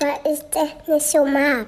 Weil 0.00 0.32
ich 0.32 0.40
das 0.50 0.86
nicht 0.86 1.06
so 1.06 1.24
mag. 1.24 1.66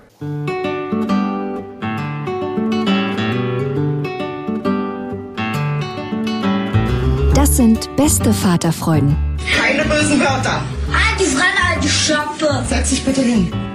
Das 7.35 7.57
sind 7.57 7.97
beste 7.97 8.33
Vaterfreuden. 8.33 9.17
Keine 9.59 9.85
bösen 9.85 10.21
Wörter. 10.21 10.63
Halt 10.93 11.19
die 11.19 11.25
Fremde, 11.25 11.61
alte 11.75 11.89
Schöpfe. 11.89 12.65
Setz 12.69 12.91
dich 12.91 13.05
bitte 13.05 13.23
hin. 13.23 13.70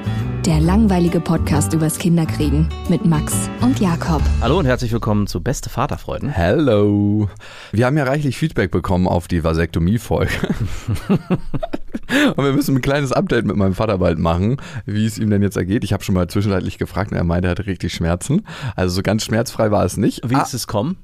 Der 0.46 0.60
langweilige 0.60 1.20
Podcast 1.20 1.74
übers 1.74 1.98
Kinderkriegen 1.98 2.70
mit 2.88 3.04
Max 3.04 3.50
und 3.62 3.80
Jakob. 3.80 4.22
Hallo 4.42 4.60
und 4.60 4.68
herzlich 4.68 4.92
willkommen 4.92 5.26
zu 5.26 5.42
Beste 5.42 5.72
Vaterfreuden. 5.72 6.30
Hello. 6.30 7.28
Wir 7.72 7.88
haben 7.88 7.98
ja 7.98 8.04
reichlich 8.04 8.38
Feedback 8.38 8.70
bekommen 8.70 9.08
auf 9.08 9.28
die 9.28 9.44
Vasektomie-Folge. 9.44 10.32
und 12.36 12.46
wir 12.46 12.54
müssen 12.54 12.76
ein 12.76 12.82
kleines 12.84 13.12
Update 13.12 13.46
mit 13.46 13.56
meinem 13.56 13.74
Vater 13.74 13.98
bald 13.98 14.20
machen, 14.20 14.58
wie 14.86 15.08
es 15.08 15.18
ihm 15.18 15.32
denn 15.32 15.42
jetzt 15.42 15.58
ergeht. 15.58 15.84
Ich 15.84 15.94
habe 15.94 16.04
schon 16.04 16.14
mal 16.14 16.28
zwischenzeitlich 16.28 16.78
gefragt 16.78 17.12
und 17.12 17.18
er 17.18 17.24
meinte, 17.24 17.48
er 17.48 17.52
hatte 17.52 17.66
richtig 17.66 17.96
Schmerzen. 17.96 18.46
Also 18.76 18.98
so 18.98 19.02
ganz 19.02 19.26
schmerzfrei 19.26 19.72
war 19.72 19.84
es 19.84 19.98
nicht. 19.98 20.30
Wie 20.30 20.36
ah. 20.36 20.44
ist 20.44 20.54
es 20.54 20.68
kommen? 20.68 20.96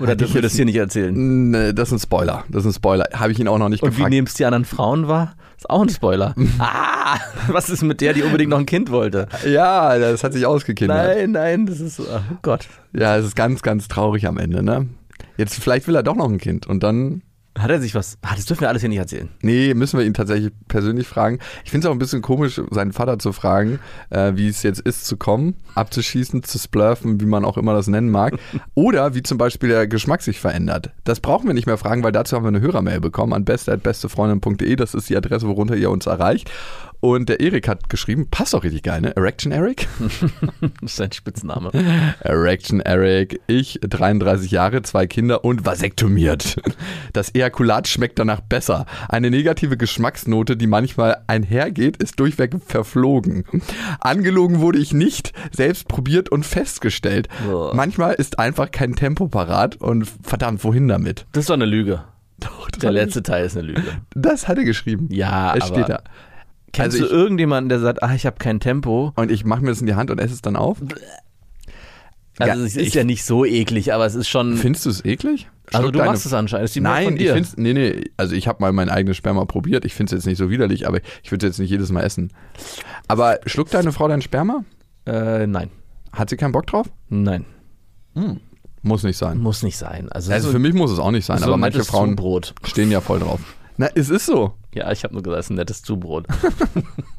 Oder 0.00 0.16
dürfen 0.16 0.34
wir 0.34 0.42
das 0.42 0.54
hier 0.54 0.64
nicht 0.64 0.76
erzählen? 0.76 1.50
Nee, 1.50 1.72
das 1.72 1.88
ist 1.88 1.92
ein 1.92 1.98
Spoiler. 2.00 2.44
Das 2.48 2.64
ist 2.64 2.70
ein 2.70 2.74
Spoiler. 2.74 3.06
Habe 3.14 3.32
ich 3.32 3.38
ihn 3.38 3.48
auch 3.48 3.58
noch 3.58 3.68
nicht 3.68 3.82
und 3.82 3.90
gefragt. 3.90 4.06
Und 4.06 4.12
wie 4.12 4.18
es 4.18 4.34
die 4.34 4.44
anderen 4.44 4.64
Frauen 4.64 5.08
wahr? 5.08 5.34
Ist 5.56 5.70
auch 5.70 5.82
ein 5.82 5.88
Spoiler. 5.88 6.34
ah, 6.58 7.18
was 7.48 7.70
ist 7.70 7.82
mit 7.82 8.00
der, 8.00 8.12
die 8.12 8.22
unbedingt 8.22 8.50
noch 8.50 8.58
ein 8.58 8.66
Kind 8.66 8.90
wollte? 8.90 9.28
Ja, 9.46 9.98
das 9.98 10.24
hat 10.24 10.32
sich 10.32 10.46
ausgekindert. 10.46 11.16
Nein, 11.16 11.32
nein, 11.32 11.66
das 11.66 11.80
ist, 11.80 12.00
oh 12.00 12.20
Gott. 12.42 12.66
Ja, 12.92 13.16
es 13.16 13.24
ist 13.24 13.36
ganz, 13.36 13.62
ganz 13.62 13.88
traurig 13.88 14.26
am 14.26 14.38
Ende, 14.38 14.62
ne? 14.62 14.88
Jetzt, 15.36 15.54
vielleicht 15.54 15.86
will 15.86 15.96
er 15.96 16.02
doch 16.02 16.16
noch 16.16 16.28
ein 16.28 16.38
Kind 16.38 16.66
und 16.66 16.82
dann 16.82 17.22
hat 17.58 17.70
er 17.70 17.80
sich 17.80 17.94
was. 17.94 18.18
Ah, 18.22 18.34
das 18.34 18.46
dürfen 18.46 18.62
wir 18.62 18.68
alles 18.68 18.82
hier 18.82 18.88
nicht 18.88 18.98
erzählen. 18.98 19.28
Nee, 19.42 19.74
müssen 19.74 19.98
wir 19.98 20.04
ihn 20.04 20.14
tatsächlich 20.14 20.52
persönlich 20.68 21.06
fragen. 21.06 21.38
Ich 21.64 21.70
finde 21.70 21.86
es 21.86 21.88
auch 21.88 21.94
ein 21.94 21.98
bisschen 21.98 22.22
komisch, 22.22 22.60
seinen 22.70 22.92
Vater 22.92 23.18
zu 23.18 23.32
fragen, 23.32 23.78
äh, 24.10 24.32
wie 24.34 24.48
es 24.48 24.62
jetzt 24.62 24.80
ist, 24.80 25.06
zu 25.06 25.16
kommen, 25.16 25.54
abzuschießen, 25.74 26.42
zu 26.42 26.58
splurfen, 26.58 27.20
wie 27.20 27.26
man 27.26 27.44
auch 27.44 27.56
immer 27.56 27.72
das 27.74 27.86
nennen 27.86 28.10
mag. 28.10 28.36
Oder 28.74 29.14
wie 29.14 29.22
zum 29.22 29.38
Beispiel 29.38 29.68
der 29.68 29.86
Geschmack 29.86 30.22
sich 30.22 30.40
verändert. 30.40 30.90
Das 31.04 31.20
brauchen 31.20 31.46
wir 31.46 31.54
nicht 31.54 31.66
mehr 31.66 31.78
fragen, 31.78 32.02
weil 32.02 32.12
dazu 32.12 32.36
haben 32.36 32.44
wir 32.44 32.48
eine 32.48 32.60
Hörermail 32.60 33.00
bekommen 33.00 33.32
an 33.32 33.44
beste.bestefreundin.de. 33.44 34.76
Das 34.76 34.94
ist 34.94 35.08
die 35.08 35.16
Adresse, 35.16 35.46
worunter 35.46 35.76
ihr 35.76 35.90
uns 35.90 36.06
erreicht. 36.06 36.50
Und 37.04 37.28
der 37.28 37.40
Erik 37.40 37.68
hat 37.68 37.90
geschrieben, 37.90 38.28
passt 38.30 38.54
auch 38.54 38.64
richtig 38.64 38.84
geil, 38.84 39.02
ne? 39.02 39.14
Erection 39.14 39.52
Eric? 39.52 39.86
das 40.80 40.92
ist 40.92 40.96
sein 40.96 41.12
Spitzname. 41.12 41.70
Erection 42.20 42.80
Eric, 42.80 43.42
ich, 43.46 43.78
33 43.82 44.50
Jahre, 44.50 44.80
zwei 44.80 45.06
Kinder 45.06 45.44
und 45.44 45.66
vasektomiert. 45.66 46.56
Das 47.12 47.34
Ejakulat 47.34 47.88
schmeckt 47.88 48.18
danach 48.18 48.40
besser. 48.40 48.86
Eine 49.06 49.30
negative 49.30 49.76
Geschmacksnote, 49.76 50.56
die 50.56 50.66
manchmal 50.66 51.18
einhergeht, 51.26 51.98
ist 51.98 52.18
durchweg 52.20 52.54
verflogen. 52.64 53.44
Angelogen 54.00 54.60
wurde 54.60 54.78
ich 54.78 54.94
nicht, 54.94 55.34
selbst 55.52 55.88
probiert 55.88 56.30
und 56.30 56.46
festgestellt. 56.46 57.28
Oh. 57.52 57.70
Manchmal 57.74 58.14
ist 58.14 58.38
einfach 58.38 58.70
kein 58.70 58.94
Tempo 58.94 59.28
parat 59.28 59.76
und 59.76 60.10
verdammt, 60.22 60.64
wohin 60.64 60.88
damit? 60.88 61.26
Das 61.32 61.42
ist 61.42 61.50
doch 61.50 61.54
eine 61.54 61.66
Lüge. 61.66 62.02
Doch, 62.38 62.70
der 62.70 62.92
letzte 62.92 63.22
Teil 63.22 63.44
ist 63.44 63.58
eine 63.58 63.66
Lüge. 63.66 63.82
Das 64.14 64.48
hat 64.48 64.56
er 64.56 64.64
geschrieben. 64.64 65.08
Ja, 65.10 65.54
es 65.54 65.68
steht 65.68 65.90
da. 65.90 66.02
Kennst 66.74 66.96
also 66.96 67.04
ich, 67.04 67.10
du 67.10 67.16
irgendjemanden, 67.16 67.68
der 67.68 67.80
sagt, 67.80 68.02
ah, 68.02 68.14
ich 68.14 68.26
habe 68.26 68.36
kein 68.38 68.60
Tempo? 68.60 69.12
Und 69.14 69.30
ich 69.30 69.44
mache 69.44 69.62
mir 69.62 69.68
das 69.68 69.80
in 69.80 69.86
die 69.86 69.94
Hand 69.94 70.10
und 70.10 70.18
esse 70.18 70.34
es 70.34 70.42
dann 70.42 70.56
auf? 70.56 70.78
Also 72.38 72.52
ja, 72.52 72.66
es 72.66 72.74
ist 72.74 72.88
ich, 72.88 72.94
ja 72.94 73.04
nicht 73.04 73.24
so 73.24 73.44
eklig, 73.44 73.94
aber 73.94 74.06
es 74.06 74.16
ist 74.16 74.28
schon. 74.28 74.56
Findest 74.56 74.86
du 74.86 74.90
es 74.90 75.04
eklig? 75.04 75.48
Also 75.72 75.90
du 75.90 75.98
deine, 75.98 76.10
machst 76.10 76.26
es 76.26 76.32
anscheinend. 76.32 76.64
Ist 76.64 76.74
die 76.74 76.80
Nein, 76.80 77.04
von 77.04 77.16
dir? 77.16 77.28
ich 77.28 77.32
find's, 77.32 77.56
nee, 77.56 77.72
nee, 77.72 78.10
also 78.16 78.34
ich 78.34 78.48
habe 78.48 78.58
mal 78.60 78.72
mein 78.72 78.88
eigenes 78.88 79.16
Sperma 79.16 79.44
probiert. 79.44 79.84
Ich 79.84 79.94
finde 79.94 80.10
es 80.10 80.18
jetzt 80.18 80.26
nicht 80.26 80.38
so 80.38 80.50
widerlich, 80.50 80.88
aber 80.88 80.98
ich 81.22 81.30
würde 81.30 81.46
es 81.46 81.52
jetzt 81.52 81.58
nicht 81.60 81.70
jedes 81.70 81.92
Mal 81.92 82.02
essen. 82.02 82.32
Aber 83.06 83.38
schluckt 83.46 83.72
deine 83.72 83.92
Frau 83.92 84.08
dein 84.08 84.20
Sperma? 84.20 84.64
Äh, 85.06 85.46
nein. 85.46 85.70
Hat 86.12 86.28
sie 86.28 86.36
keinen 86.36 86.52
Bock 86.52 86.66
drauf? 86.66 86.88
Nein. 87.08 87.44
Hm. 88.14 88.40
Muss 88.82 89.02
nicht 89.04 89.16
sein. 89.16 89.38
Muss 89.38 89.62
nicht 89.62 89.78
sein. 89.78 90.10
Also, 90.10 90.32
also 90.32 90.48
so 90.48 90.52
für 90.52 90.58
mich 90.58 90.74
muss 90.74 90.90
es 90.90 90.98
auch 90.98 91.10
nicht 91.10 91.24
sein, 91.24 91.38
so 91.38 91.46
aber 91.46 91.56
manche 91.56 91.84
Frauen 91.84 92.10
Zubrot. 92.10 92.54
stehen 92.64 92.90
ja 92.90 93.00
voll 93.00 93.20
drauf. 93.20 93.40
Na, 93.76 93.88
es 93.94 94.10
ist 94.10 94.26
so. 94.26 94.54
Ja, 94.74 94.90
ich 94.90 95.04
habe 95.04 95.14
nur 95.14 95.22
gesagt, 95.22 95.40
es 95.40 95.46
ist 95.46 95.50
ein 95.50 95.56
nettes 95.56 95.82
Zubrot. 95.82 96.26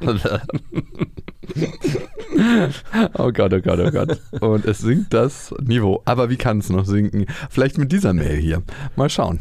oh 3.18 3.32
Gott, 3.32 3.54
oh 3.54 3.60
Gott, 3.60 3.80
oh 3.80 3.90
Gott. 3.90 4.20
Und 4.40 4.66
es 4.66 4.78
sinkt 4.78 5.14
das 5.14 5.54
Niveau. 5.62 6.02
Aber 6.04 6.28
wie 6.28 6.36
kann 6.36 6.58
es 6.58 6.68
noch 6.68 6.84
sinken? 6.84 7.24
Vielleicht 7.48 7.78
mit 7.78 7.92
dieser 7.92 8.12
Mail 8.12 8.36
hier. 8.36 8.62
Mal 8.94 9.08
schauen. 9.08 9.40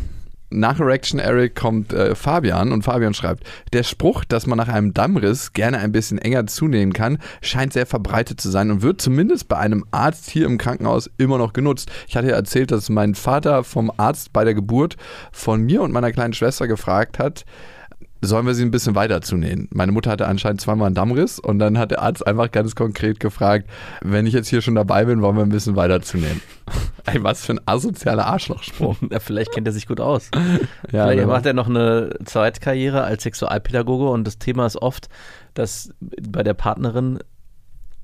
Nach 0.51 0.79
Erection 0.79 1.19
Eric 1.19 1.55
kommt 1.55 1.91
äh, 1.91 2.15
Fabian 2.15 2.71
und 2.71 2.83
Fabian 2.83 3.13
schreibt, 3.13 3.43
der 3.73 3.83
Spruch, 3.83 4.23
dass 4.23 4.45
man 4.45 4.57
nach 4.57 4.69
einem 4.69 4.93
Dammriss 4.93 5.51
gerne 5.51 5.79
ein 5.79 5.91
bisschen 5.91 6.19
enger 6.19 6.47
zunehmen 6.47 6.93
kann, 6.93 7.17
scheint 7.41 7.73
sehr 7.73 7.85
verbreitet 7.85 8.39
zu 8.39 8.49
sein 8.49 8.71
und 8.71 8.81
wird 8.81 9.01
zumindest 9.01 9.49
bei 9.49 9.57
einem 9.57 9.83
Arzt 9.91 10.29
hier 10.29 10.45
im 10.45 10.57
Krankenhaus 10.57 11.09
immer 11.17 11.37
noch 11.39 11.51
genutzt. 11.51 11.91
Ich 12.07 12.15
hatte 12.15 12.29
ja 12.29 12.35
erzählt, 12.35 12.71
dass 12.71 12.89
mein 12.89 13.15
Vater 13.15 13.63
vom 13.65 13.91
Arzt 13.97 14.31
bei 14.31 14.45
der 14.45 14.53
Geburt 14.53 14.95
von 15.33 15.61
mir 15.61 15.81
und 15.81 15.91
meiner 15.91 16.13
kleinen 16.13 16.33
Schwester 16.33 16.67
gefragt 16.67 17.19
hat, 17.19 17.43
sollen 18.25 18.45
wir 18.45 18.53
sie 18.53 18.63
ein 18.63 18.71
bisschen 18.71 18.95
weiter 18.95 19.21
zunähen? 19.21 19.67
Meine 19.73 19.91
Mutter 19.91 20.11
hatte 20.11 20.27
anscheinend 20.27 20.61
zweimal 20.61 20.87
einen 20.87 20.95
Dammriss 20.95 21.39
und 21.39 21.59
dann 21.59 21.77
hat 21.77 21.91
der 21.91 22.01
Arzt 22.01 22.25
einfach 22.25 22.51
ganz 22.51 22.75
konkret 22.75 23.19
gefragt, 23.19 23.69
wenn 24.01 24.25
ich 24.25 24.33
jetzt 24.33 24.47
hier 24.47 24.61
schon 24.61 24.75
dabei 24.75 25.05
bin, 25.05 25.21
wollen 25.21 25.35
wir 25.35 25.43
ein 25.43 25.49
bisschen 25.49 25.75
weiter 25.75 26.01
zunähen. 26.01 26.41
Ey, 27.05 27.23
was 27.23 27.45
für 27.45 27.53
ein 27.53 27.61
asozialer 27.65 28.25
Arschlochspruch. 28.25 28.97
ja, 29.09 29.19
vielleicht 29.19 29.51
kennt 29.51 29.67
er 29.67 29.73
sich 29.73 29.87
gut 29.87 29.99
aus. 29.99 30.31
ja, 30.91 31.07
vielleicht 31.07 31.27
macht 31.27 31.45
er 31.45 31.53
noch 31.53 31.69
eine 31.69 32.11
Zweitkarriere 32.23 33.03
als 33.03 33.23
Sexualpädagoge 33.23 34.09
und 34.09 34.25
das 34.25 34.39
Thema 34.39 34.65
ist 34.65 34.77
oft, 34.77 35.07
dass 35.53 35.91
bei 35.99 36.43
der 36.43 36.53
Partnerin 36.53 37.19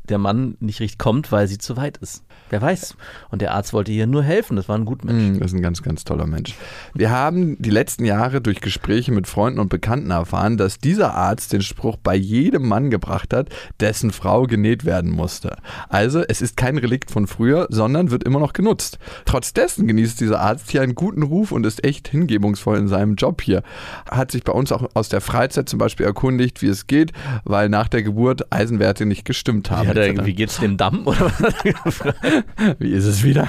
der 0.10 0.18
Mann 0.18 0.56
nicht 0.60 0.80
richtig 0.80 0.98
kommt, 0.98 1.32
weil 1.32 1.48
sie 1.48 1.58
zu 1.58 1.78
weit 1.78 1.98
ist. 1.98 2.24
Wer 2.50 2.62
weiß. 2.62 2.96
Und 3.30 3.42
der 3.42 3.54
Arzt 3.54 3.72
wollte 3.72 3.92
ihr 3.92 4.08
nur 4.08 4.24
helfen. 4.24 4.58
Das 4.58 4.68
war 4.68 4.78
ein 4.78 4.84
guter 4.84 5.06
Mensch. 5.06 5.38
Mm, 5.38 5.40
das 5.40 5.52
ist 5.52 5.58
ein 5.58 5.62
ganz, 5.62 5.82
ganz 5.82 6.04
toller 6.04 6.28
Mensch. 6.28 6.56
Wir 6.94 7.10
haben 7.10 7.56
die 7.62 7.70
letzten 7.70 8.04
Jahre 8.04 8.42
durch 8.42 8.60
Gespräche 8.60 9.14
mit 9.14 9.28
Freunden 9.28 9.60
und 9.60 9.70
Bekannten 9.70 10.12
erfahren, 10.12 10.58
dass 10.58 10.80
dieser 10.80 11.14
Arzt 11.14 11.54
den 11.54 11.62
Spruch 11.62 11.96
bei 11.96 12.16
jedem 12.16 12.68
Mann 12.68 12.90
gebracht 12.90 13.34
hat, 13.34 13.50
dessen 13.80 14.12
Frau 14.12 14.44
genäht 14.44 14.84
werden 14.84 15.12
musste. 15.12 15.56
Also, 15.88 16.24
es 16.28 16.42
ist 16.42 16.58
kein 16.58 16.78
Relikt 16.78 17.09
von 17.09 17.28
früher, 17.28 17.68
sondern 17.70 18.12
wird 18.12 18.24
immer 18.24 18.40
noch 18.40 18.54
genutzt. 18.54 19.00
Trotz 19.26 19.54
dessen 19.54 19.88
genießt 19.88 20.20
dieser 20.20 20.42
Arzt 20.42 20.72
hier 20.72 20.82
einen 20.82 20.96
guten 20.96 21.24
Ruf 21.24 21.54
und 21.54 21.66
ist 21.66 21.86
echt 21.86 22.09
hingebungsvoll 22.09 22.78
in 22.78 22.88
seinem 22.90 23.16
Job 23.16 23.42
hier. 23.42 23.64
Hat 24.09 24.32
sich 24.32 24.44
bei 24.44 24.52
uns 24.52 24.74
auch 24.74 24.90
aus 24.94 25.08
der 25.08 25.22
Freizeit 25.22 25.70
zum 25.70 25.80
Beispiel 25.80 26.06
erkundigt, 26.06 26.62
wie 26.62 26.68
es 26.68 26.88
geht, 26.88 27.14
weil 27.46 27.70
nach 27.70 27.88
der 27.88 28.04
Geburt 28.04 28.52
Eisenwerte 28.52 29.06
nicht 29.06 29.24
gestimmt 29.24 29.72
haben. 29.72 29.91
Wie, 29.96 29.99
er, 29.99 30.26
wie 30.26 30.34
geht's 30.34 30.59
dem 30.59 30.78
Damm? 30.78 31.08
Oder 31.08 31.32
Wie 32.79 32.91
ist 32.91 33.05
es 33.05 33.23
wieder? 33.23 33.47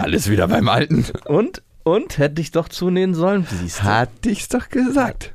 Alles 0.00 0.30
wieder 0.30 0.48
beim 0.48 0.68
Alten. 0.68 1.04
Und? 1.26 1.62
Und? 1.82 2.18
Hätte 2.18 2.40
ich 2.40 2.50
doch 2.50 2.68
zunehmen 2.68 3.14
sollen? 3.14 3.46
Siehst 3.50 3.80
du. 3.80 3.84
Hatte 3.84 4.30
ich's 4.30 4.48
doch 4.48 4.68
gesagt. 4.68 5.34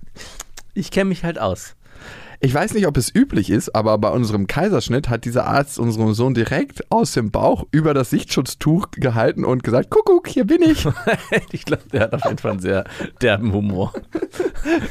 Ich 0.73 0.91
kenne 0.91 1.09
mich 1.09 1.23
halt 1.23 1.39
aus. 1.39 1.74
Ich 2.45 2.53
weiß 2.53 2.75
nicht, 2.75 2.85
ob 2.85 2.95
es 2.95 3.09
üblich 3.11 3.49
ist, 3.49 3.73
aber 3.73 3.97
bei 3.97 4.11
unserem 4.11 4.45
Kaiserschnitt 4.45 5.09
hat 5.09 5.25
dieser 5.25 5.47
Arzt 5.47 5.79
unserem 5.79 6.13
Sohn 6.13 6.35
direkt 6.35 6.91
aus 6.91 7.13
dem 7.13 7.31
Bauch 7.31 7.65
über 7.71 7.95
das 7.95 8.11
Sichtschutztuch 8.11 8.91
gehalten 8.91 9.43
und 9.43 9.63
gesagt, 9.63 9.89
Kuckuck, 9.89 10.27
hier 10.27 10.45
bin 10.45 10.61
ich. 10.61 10.87
ich 11.51 11.65
glaube, 11.65 11.81
der 11.91 12.01
hat 12.01 12.13
auf 12.13 12.23
jeden 12.25 12.37
Fall 12.37 12.51
einen 12.51 12.59
sehr 12.59 12.83
derben 13.19 13.51
Humor. 13.51 13.93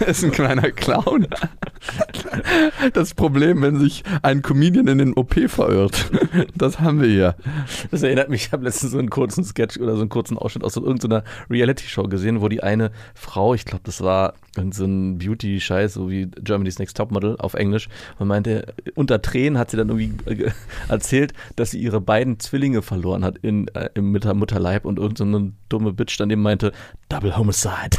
Er 0.00 0.06
ist 0.08 0.24
ein 0.24 0.32
kleiner 0.32 0.72
Clown. 0.72 1.28
Das 2.92 3.14
Problem, 3.14 3.62
wenn 3.62 3.78
sich 3.78 4.02
ein 4.22 4.42
Comedian 4.42 4.88
in 4.88 4.98
den 4.98 5.14
OP 5.14 5.34
verirrt. 5.48 6.10
Das 6.56 6.80
haben 6.80 7.00
wir 7.00 7.08
hier. 7.08 7.36
Das 7.92 8.02
erinnert 8.02 8.30
mich, 8.30 8.46
ich 8.46 8.52
habe 8.52 8.64
letztens 8.64 8.90
so 8.90 8.98
einen 8.98 9.10
kurzen 9.10 9.44
Sketch 9.44 9.78
oder 9.78 9.94
so 9.94 10.00
einen 10.00 10.08
kurzen 10.08 10.38
Ausschnitt 10.38 10.64
aus 10.64 10.74
so 10.74 10.84
irgendeiner 10.84 11.22
Reality-Show 11.48 12.04
gesehen, 12.08 12.40
wo 12.40 12.48
die 12.48 12.64
eine 12.64 12.90
Frau, 13.14 13.54
ich 13.54 13.64
glaube, 13.64 13.82
das 13.84 14.00
war 14.00 14.34
so 14.72 14.84
ein 14.84 15.18
Beauty-Scheiß, 15.18 15.94
so 15.94 16.10
wie 16.10 16.26
Germany's 16.26 16.80
Next 16.80 16.96
Topmodel 16.96 17.36
auf 17.44 17.54
Englisch, 17.54 17.88
und 18.18 18.28
meinte, 18.28 18.74
unter 18.94 19.22
Tränen 19.22 19.58
hat 19.58 19.70
sie 19.70 19.76
dann 19.76 19.88
irgendwie 19.88 20.46
erzählt, 20.88 21.32
dass 21.56 21.70
sie 21.70 21.78
ihre 21.78 22.00
beiden 22.00 22.40
Zwillinge 22.40 22.82
verloren 22.82 23.24
hat 23.24 23.38
in, 23.38 23.68
äh, 23.68 23.90
im 23.94 24.12
Mutterleib 24.12 24.84
und 24.84 24.98
irgendeine 24.98 25.38
so 25.38 25.52
dumme 25.68 25.92
Bitch 25.92 26.18
dann 26.18 26.30
eben 26.30 26.42
meinte, 26.42 26.72
Double 27.08 27.36
Homicide. 27.36 27.98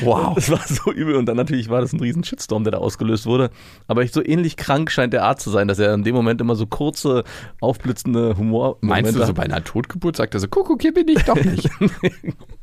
Wow. 0.00 0.34
Das 0.34 0.50
war 0.50 0.60
so 0.66 0.92
übel 0.92 1.14
und 1.16 1.26
dann 1.26 1.36
natürlich 1.36 1.68
war 1.68 1.80
das 1.80 1.92
ein 1.92 2.00
riesen 2.00 2.24
Shitstorm, 2.24 2.64
der 2.64 2.72
da 2.72 2.78
ausgelöst 2.78 3.26
wurde. 3.26 3.50
Aber 3.86 4.06
so 4.06 4.24
ähnlich 4.24 4.56
krank 4.56 4.90
scheint 4.90 5.12
der 5.12 5.24
Arzt 5.24 5.44
zu 5.44 5.50
sein, 5.50 5.68
dass 5.68 5.78
er 5.78 5.94
in 5.94 6.04
dem 6.04 6.14
Moment 6.14 6.40
immer 6.40 6.56
so 6.56 6.66
kurze, 6.66 7.24
aufblitzende 7.60 8.36
Humor. 8.36 8.78
Meinst 8.80 9.14
du, 9.14 9.24
so 9.24 9.34
bei 9.34 9.44
einer 9.44 9.62
Totgeburt 9.62 10.16
sagt 10.16 10.34
er 10.34 10.40
so, 10.40 10.48
Kuckuck, 10.48 10.82
hier 10.82 10.94
bin 10.94 11.08
ich 11.08 11.22
doch 11.22 11.36
nicht. 11.36 11.68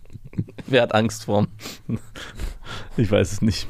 Wer 0.68 0.82
hat 0.82 0.96
Angst 0.96 1.26
vor? 1.26 1.48
Ich 2.98 3.12
weiß 3.12 3.32
es 3.34 3.42
nicht. 3.42 3.68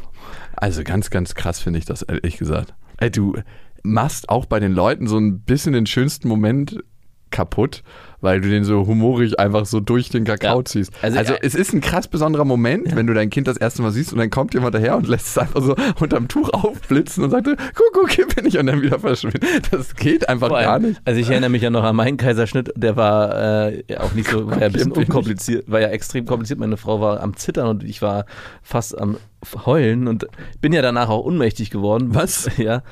Also 0.55 0.83
ganz, 0.83 1.09
ganz 1.09 1.35
krass 1.35 1.59
finde 1.59 1.79
ich 1.79 1.85
das, 1.85 2.01
ehrlich 2.01 2.37
gesagt. 2.37 2.73
Ey, 2.97 3.11
du 3.11 3.35
machst 3.83 4.29
auch 4.29 4.45
bei 4.45 4.59
den 4.59 4.71
Leuten 4.71 5.07
so 5.07 5.17
ein 5.17 5.41
bisschen 5.41 5.73
den 5.73 5.85
schönsten 5.85 6.27
Moment 6.27 6.83
kaputt, 7.31 7.83
weil 8.21 8.41
du 8.41 8.49
den 8.49 8.63
so 8.63 8.85
humorig 8.87 9.39
einfach 9.39 9.65
so 9.65 9.79
durch 9.79 10.09
den 10.09 10.23
Kakao 10.23 10.59
ja. 10.59 10.65
ziehst. 10.65 10.91
Also, 11.01 11.17
also 11.17 11.33
ja. 11.33 11.39
es 11.41 11.55
ist 11.55 11.73
ein 11.73 11.81
krass 11.81 12.07
besonderer 12.07 12.45
Moment, 12.45 12.89
ja. 12.89 12.95
wenn 12.95 13.07
du 13.07 13.13
dein 13.13 13.29
Kind 13.29 13.47
das 13.47 13.57
erste 13.57 13.81
Mal 13.81 13.91
siehst 13.91 14.13
und 14.13 14.19
dann 14.19 14.29
kommt 14.29 14.53
jemand 14.53 14.75
daher 14.75 14.97
und 14.97 15.07
lässt 15.07 15.27
es 15.27 15.37
einfach 15.37 15.61
so 15.61 15.75
unterm 15.99 16.27
Tuch 16.27 16.49
aufblitzen 16.49 17.23
und 17.23 17.31
sagt, 17.31 17.47
guck, 17.47 17.93
guck, 17.93 18.11
hier 18.11 18.27
bin 18.27 18.45
ich 18.45 18.57
und 18.57 18.67
dann 18.67 18.81
wieder 18.81 18.99
verschwindet. 18.99 19.43
Das 19.71 19.95
geht 19.95 20.29
einfach 20.29 20.51
allem, 20.51 20.65
gar 20.65 20.79
nicht. 20.79 21.01
Also 21.05 21.19
ich 21.19 21.29
erinnere 21.29 21.49
mich 21.49 21.61
ja 21.61 21.69
noch 21.69 21.83
an 21.83 21.95
meinen 21.95 22.17
Kaiserschnitt, 22.17 22.71
der 22.75 22.95
war 22.95 23.69
äh, 23.69 23.83
auch 23.97 24.13
nicht 24.13 24.29
so, 24.29 24.47
war 24.47 24.59
ja 24.59 24.67
ein 24.67 24.71
bisschen 24.71 24.91
unkompliziert, 24.91 25.69
war 25.69 25.81
ja 25.81 25.89
extrem 25.89 26.25
kompliziert. 26.25 26.59
Meine 26.59 26.77
Frau 26.77 27.01
war 27.01 27.21
am 27.21 27.35
Zittern 27.35 27.67
und 27.67 27.83
ich 27.83 28.01
war 28.01 28.25
fast 28.61 28.97
am 28.97 29.17
Heulen 29.65 30.07
und 30.07 30.27
bin 30.61 30.73
ja 30.73 30.81
danach 30.81 31.09
auch 31.09 31.23
unmächtig 31.23 31.69
geworden. 31.69 32.13
Was? 32.13 32.49
Ja. 32.57 32.83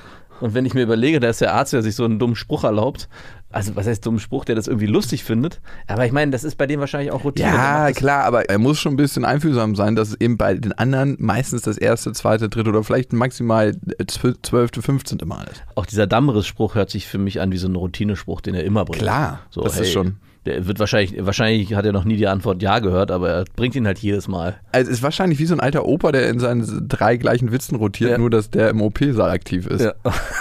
Und 0.41 0.53
wenn 0.53 0.65
ich 0.65 0.73
mir 0.73 0.83
überlege, 0.83 1.21
da 1.21 1.29
ist 1.29 1.39
der 1.39 1.53
Arzt, 1.53 1.71
der 1.71 1.81
sich 1.81 1.95
so 1.95 2.03
einen 2.03 2.19
dummen 2.19 2.35
Spruch 2.35 2.65
erlaubt, 2.65 3.07
also 3.53 3.75
was 3.75 3.87
heißt 3.87 4.05
dummen 4.05 4.19
Spruch, 4.19 4.45
der 4.45 4.55
das 4.55 4.67
irgendwie 4.67 4.87
lustig 4.87 5.23
findet. 5.23 5.61
Aber 5.87 6.05
ich 6.05 6.11
meine, 6.11 6.31
das 6.31 6.43
ist 6.43 6.55
bei 6.57 6.65
dem 6.65 6.79
wahrscheinlich 6.79 7.11
auch 7.11 7.23
Routine. 7.23 7.49
Ja, 7.49 7.91
klar, 7.91 8.25
aber 8.25 8.49
er 8.49 8.57
muss 8.57 8.79
schon 8.79 8.93
ein 8.93 8.97
bisschen 8.97 9.25
einfühlsam 9.25 9.75
sein, 9.75 9.95
dass 9.95 10.19
eben 10.19 10.37
bei 10.37 10.55
den 10.55 10.73
anderen 10.73 11.15
meistens 11.19 11.61
das 11.61 11.77
erste, 11.77 12.11
zweite, 12.13 12.49
dritte 12.49 12.69
oder 12.69 12.83
vielleicht 12.83 13.13
maximal 13.13 13.75
zwölfte, 14.07 14.81
fünfzehnte 14.81 15.25
Mal 15.25 15.47
ist. 15.51 15.63
Auch 15.75 15.85
dieser 15.85 16.07
Dammriss-Spruch 16.07 16.75
hört 16.75 16.89
sich 16.89 17.07
für 17.07 17.19
mich 17.19 17.41
an 17.41 17.51
wie 17.51 17.57
so 17.57 17.67
ein 17.67 17.75
Routinespruch, 17.75 18.41
den 18.41 18.55
er 18.55 18.63
immer 18.63 18.85
bringt. 18.85 19.01
Klar, 19.03 19.41
so, 19.51 19.61
das 19.61 19.75
hey, 19.75 19.83
ist 19.83 19.91
schon. 19.91 20.17
Der 20.45 20.67
wird 20.67 20.79
wahrscheinlich, 20.79 21.25
wahrscheinlich 21.25 21.73
hat 21.73 21.85
er 21.85 21.93
noch 21.93 22.03
nie 22.03 22.17
die 22.17 22.27
Antwort 22.27 22.61
Ja 22.61 22.79
gehört, 22.79 23.11
aber 23.11 23.29
er 23.29 23.45
bringt 23.55 23.75
ihn 23.75 23.85
halt 23.85 23.99
jedes 23.99 24.27
Mal. 24.27 24.55
Also 24.73 24.91
es 24.91 24.97
ist 24.97 25.03
wahrscheinlich 25.03 25.39
wie 25.39 25.45
so 25.45 25.53
ein 25.53 25.61
alter 25.61 25.85
Opa, 25.85 26.11
der 26.11 26.27
in 26.27 26.39
seinen 26.39 26.87
drei 26.89 27.15
gleichen 27.15 27.53
Witzen 27.53 27.77
rotiert, 27.77 28.11
ja. 28.11 28.17
nur 28.17 28.29
dass 28.29 28.49
der 28.49 28.69
im 28.69 28.81
OP-Saal 28.81 29.29
aktiv 29.29 29.67
ist. 29.67 29.85
Ja. 29.85 29.93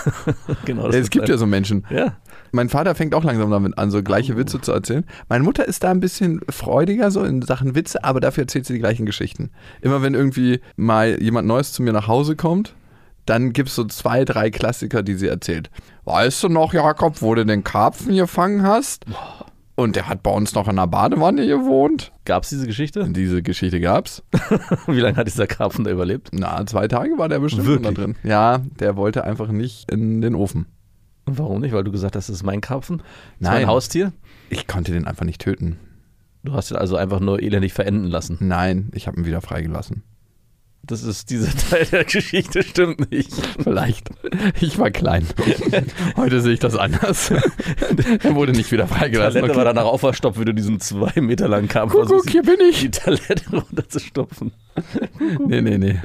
genau. 0.64 0.88
es 0.88 1.10
gibt 1.10 1.28
ja 1.28 1.36
so 1.36 1.46
Menschen. 1.46 1.84
Ja. 1.88 2.16
Mein 2.52 2.68
Vater 2.68 2.94
fängt 2.94 3.14
auch 3.14 3.24
langsam 3.24 3.50
damit 3.50 3.78
an, 3.78 3.90
so 3.90 4.02
gleiche 4.02 4.34
oh. 4.34 4.36
Witze 4.36 4.60
zu 4.60 4.72
erzählen. 4.72 5.04
Meine 5.28 5.42
Mutter 5.42 5.66
ist 5.66 5.82
da 5.82 5.90
ein 5.90 6.00
bisschen 6.00 6.40
freudiger 6.48 7.10
so 7.10 7.24
in 7.24 7.42
Sachen 7.42 7.74
Witze, 7.74 8.04
aber 8.04 8.20
dafür 8.20 8.42
erzählt 8.42 8.66
sie 8.66 8.74
die 8.74 8.78
gleichen 8.78 9.06
Geschichten. 9.06 9.50
Immer 9.80 10.02
wenn 10.02 10.14
irgendwie 10.14 10.60
mal 10.76 11.20
jemand 11.20 11.48
Neues 11.48 11.72
zu 11.72 11.82
mir 11.82 11.92
nach 11.92 12.08
Hause 12.08 12.36
kommt, 12.36 12.74
dann 13.24 13.52
gibt 13.52 13.70
es 13.70 13.74
so 13.74 13.84
zwei, 13.84 14.24
drei 14.24 14.50
Klassiker, 14.50 15.02
die 15.02 15.14
sie 15.14 15.28
erzählt. 15.28 15.70
Weißt 16.04 16.42
du 16.42 16.48
noch, 16.48 16.74
Jakob, 16.74 17.22
wo 17.22 17.34
du 17.34 17.46
den 17.46 17.64
Karpfen 17.64 18.14
gefangen 18.16 18.62
hast? 18.62 19.06
Und 19.74 19.96
der 19.96 20.08
hat 20.08 20.22
bei 20.22 20.30
uns 20.30 20.54
noch 20.54 20.68
in 20.68 20.76
der 20.76 20.86
Badewanne 20.86 21.46
gewohnt. 21.46 22.12
Gab 22.26 22.42
es 22.42 22.50
diese 22.50 22.66
Geschichte? 22.66 23.08
Diese 23.08 23.42
Geschichte 23.42 23.80
gab's. 23.80 24.22
Wie 24.86 25.00
lange 25.00 25.16
hat 25.16 25.26
dieser 25.26 25.46
Karpfen 25.46 25.84
da 25.84 25.90
überlebt? 25.90 26.28
Na, 26.32 26.66
zwei 26.66 26.88
Tage 26.88 27.16
war 27.16 27.28
der 27.28 27.38
bestimmt 27.38 27.84
da 27.84 27.90
drin. 27.90 28.16
Ja, 28.22 28.60
der 28.80 28.96
wollte 28.96 29.24
einfach 29.24 29.48
nicht 29.48 29.90
in 29.90 30.20
den 30.20 30.34
Ofen. 30.34 30.66
Und 31.24 31.38
warum 31.38 31.60
nicht? 31.60 31.72
Weil 31.72 31.84
du 31.84 31.92
gesagt 31.92 32.16
hast, 32.16 32.28
das 32.28 32.36
ist 32.36 32.42
mein 32.42 32.60
Karpfen? 32.60 32.98
Das 32.98 33.50
Nein. 33.50 33.62
mein 33.62 33.66
Haustier? 33.68 34.12
Ich 34.50 34.66
konnte 34.66 34.92
den 34.92 35.06
einfach 35.06 35.24
nicht 35.24 35.40
töten. 35.40 35.78
Du 36.44 36.52
hast 36.54 36.70
ihn 36.70 36.76
also 36.76 36.96
einfach 36.96 37.20
nur 37.20 37.40
elendig 37.40 37.72
verenden 37.72 38.06
lassen. 38.06 38.38
Nein, 38.40 38.90
ich 38.94 39.06
habe 39.06 39.20
ihn 39.20 39.26
wieder 39.26 39.40
freigelassen. 39.40 40.02
Das 40.84 41.04
ist 41.04 41.30
dieser 41.30 41.52
Teil 41.70 41.86
der 41.86 42.04
Geschichte, 42.04 42.64
stimmt 42.64 43.12
nicht. 43.12 43.32
Vielleicht. 43.62 44.10
Ich 44.60 44.78
war 44.78 44.90
klein. 44.90 45.24
Heute 46.16 46.40
sehe 46.40 46.54
ich 46.54 46.58
das 46.58 46.76
anders. 46.76 47.30
er 48.22 48.34
wurde 48.34 48.52
nicht 48.52 48.72
wieder 48.72 48.88
freigelassen. 48.88 49.34
Die 49.34 49.40
Talette 49.40 49.52
okay. 49.52 49.56
war 49.56 49.64
danach 49.64 49.84
auferstopft, 49.84 50.40
wie 50.40 50.44
du 50.44 50.52
diesen 50.52 50.80
zwei 50.80 51.20
Meter 51.20 51.46
langen 51.46 51.68
Kampf 51.68 51.92
versuchst, 51.92 52.30
hier 52.30 52.42
bin 52.42 52.58
ich. 52.68 52.80
die 52.80 52.90
Talette 52.90 53.44
runterzustopfen. 53.52 54.52
nee, 55.46 55.60
nee, 55.60 55.78
nee. 55.78 56.00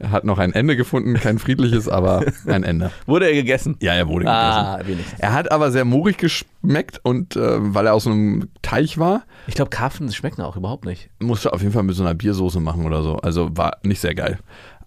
Er 0.00 0.12
hat 0.12 0.24
noch 0.24 0.38
ein 0.38 0.54
Ende 0.54 0.76
gefunden, 0.76 1.14
kein 1.14 1.38
friedliches, 1.38 1.86
aber 1.86 2.24
ein 2.46 2.64
Ende. 2.64 2.90
Wurde 3.06 3.26
er 3.26 3.34
gegessen? 3.34 3.76
Ja, 3.80 3.92
er 3.92 4.08
wurde 4.08 4.26
ah, 4.26 4.78
gegessen. 4.78 4.92
Wenigstens. 4.92 5.20
Er 5.20 5.34
hat 5.34 5.52
aber 5.52 5.70
sehr 5.70 5.84
moorig 5.84 6.16
geschmeckt 6.16 7.00
und 7.02 7.36
äh, 7.36 7.58
weil 7.60 7.86
er 7.86 7.92
aus 7.92 8.06
einem 8.06 8.48
Teich 8.62 8.96
war. 8.96 9.24
Ich 9.46 9.54
glaube, 9.54 9.68
Karpfen 9.68 10.10
schmecken 10.10 10.40
auch 10.40 10.56
überhaupt 10.56 10.86
nicht. 10.86 11.10
Musste 11.20 11.52
auf 11.52 11.60
jeden 11.60 11.74
Fall 11.74 11.82
mit 11.82 11.96
so 11.96 12.02
einer 12.02 12.14
Biersoße 12.14 12.60
machen 12.60 12.86
oder 12.86 13.02
so. 13.02 13.16
Also 13.16 13.54
war 13.56 13.76
nicht 13.82 14.00
sehr 14.00 14.14
geil. 14.14 14.38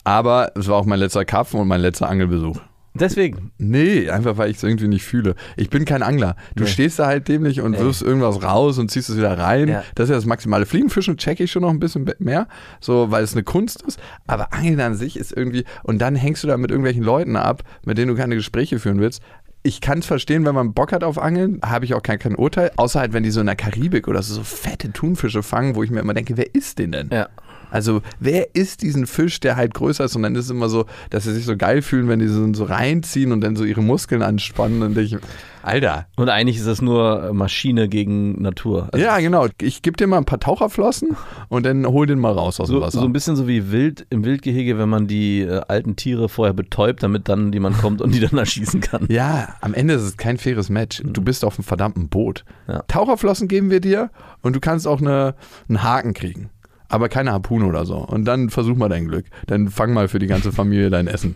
Aber 0.04 0.52
es 0.56 0.68
war 0.68 0.78
auch 0.78 0.86
mein 0.86 1.00
letzter 1.00 1.26
Karpfen 1.26 1.60
und 1.60 1.68
mein 1.68 1.82
letzter 1.82 2.10
Angelbesuch. 2.10 2.60
Deswegen? 2.96 3.52
Nee, 3.58 4.10
einfach 4.10 4.38
weil 4.38 4.52
ich 4.52 4.58
es 4.58 4.64
irgendwie 4.64 4.88
nicht 4.88 5.04
fühle. 5.04 5.36
Ich 5.58 5.70
bin 5.70 5.86
kein 5.86 6.04
Angler. 6.04 6.36
Du 6.56 6.64
nee. 6.64 6.70
stehst 6.70 7.00
da 7.00 7.08
halt 7.08 7.28
dämlich 7.28 7.62
und 7.62 7.80
wirfst 7.80 8.04
irgendwas 8.04 8.44
raus 8.44 8.78
und 8.78 8.92
ziehst 8.92 9.10
es 9.10 9.18
wieder 9.18 9.38
rein. 9.38 9.68
Ja. 9.68 9.84
Das 9.96 10.06
ist 10.06 10.10
ja 10.12 10.16
das 10.16 10.26
Maximale. 10.26 10.66
Fliegenfischen 10.66 11.18
checke 11.18 11.44
ich 11.44 11.52
schon 11.52 11.64
noch 11.64 11.72
ein 11.72 11.80
bisschen 11.80 12.10
mehr, 12.20 12.48
so 12.80 13.10
weil 13.10 13.24
es 13.24 13.34
eine 13.34 13.44
Kunst 13.44 13.82
ist. 13.82 14.00
Aber 14.28 14.54
Angeln 14.54 14.80
an 14.80 14.96
sich 14.96 15.18
ist 15.18 15.36
irgendwie, 15.36 15.66
und 15.84 16.00
dann 16.00 16.16
hängst 16.16 16.44
du 16.44 16.48
da 16.48 16.56
mit 16.58 16.70
irgendwelchen 16.70 17.04
Leuten 17.04 17.36
ab, 17.36 17.64
mit 17.84 17.98
denen 17.98 18.10
du 18.10 18.16
keine 18.16 18.36
Gespräche 18.36 18.80
führen 18.80 19.00
willst 19.00 19.22
ich 19.64 19.80
kann 19.80 20.00
es 20.00 20.06
verstehen, 20.06 20.46
wenn 20.46 20.54
man 20.54 20.74
Bock 20.74 20.92
hat 20.92 21.04
auf 21.04 21.18
Angeln, 21.18 21.62
habe 21.66 21.86
ich 21.86 21.94
auch 21.94 22.04
kein, 22.04 22.20
kein 22.20 22.36
Urteil. 22.36 22.72
Außer 22.76 23.00
halt, 23.00 23.14
wenn 23.14 23.24
die 23.24 23.32
so 23.32 23.40
in 23.40 23.46
der 23.46 23.56
Karibik 23.56 24.08
oder 24.08 24.22
so, 24.22 24.36
so 24.36 24.44
fette 24.44 24.92
Thunfische 24.92 25.42
fangen, 25.42 25.76
wo 25.76 25.84
ich 25.84 25.90
mir 25.90 26.02
immer 26.02 26.14
denke, 26.14 26.36
wer 26.36 26.54
ist 26.54 26.80
den 26.80 26.92
denn? 26.92 27.10
Ja. 27.12 27.30
Also 27.74 28.04
wer 28.20 28.56
ist 28.56 28.84
diesen 28.84 29.08
Fisch, 29.08 29.40
der 29.40 29.56
halt 29.56 29.74
größer 29.74 30.06
ist 30.06 30.16
und 30.16 30.22
dann 30.22 30.36
ist 30.36 30.46
es 30.46 30.52
immer 30.52 30.70
so, 30.70 30.86
dass 31.10 31.24
sie 31.24 31.34
sich 31.34 31.46
so 31.46 31.58
geil 31.58 31.82
fühlen, 31.82 32.08
wenn 32.08 32.20
die 32.20 32.28
so, 32.28 32.54
so 32.54 32.66
reinziehen 32.66 33.32
und 33.32 33.42
dann 33.42 33.56
so 33.56 33.64
ihre 33.64 33.82
Muskeln 33.82 34.22
anspannen 34.22 34.84
und 34.84 34.96
ich, 34.96 35.18
Alter. 35.64 36.06
Und 36.16 36.30
eigentlich 36.30 36.58
ist 36.58 36.68
das 36.68 36.84
nur 36.84 37.34
Maschine 37.34 37.90
gegen 37.90 38.40
Natur. 38.40 38.90
Also 38.92 39.04
ja, 39.04 39.18
genau. 39.20 39.48
Ich 39.60 39.82
gebe 39.82 39.98
dir 39.98 40.06
mal 40.06 40.20
ein 40.20 40.26
paar 40.26 40.40
Taucherflossen 40.40 41.18
und 41.50 41.66
dann 41.66 41.88
hol 41.88 42.06
den 42.06 42.20
mal 42.20 42.34
raus 42.34 42.60
aus 42.60 42.68
so, 42.68 42.76
dem 42.76 42.82
Wasser. 42.84 43.00
So 43.00 43.06
ein 43.06 43.14
bisschen 43.14 43.36
so 43.36 43.48
wie 43.48 43.72
Wild 43.72 44.06
im 44.12 44.24
Wildgehege, 44.24 44.78
wenn 44.78 44.90
man 44.90 45.08
die 45.08 45.42
äh, 45.42 45.62
alten 45.68 45.96
Tiere 45.96 46.30
vorher 46.30 46.54
betäubt, 46.54 47.02
damit 47.02 47.28
dann 47.28 47.52
jemand 47.54 47.80
kommt 47.80 48.04
und 48.04 48.14
die 48.14 48.20
dann 48.20 48.38
erschießen 48.38 48.82
kann. 48.82 49.08
Ja, 49.10 49.56
am 49.62 49.74
Ende 49.74 49.96
ist 49.96 50.04
es 50.04 50.18
kein 50.18 50.38
faires 50.38 50.70
Match. 50.70 51.02
Du 51.04 51.22
mhm. 51.22 51.26
bist 51.26 51.44
auf 51.44 51.58
einem 51.58 51.64
verdammten 51.64 52.08
Boot. 52.08 52.46
Ja. 52.68 52.84
Taucherflossen 52.88 53.48
geben 53.48 53.72
wir 53.72 53.80
dir 53.80 54.12
und 54.44 54.56
du 54.56 54.60
kannst 54.60 54.88
auch 54.88 55.02
eine, 55.02 55.34
einen 55.68 55.82
Haken 55.82 56.14
kriegen 56.14 56.52
aber 56.90 57.10
keine 57.10 57.32
Harpune 57.32 57.66
oder 57.66 57.86
so. 57.86 57.98
Und 57.98 58.26
dann 58.26 58.50
versuch 58.50 58.76
mal 58.76 58.90
dein 58.90 59.08
Glück. 59.08 59.26
Dann 59.48 59.70
fang 59.70 59.94
mal 59.94 60.08
für 60.08 60.20
die 60.20 60.28
ganze 60.28 60.52
Familie 60.52 60.90
dein 60.90 61.08
Essen. 61.08 61.36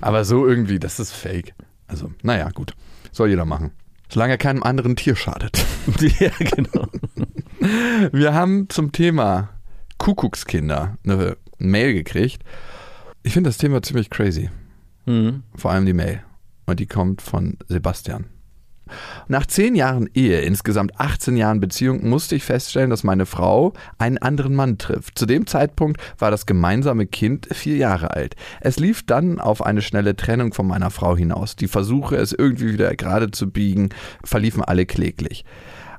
Aber 0.00 0.24
so 0.24 0.46
irgendwie, 0.46 0.78
das 0.78 1.00
ist 1.00 1.12
fake. 1.12 1.54
Also, 1.86 2.10
naja, 2.22 2.50
gut. 2.50 2.74
Soll 3.12 3.30
jeder 3.30 3.44
machen. 3.44 3.72
Solange 4.08 4.34
er 4.34 4.38
keinem 4.38 4.62
anderen 4.62 4.96
Tier 4.96 5.16
schadet. 5.16 5.64
ja, 6.20 6.30
genau. 6.38 6.86
Wir 8.12 8.34
haben 8.34 8.68
zum 8.68 8.92
Thema 8.92 9.50
Kuckuckskinder 9.98 10.98
eine 11.04 11.36
Mail 11.58 11.94
gekriegt. 11.94 12.42
Ich 13.22 13.32
finde 13.32 13.48
das 13.48 13.58
Thema 13.58 13.82
ziemlich 13.82 14.10
crazy. 14.10 14.50
Mhm. 15.06 15.42
Vor 15.56 15.70
allem 15.70 15.86
die 15.86 15.94
Mail. 15.94 16.22
Und 16.66 16.80
die 16.80 16.86
kommt 16.86 17.22
von 17.22 17.58
Sebastian. 17.68 18.26
Nach 19.28 19.46
zehn 19.46 19.74
Jahren 19.74 20.08
Ehe, 20.14 20.40
insgesamt 20.40 20.98
18 21.00 21.36
Jahren 21.36 21.60
Beziehung, 21.60 22.08
musste 22.08 22.36
ich 22.36 22.44
feststellen, 22.44 22.90
dass 22.90 23.04
meine 23.04 23.26
Frau 23.26 23.72
einen 23.98 24.18
anderen 24.18 24.54
Mann 24.54 24.78
trifft. 24.78 25.18
Zu 25.18 25.26
dem 25.26 25.46
Zeitpunkt 25.46 26.00
war 26.18 26.30
das 26.30 26.46
gemeinsame 26.46 27.06
Kind 27.06 27.48
vier 27.52 27.76
Jahre 27.76 28.12
alt. 28.12 28.36
Es 28.60 28.78
lief 28.78 29.04
dann 29.04 29.40
auf 29.40 29.64
eine 29.64 29.82
schnelle 29.82 30.16
Trennung 30.16 30.52
von 30.52 30.66
meiner 30.66 30.90
Frau 30.90 31.16
hinaus. 31.16 31.56
Die 31.56 31.68
Versuche, 31.68 32.16
es 32.16 32.32
irgendwie 32.32 32.72
wieder 32.72 32.94
gerade 32.96 33.30
zu 33.30 33.50
biegen, 33.50 33.90
verliefen 34.24 34.62
alle 34.62 34.86
kläglich. 34.86 35.44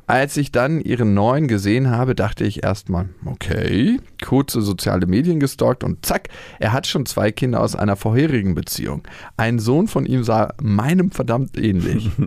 Als 0.08 0.38
ich 0.38 0.52
dann 0.52 0.82
ihren 0.82 1.16
neuen 1.16 1.48
gesehen 1.48 1.90
habe, 1.90 2.14
dachte 2.14 2.44
ich 2.44 2.64
erstmal, 2.64 3.10
okay, 3.26 4.00
kurze 4.24 4.62
soziale 4.62 5.08
Medien 5.08 5.40
gestalkt 5.40 5.84
und 5.84 6.06
zack, 6.06 6.30
er 6.60 6.74
hat 6.74 6.86
schon 6.86 7.08
zwei 7.08 7.32
Kinder 7.32 7.60
aus 7.60 7.76
einer 7.76 7.96
vorherigen 7.96 8.54
Beziehung. 8.54 9.02
Ein 9.36 9.58
Sohn 9.58 9.88
von 9.88 10.06
ihm 10.06 10.24
sah 10.24 10.54
meinem 10.62 11.10
verdammt 11.10 11.58
ähnlich. 11.58 12.12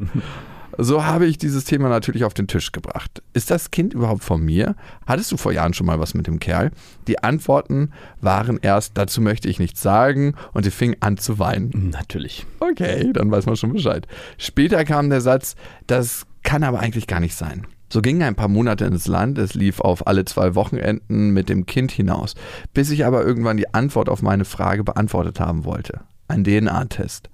So 0.81 1.05
habe 1.05 1.27
ich 1.27 1.39
dieses 1.39 1.65
Thema 1.65 1.89
natürlich 1.89 2.23
auf 2.23 2.35
den 2.35 2.47
Tisch 2.47 2.71
gebracht. 2.71 3.21
Ist 3.33 3.51
das 3.51 3.73
Kind 3.73 3.95
überhaupt 3.95 4.23
von 4.23 4.41
mir? 4.41 4.77
Hattest 5.07 5.33
du 5.33 5.37
vor 5.37 5.51
Jahren 5.51 5.75
schon 5.75 5.87
mal 5.87 5.99
was 5.99 6.15
mit 6.15 6.29
dem 6.29 6.39
Kerl? 6.39 6.71
Die 7.09 7.21
Antworten 7.21 7.91
waren 8.21 8.61
erst, 8.63 8.93
dazu 8.97 9.21
möchte 9.21 9.49
ich 9.49 9.59
nichts 9.59 9.83
sagen 9.83 10.35
und 10.53 10.63
sie 10.63 10.71
fing 10.71 10.95
an 11.01 11.17
zu 11.17 11.41
weinen. 11.41 11.91
Natürlich. 11.91 12.47
Okay, 12.61 13.13
dann 13.13 13.29
weiß 13.29 13.47
man 13.47 13.57
schon 13.57 13.73
Bescheid. 13.73 14.07
Später 14.37 14.85
kam 14.85 15.11
der 15.11 15.21
Satz, 15.21 15.57
das 15.89 16.27
kann 16.45 16.63
aber 16.63 16.79
eigentlich 16.79 17.09
gar 17.09 17.19
nicht 17.19 17.35
sein. 17.35 17.67
So 17.93 18.01
gingen 18.01 18.23
ein 18.23 18.37
paar 18.37 18.47
Monate 18.47 18.85
ins 18.85 19.09
Land, 19.09 19.37
es 19.39 19.55
lief 19.55 19.81
auf 19.81 20.07
alle 20.07 20.27
zwei 20.27 20.55
Wochenenden 20.55 21.31
mit 21.31 21.49
dem 21.49 21.67
Kind 21.67 21.91
hinaus, 21.91 22.37
bis 22.73 22.91
ich 22.91 23.05
aber 23.05 23.25
irgendwann 23.25 23.57
die 23.57 23.75
Antwort 23.75 24.09
auf 24.09 24.23
meine 24.23 24.45
Frage 24.45 24.85
beantwortet 24.85 25.41
haben 25.41 25.65
wollte. 25.65 26.03
Ein 26.29 26.45
DNA-Test. 26.45 27.31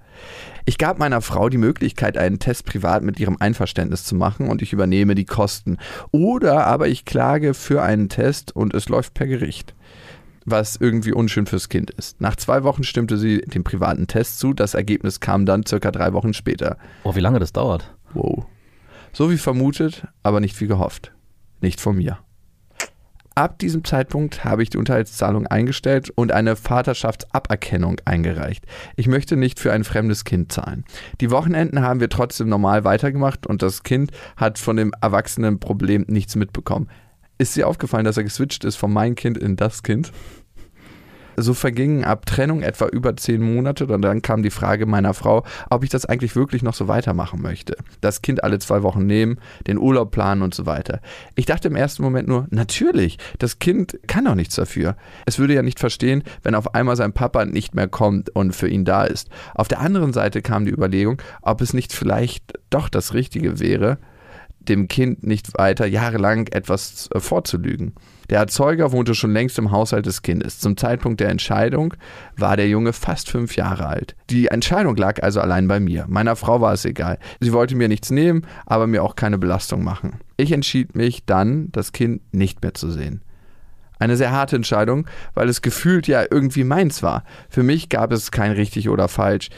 Ich 0.67 0.79
gab 0.79 0.99
meiner 0.99 1.21
Frau 1.21 1.51
die 1.51 1.59
Möglichkeit, 1.59 2.17
einen 2.17 2.39
Test 2.39 2.65
privat 2.65 3.03
mit 3.03 3.21
ihrem 3.21 3.37
Einverständnis 3.39 4.05
zu 4.05 4.15
machen 4.15 4.49
und 4.49 4.63
ich 4.63 4.73
übernehme 4.73 5.15
die 5.15 5.27
Kosten. 5.27 5.77
Oder 6.11 6.67
aber 6.67 6.89
ich 6.89 7.05
klage 7.05 7.53
für 7.53 7.83
einen 7.83 8.09
Test 8.09 8.57
und 8.57 8.73
es 8.73 8.89
läuft 8.89 9.13
per 9.13 9.27
Gericht. 9.27 9.75
Was 10.47 10.77
irgendwie 10.77 11.13
unschön 11.13 11.47
fürs 11.47 11.69
Kind 11.69 11.91
ist. 11.91 12.21
Nach 12.21 12.37
zwei 12.37 12.65
Wochen 12.65 12.83
stimmte 12.83 13.19
sie 13.19 13.43
dem 13.43 13.63
privaten 13.63 14.07
Test 14.07 14.39
zu. 14.39 14.55
Das 14.55 14.73
Ergebnis 14.73 15.21
kam 15.21 15.45
dann 15.45 15.67
circa 15.67 15.91
drei 15.91 16.15
Wochen 16.15 16.33
später. 16.33 16.79
Oh, 17.03 17.15
wie 17.15 17.21
lange 17.21 17.41
das 17.41 17.53
dauert. 17.53 17.95
Wow. 18.15 18.47
So 19.13 19.31
wie 19.31 19.39
vermutet, 19.39 20.07
aber 20.23 20.41
nicht 20.41 20.59
wie 20.61 20.67
gehofft. 20.67 21.13
Nicht 21.61 21.81
von 21.81 21.97
mir. 21.97 22.19
Ab 23.37 23.59
diesem 23.59 23.83
Zeitpunkt 23.83 24.45
habe 24.45 24.63
ich 24.63 24.71
die 24.71 24.79
Unterhaltszahlung 24.79 25.49
eingestellt 25.49 26.09
und 26.15 26.31
eine 26.31 26.55
Vaterschaftsaberkennung 26.55 27.97
eingereicht. 28.05 28.65
Ich 28.95 29.09
möchte 29.09 29.37
nicht 29.37 29.59
für 29.59 29.73
ein 29.73 29.83
fremdes 29.83 30.23
Kind 30.23 30.53
zahlen. 30.53 30.85
Die 31.21 31.33
Wochenenden 31.33 31.83
haben 31.83 31.99
wir 31.99 32.09
trotzdem 32.09 32.49
normal 32.49 32.85
weitergemacht 32.85 33.49
und 33.49 33.61
das 33.61 33.83
Kind 33.83 34.13
hat 34.37 34.61
von 34.61 34.77
dem 34.77 34.93
erwachsenen 35.01 35.59
Problem 35.59 36.05
nichts 36.07 36.37
mitbekommen. 36.37 36.89
Ist 37.37 37.57
dir 37.57 37.67
aufgefallen, 37.67 38.05
dass 38.05 38.17
er 38.17 38.23
geswitcht 38.23 38.63
ist 38.63 38.77
von 38.77 38.93
mein 38.93 39.17
Kind 39.17 39.37
in 39.37 39.57
das 39.57 39.83
Kind? 39.83 40.13
So 41.37 41.55
vergingen 41.55 42.05
ab 42.05 42.27
Trennung 42.27 42.63
etwa 42.63 42.87
über 42.87 43.17
zehn 43.17 43.43
Monate 43.43 43.87
und 43.87 44.03
dann 44.03 44.23
kam 44.23 44.43
die 44.43 44.51
Frage 44.51 44.87
meiner 44.87 45.15
Frau, 45.15 45.45
ob 45.71 45.85
ich 45.85 45.91
das 45.91 46.07
eigentlich 46.07 46.37
wirklich 46.37 46.63
noch 46.63 46.75
so 46.75 46.89
weitermachen 46.89 47.43
möchte. 47.43 47.77
Das 48.01 48.23
Kind 48.23 48.45
alle 48.45 48.59
zwei 48.59 48.83
Wochen 48.83 49.07
nehmen, 49.07 49.39
den 49.67 49.79
Urlaub 49.79 50.11
planen 50.11 50.43
und 50.43 50.55
so 50.55 50.67
weiter. 50.67 51.01
Ich 51.35 51.47
dachte 51.47 51.69
im 51.69 51.77
ersten 51.77 52.03
Moment 52.03 52.29
nur, 52.29 52.47
natürlich, 52.51 53.19
das 53.39 53.59
Kind 53.59 53.99
kann 54.07 54.25
doch 54.25 54.35
nichts 54.35 54.55
dafür. 54.55 54.97
Es 55.27 55.39
würde 55.39 55.55
ja 55.55 55.63
nicht 55.63 55.81
verstehen, 55.81 56.23
wenn 56.43 56.55
auf 56.55 56.75
einmal 56.75 56.97
sein 56.97 57.13
Papa 57.13 57.45
nicht 57.45 57.75
mehr 57.75 57.89
kommt 57.89 58.31
und 58.31 58.55
für 58.55 58.69
ihn 58.69 58.85
da 58.85 59.05
ist. 59.05 59.29
Auf 59.55 59.69
der 59.69 59.81
anderen 59.81 60.13
Seite 60.13 60.43
kam 60.43 60.65
die 60.65 60.73
Überlegung, 60.73 61.21
ob 61.43 61.61
es 61.61 61.73
nicht 61.75 61.93
vielleicht 61.93 62.59
doch 62.71 62.89
das 62.89 63.15
Richtige 63.15 63.61
wäre, 63.61 63.99
dem 64.61 64.89
Kind 64.89 65.27
nicht 65.27 65.57
weiter 65.59 65.87
jahrelang 65.87 66.47
etwas 66.49 67.09
äh, 67.15 67.21
vorzulügen. 67.21 67.95
Der 68.31 68.39
Erzeuger 68.39 68.93
wohnte 68.93 69.15
schon 69.15 69.33
längst 69.33 69.59
im 69.59 69.71
Haushalt 69.71 70.07
des 70.07 70.23
Kindes. 70.23 70.59
Zum 70.59 70.77
Zeitpunkt 70.77 71.21
der 71.21 71.29
Entscheidung 71.29 71.95
war 72.37 72.57
der 72.57 72.69
Junge 72.69 72.93
fast 72.93 73.31
fünf 73.31 73.57
Jahre 73.57 73.87
alt. 73.87 74.17
Die 74.31 74.49
Entscheidung 74.49 74.97
lag 74.97 75.23
also 75.23 75.41
allein 75.41 75.69
bei 75.69 75.81
mir. 75.81 76.07
Meiner 76.09 76.37
Frau 76.37 76.61
war 76.61 76.73
es 76.73 76.85
egal. 76.85 77.19
Sie 77.41 77.53
wollte 77.53 77.77
mir 77.77 77.89
nichts 77.89 78.11
nehmen, 78.11 78.47
aber 78.67 78.87
mir 78.87 79.03
auch 79.03 79.17
keine 79.17 79.39
Belastung 79.39 79.85
machen. 79.85 80.21
Ich 80.37 80.53
entschied 80.53 80.95
mich 80.95 81.25
dann, 81.27 81.71
das 81.73 81.93
Kind 81.93 82.23
nicht 82.33 82.63
mehr 82.63 82.75
zu 82.75 82.91
sehen. 82.91 83.23
Eine 83.99 84.17
sehr 84.17 84.33
harte 84.33 84.57
Entscheidung, 84.57 85.07
weil 85.35 85.49
es 85.49 85.63
gefühlt 85.63 86.09
ja 86.09 86.25
irgendwie 86.29 86.65
meins 86.65 87.03
war. 87.03 87.25
Für 87.49 87.63
mich 87.63 87.89
gab 87.89 88.13
es 88.13 88.31
kein 88.31 88.53
richtig 88.53 88.89
oder 88.89 89.09
falsch. 89.09 89.51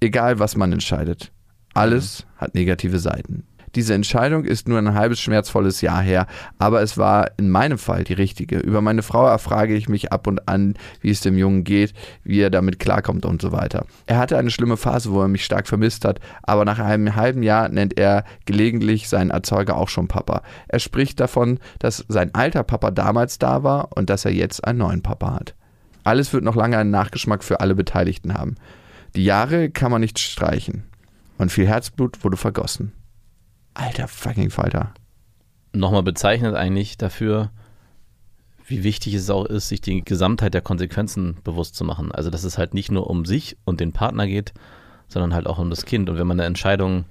Egal, 0.00 0.38
was 0.38 0.56
man 0.56 0.72
entscheidet. 0.72 1.32
Alles 1.72 2.26
hat 2.36 2.54
negative 2.54 2.98
Seiten. 2.98 3.44
Diese 3.74 3.94
Entscheidung 3.94 4.44
ist 4.44 4.68
nur 4.68 4.78
ein 4.78 4.94
halbes 4.94 5.20
schmerzvolles 5.20 5.80
Jahr 5.80 6.00
her, 6.00 6.26
aber 6.58 6.82
es 6.82 6.96
war 6.96 7.30
in 7.38 7.50
meinem 7.50 7.78
Fall 7.78 8.04
die 8.04 8.12
richtige. 8.12 8.58
Über 8.58 8.80
meine 8.80 9.02
Frau 9.02 9.26
erfrage 9.26 9.74
ich 9.74 9.88
mich 9.88 10.12
ab 10.12 10.28
und 10.28 10.48
an, 10.48 10.74
wie 11.00 11.10
es 11.10 11.20
dem 11.20 11.36
Jungen 11.36 11.64
geht, 11.64 11.92
wie 12.22 12.40
er 12.40 12.50
damit 12.50 12.78
klarkommt 12.78 13.26
und 13.26 13.42
so 13.42 13.50
weiter. 13.50 13.86
Er 14.06 14.18
hatte 14.18 14.38
eine 14.38 14.50
schlimme 14.50 14.76
Phase, 14.76 15.10
wo 15.10 15.22
er 15.22 15.28
mich 15.28 15.44
stark 15.44 15.66
vermisst 15.66 16.04
hat, 16.04 16.20
aber 16.42 16.64
nach 16.64 16.78
einem 16.78 17.16
halben 17.16 17.42
Jahr 17.42 17.68
nennt 17.68 17.98
er 17.98 18.24
gelegentlich 18.44 19.08
seinen 19.08 19.30
Erzeuger 19.30 19.76
auch 19.76 19.88
schon 19.88 20.06
Papa. 20.06 20.42
Er 20.68 20.78
spricht 20.78 21.18
davon, 21.18 21.58
dass 21.80 22.04
sein 22.08 22.32
alter 22.34 22.62
Papa 22.62 22.92
damals 22.92 23.38
da 23.38 23.64
war 23.64 23.96
und 23.96 24.08
dass 24.08 24.24
er 24.24 24.32
jetzt 24.32 24.64
einen 24.64 24.78
neuen 24.78 25.02
Papa 25.02 25.34
hat. 25.34 25.54
Alles 26.04 26.32
wird 26.32 26.44
noch 26.44 26.54
lange 26.54 26.78
einen 26.78 26.90
Nachgeschmack 26.90 27.42
für 27.42 27.60
alle 27.60 27.74
Beteiligten 27.74 28.34
haben. 28.34 28.54
Die 29.16 29.24
Jahre 29.24 29.70
kann 29.70 29.90
man 29.90 30.00
nicht 30.00 30.18
streichen. 30.18 30.84
Und 31.38 31.50
viel 31.50 31.66
Herzblut 31.66 32.22
wurde 32.22 32.36
vergossen. 32.36 32.92
Alter 33.74 34.08
fucking 34.08 34.50
Falter. 34.50 34.94
Nochmal 35.72 36.04
bezeichnet 36.04 36.54
eigentlich 36.54 36.96
dafür, 36.96 37.50
wie 38.66 38.84
wichtig 38.84 39.14
es 39.14 39.28
auch 39.28 39.44
ist, 39.44 39.68
sich 39.68 39.80
die 39.80 40.04
Gesamtheit 40.04 40.54
der 40.54 40.62
Konsequenzen 40.62 41.38
bewusst 41.44 41.74
zu 41.74 41.84
machen. 41.84 42.12
Also, 42.12 42.30
dass 42.30 42.44
es 42.44 42.56
halt 42.56 42.72
nicht 42.72 42.90
nur 42.90 43.10
um 43.10 43.24
sich 43.24 43.56
und 43.64 43.80
den 43.80 43.92
Partner 43.92 44.26
geht, 44.26 44.54
sondern 45.08 45.34
halt 45.34 45.46
auch 45.46 45.58
um 45.58 45.70
das 45.70 45.84
Kind. 45.84 46.08
Und 46.08 46.18
wenn 46.18 46.26
man 46.26 46.40
eine 46.40 46.46
Entscheidung 46.46 47.04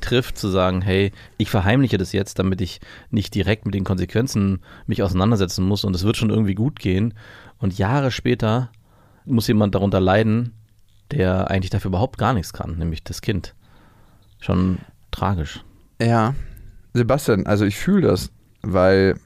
trifft, 0.00 0.38
zu 0.38 0.48
sagen, 0.48 0.82
hey, 0.82 1.12
ich 1.38 1.50
verheimliche 1.50 1.98
das 1.98 2.12
jetzt, 2.12 2.38
damit 2.38 2.60
ich 2.60 2.80
nicht 3.10 3.34
direkt 3.34 3.64
mit 3.64 3.74
den 3.74 3.84
Konsequenzen 3.84 4.60
mich 4.86 5.02
auseinandersetzen 5.02 5.64
muss 5.64 5.84
und 5.84 5.94
es 5.94 6.04
wird 6.04 6.16
schon 6.16 6.30
irgendwie 6.30 6.54
gut 6.54 6.78
gehen. 6.78 7.14
Und 7.58 7.78
Jahre 7.78 8.10
später 8.10 8.70
muss 9.24 9.48
jemand 9.48 9.74
darunter 9.74 10.00
leiden, 10.00 10.54
der 11.10 11.50
eigentlich 11.50 11.70
dafür 11.70 11.88
überhaupt 11.88 12.18
gar 12.18 12.34
nichts 12.34 12.52
kann, 12.52 12.78
nämlich 12.78 13.02
das 13.02 13.22
Kind. 13.22 13.54
Schon 14.40 14.78
tragisch. 15.10 15.64
Ja, 16.00 16.34
Sebastian, 16.94 17.46
also 17.46 17.64
ich 17.64 17.76
fühle 17.76 18.08
das, 18.08 18.30
weil 18.62 19.18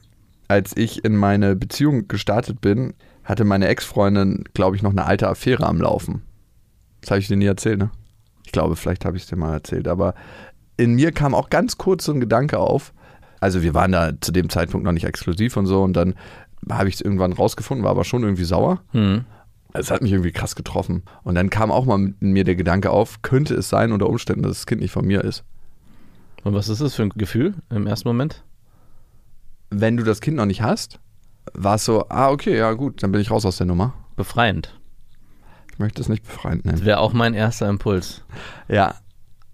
als 0.47 0.75
ich 0.75 1.03
in 1.03 1.15
meine 1.15 1.55
Beziehung 1.55 2.07
gestartet 2.07 2.61
bin, 2.61 2.93
hatte 3.23 3.45
meine 3.45 3.67
Ex-Freundin, 3.67 4.43
glaube 4.53 4.75
ich, 4.75 4.83
noch 4.83 4.91
eine 4.91 5.05
alte 5.05 5.27
Affäre 5.27 5.65
am 5.65 5.79
Laufen. 5.79 6.21
Das 7.01 7.11
habe 7.11 7.19
ich 7.19 7.27
dir 7.27 7.37
nie 7.37 7.45
erzählt, 7.45 7.79
ne? 7.79 7.91
Ich 8.45 8.51
glaube, 8.51 8.75
vielleicht 8.75 9.05
habe 9.05 9.17
ich 9.17 9.23
es 9.23 9.29
dir 9.29 9.35
mal 9.35 9.53
erzählt, 9.53 9.87
aber 9.87 10.13
in 10.77 10.93
mir 10.95 11.11
kam 11.11 11.33
auch 11.33 11.49
ganz 11.49 11.77
kurz 11.77 12.05
so 12.05 12.11
ein 12.11 12.19
Gedanke 12.19 12.59
auf. 12.59 12.93
Also 13.39 13.61
wir 13.61 13.73
waren 13.73 13.91
da 13.91 14.11
zu 14.19 14.31
dem 14.31 14.49
Zeitpunkt 14.49 14.85
noch 14.85 14.91
nicht 14.91 15.05
exklusiv 15.05 15.57
und 15.57 15.65
so 15.65 15.83
und 15.83 15.93
dann 15.93 16.15
habe 16.69 16.89
ich 16.89 16.95
es 16.95 17.01
irgendwann 17.01 17.33
rausgefunden, 17.33 17.83
war 17.83 17.91
aber 17.91 18.03
schon 18.03 18.23
irgendwie 18.23 18.43
sauer. 18.43 18.81
Mhm. 18.93 19.25
Es 19.73 19.89
hat 19.89 20.01
mich 20.01 20.11
irgendwie 20.11 20.31
krass 20.31 20.55
getroffen. 20.55 21.03
Und 21.23 21.35
dann 21.35 21.49
kam 21.49 21.71
auch 21.71 21.85
mal 21.85 22.13
in 22.19 22.31
mir 22.31 22.43
der 22.43 22.55
Gedanke 22.55 22.91
auf, 22.91 23.21
könnte 23.21 23.55
es 23.55 23.69
sein 23.69 23.91
unter 23.91 24.07
Umständen, 24.07 24.43
dass 24.43 24.57
das 24.57 24.65
Kind 24.65 24.81
nicht 24.81 24.91
von 24.91 25.05
mir 25.05 25.23
ist. 25.23 25.43
Und 26.43 26.53
was 26.53 26.69
ist 26.69 26.81
das 26.81 26.93
für 26.95 27.03
ein 27.03 27.09
Gefühl 27.09 27.55
im 27.69 27.87
ersten 27.87 28.07
Moment? 28.07 28.43
Wenn 29.69 29.97
du 29.97 30.03
das 30.03 30.21
Kind 30.21 30.37
noch 30.37 30.45
nicht 30.45 30.61
hast, 30.61 30.99
war 31.53 31.75
es 31.75 31.85
so, 31.85 32.05
ah, 32.09 32.29
okay, 32.29 32.57
ja 32.57 32.73
gut, 32.73 33.03
dann 33.03 33.11
bin 33.11 33.21
ich 33.21 33.31
raus 33.31 33.45
aus 33.45 33.57
der 33.57 33.65
Nummer. 33.67 33.93
Befreiend. 34.15 34.77
Ich 35.71 35.79
möchte 35.79 36.01
es 36.01 36.09
nicht 36.09 36.23
befreiend 36.23 36.65
nennen. 36.65 36.77
Das 36.77 36.85
wäre 36.85 36.99
auch 36.99 37.13
mein 37.13 37.33
erster 37.33 37.67
Impuls. 37.67 38.23
Ja. 38.67 38.95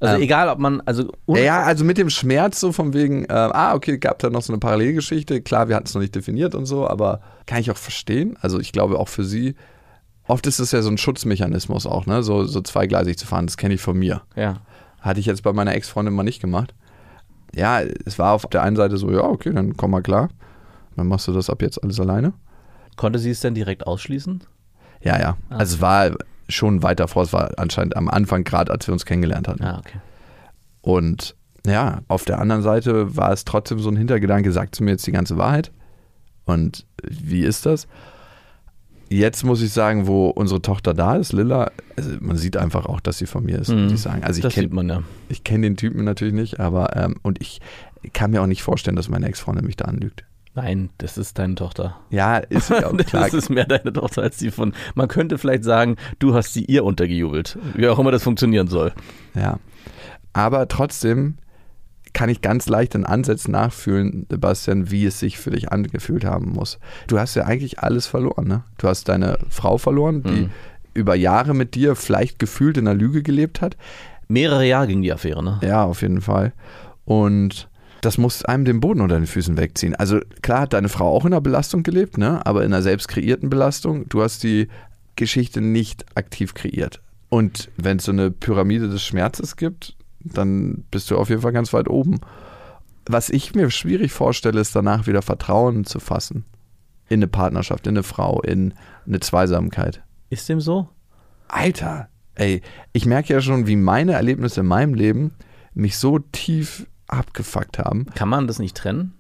Also 0.01 0.15
Ähm, 0.15 0.22
egal, 0.22 0.50
ob 0.50 0.60
man, 0.60 0.81
also 0.81 1.12
Ja, 1.27 1.63
also 1.63 1.84
mit 1.84 1.98
dem 1.98 2.10
Schmerz 2.10 2.60
so 2.60 2.72
von 2.72 2.93
wegen, 2.93 3.25
äh, 3.25 3.34
ah, 3.34 3.74
okay, 3.74 3.98
gab 3.98 4.19
da 4.19 4.29
noch 4.29 4.41
so 4.41 4.53
eine 4.53 4.60
Parallelgeschichte. 4.60 5.41
Klar, 5.41 5.69
wir 5.69 5.75
hatten 5.75 5.88
es 5.88 5.93
noch 5.93 6.01
nicht 6.01 6.15
definiert 6.15 6.55
und 6.55 6.65
so, 6.65 6.88
aber 6.88 7.22
kann 7.46 7.60
ich 7.60 7.72
auch 7.72 7.77
verstehen. 7.77 8.38
Also 8.41 8.60
ich 8.60 8.72
glaube 8.72 9.00
auch 9.00 9.10
für 9.10 9.24
sie, 9.24 9.55
oft 10.25 10.46
ist 10.48 10.60
es 10.60 10.72
ja 10.72 10.81
so 10.81 10.89
ein 10.89 10.98
Schutzmechanismus 10.98 11.86
auch, 11.86 12.05
ne, 12.05 12.24
so, 12.24 12.46
so 12.46 12.62
zweigleisig 12.62 13.17
zu 13.17 13.27
fahren. 13.27 13.48
Das 13.48 13.58
kenne 13.58 13.74
ich 13.74 13.81
von 13.81 13.98
mir. 13.98 14.22
ja. 14.36 14.58
Hatte 15.01 15.20
ich 15.20 15.25
jetzt 15.25 15.44
bei 15.44 15.53
meiner 15.53 15.74
Ex-Freundin 15.75 16.13
mal 16.13 16.24
nicht 16.24 16.41
gemacht. 16.41 16.74
Ja, 17.56 17.82
es 17.82 18.20
war 18.20 18.34
auf 18.34 18.46
der 18.46 18.63
einen 18.63 18.75
Seite 18.75 18.98
so, 18.98 19.12
ja, 19.12 19.24
okay, 19.24 19.53
dann 19.53 19.75
komm 19.75 19.91
mal 19.91 20.01
klar. 20.01 20.29
Dann 20.96 21.08
machst 21.08 21.27
du 21.27 21.32
das 21.32 21.50
ab 21.50 21.62
jetzt 21.62 21.82
alles 21.82 22.00
alleine. 22.00 22.34
Konnte 22.96 23.20
sie 23.20 23.32
es 23.32 23.39
denn 23.39 23.56
direkt 23.56 23.88
ausschließen? 23.88 24.44
Ja, 25.01 25.20
ja. 25.20 25.38
Also 25.50 25.75
es 25.75 25.82
war 25.82 26.12
schon 26.50 26.84
weiter 26.84 27.08
vor, 27.08 27.24
es 27.24 27.32
war 27.32 27.51
anscheinend 27.58 27.96
am 27.96 28.10
Anfang 28.10 28.44
gerade, 28.44 28.72
als 28.72 28.88
wir 28.88 28.94
uns 28.94 29.06
kennengelernt 29.06 29.48
hatten. 29.48 29.63
Ah, 29.63 29.79
okay. 29.79 30.00
Und 30.82 31.36
ja, 31.65 32.01
auf 32.08 32.25
der 32.25 32.39
anderen 32.39 32.62
Seite 32.62 33.15
war 33.15 33.32
es 33.32 33.46
trotzdem 33.46 33.79
so 33.79 33.89
ein 33.89 33.96
Hintergedanke, 33.96 34.51
sagt 34.51 34.75
sie 34.75 34.84
mir 34.84 34.91
jetzt 34.91 35.08
die 35.08 35.12
ganze 35.12 35.38
Wahrheit? 35.38 35.72
Und 36.46 36.86
wie 37.03 37.44
ist 37.44 37.65
das? 37.65 37.88
Jetzt 39.10 39.44
muss 39.44 39.62
ich 39.62 39.74
sagen, 39.74 40.06
wo 40.08 40.30
unsere 40.30 40.62
Tochter 40.62 40.94
da 40.94 41.16
ist, 41.16 41.34
Lilla, 41.34 41.72
also 41.98 42.12
man 42.20 42.38
sieht 42.38 42.58
einfach 42.58 42.86
auch, 42.86 43.00
dass 43.00 43.18
sie 43.18 43.25
von 43.25 43.44
mir 43.44 43.58
ist, 43.60 43.70
Mhm. 43.70 43.84
muss 43.86 43.94
ich 43.94 44.01
sagen. 44.01 44.24
Also 44.24 44.46
ich 44.48 44.54
kenne 44.54 44.70
man 44.70 44.88
ja. 44.89 45.04
ich 45.30 45.44
kenn 45.44 45.62
den 45.63 45.78
Typen 45.78 46.04
natürlich 46.04 46.34
nicht, 46.34 46.60
aber 46.60 46.96
ähm, 46.96 47.16
und 47.24 47.42
ich 47.42 47.60
kann 48.13 48.32
mir 48.32 48.42
auch 48.42 48.48
nicht 48.48 48.62
vorstellen, 48.63 48.96
dass 48.96 49.10
meine 49.10 49.25
Ex-Freundin 49.28 49.66
mich 49.66 49.78
da 49.78 49.86
anlügt. 49.86 50.25
Nein, 50.56 50.89
das 50.98 51.18
ist 51.18 51.39
deine 51.39 51.56
Tochter. 51.56 51.98
Ja, 52.10 52.38
ist 52.38 52.70
ja 52.70 52.88
auch 52.88 52.98
klar. 53.06 53.24
Das 53.25 53.34
ist 53.34 53.50
mehr 53.50 53.66
deine 53.66 53.94
Tochter 53.94 54.24
als 54.24 54.38
die 54.38 54.51
von. 54.51 54.74
Man 54.96 55.08
könnte 55.08 55.38
vielleicht 55.38 55.63
sagen, 55.63 55.96
du 56.20 56.34
hast 56.34 56.54
sie 56.54 56.66
ihr 56.66 56.84
untergejubelt. 56.84 57.58
Wie 57.75 57.88
auch 57.88 57.98
immer 58.00 58.12
das 58.12 58.24
funktionieren 58.24 58.68
soll. 58.68 58.94
Ja. 59.36 59.60
Aber 60.34 60.68
trotzdem 60.68 61.38
kann 62.13 62.30
ich 62.30 62.42
ganz 62.42 62.68
leicht 62.68 62.96
in 62.96 63.06
Ansätzen 63.06 63.51
nachfühlen, 63.51 64.25
Sebastian, 64.30 64.92
wie 64.92 65.06
es 65.06 65.20
sich 65.20 65.38
für 65.38 65.51
dich 65.51 65.72
angefühlt 65.72 66.25
haben 66.25 66.51
muss. 66.51 66.80
Du 67.08 67.20
hast 67.20 67.36
ja 67.36 67.44
eigentlich 67.46 67.80
alles 67.80 68.08
verloren. 68.08 68.48
Ne? 68.48 68.63
Du 68.78 68.88
hast 68.88 69.10
deine 69.10 69.38
Frau 69.50 69.78
verloren, 69.78 70.24
die 70.24 70.42
Mhm. 70.44 70.50
über 70.94 71.16
Jahre 71.16 71.54
mit 71.54 71.75
dir 71.75 71.96
vielleicht 71.96 72.39
gefühlt 72.39 72.78
in 72.78 72.88
einer 72.88 72.98
Lüge 73.00 73.22
gelebt 73.24 73.62
hat. 73.62 73.78
Mehrere 74.28 74.66
Jahre 74.66 74.88
ging 74.88 75.01
die 75.01 75.12
Affäre, 75.13 75.44
ne? 75.44 75.60
Ja, 75.63 75.84
auf 75.84 76.01
jeden 76.01 76.22
Fall. 76.22 76.54
Und 77.06 77.68
das 78.01 78.18
muss 78.18 78.46
einem 78.46 78.66
den 78.66 78.80
Boden 78.80 79.01
unter 79.01 79.16
den 79.18 79.28
Füßen 79.28 79.58
wegziehen. 79.58 79.96
Also 79.96 80.20
klar 80.42 80.62
hat 80.62 80.74
deine 80.74 80.89
Frau 80.89 81.12
auch 81.12 81.25
in 81.25 81.34
einer 81.34 81.42
Belastung 81.42 81.84
gelebt, 81.84 82.18
ne? 82.18 82.46
aber 82.46 82.63
in 82.63 82.74
einer 82.74 82.82
selbst 82.84 83.08
kreierten 83.08 83.50
Belastung. 83.50 84.08
Du 84.10 84.22
hast 84.22 84.44
die 84.44 84.68
Geschichte 85.16 85.62
nicht 85.62 86.06
aktiv 86.16 86.54
kreiert. 86.54 87.01
Und 87.30 87.70
wenn 87.78 87.98
es 87.98 88.06
so 88.06 88.12
eine 88.12 88.32
Pyramide 88.32 88.88
des 88.89 89.04
Schmerzes 89.04 89.58
gibt, 89.58 89.96
dann 90.20 90.86
bist 90.92 91.10
du 91.12 91.18
auf 91.18 91.30
jeden 91.30 91.42
Fall 91.42 91.52
ganz 91.52 91.74
weit 91.74 91.90
oben. 91.90 92.20
Was 93.06 93.30
ich 93.30 93.56
mir 93.56 93.72
schwierig 93.72 94.12
vorstelle, 94.12 94.60
ist 94.60 94.76
danach 94.76 95.08
wieder 95.08 95.22
Vertrauen 95.22 95.86
zu 95.86 96.00
fassen. 96.00 96.46
In 97.08 97.20
eine 97.20 97.28
Partnerschaft, 97.28 97.88
in 97.88 97.94
eine 97.94 98.04
Frau, 98.04 98.42
in 98.42 98.74
eine 99.08 99.20
Zweisamkeit. 99.20 100.04
Ist 100.30 100.48
dem 100.48 100.62
so? 100.62 100.90
Alter, 101.48 102.10
ey, 102.36 102.62
ich 102.94 103.06
merke 103.06 103.34
ja 103.34 103.42
schon, 103.42 103.66
wie 103.66 103.76
meine 103.76 104.14
Erlebnisse 104.14 104.60
in 104.62 104.68
meinem 104.68 104.94
Leben 104.94 105.32
mich 105.74 105.98
so 105.98 106.20
tief 106.20 106.86
abgefuckt 107.08 107.80
haben. 107.80 108.06
Kann 108.14 108.30
man 108.30 108.48
das 108.48 108.60
nicht 108.60 108.78
trennen? 108.78 109.14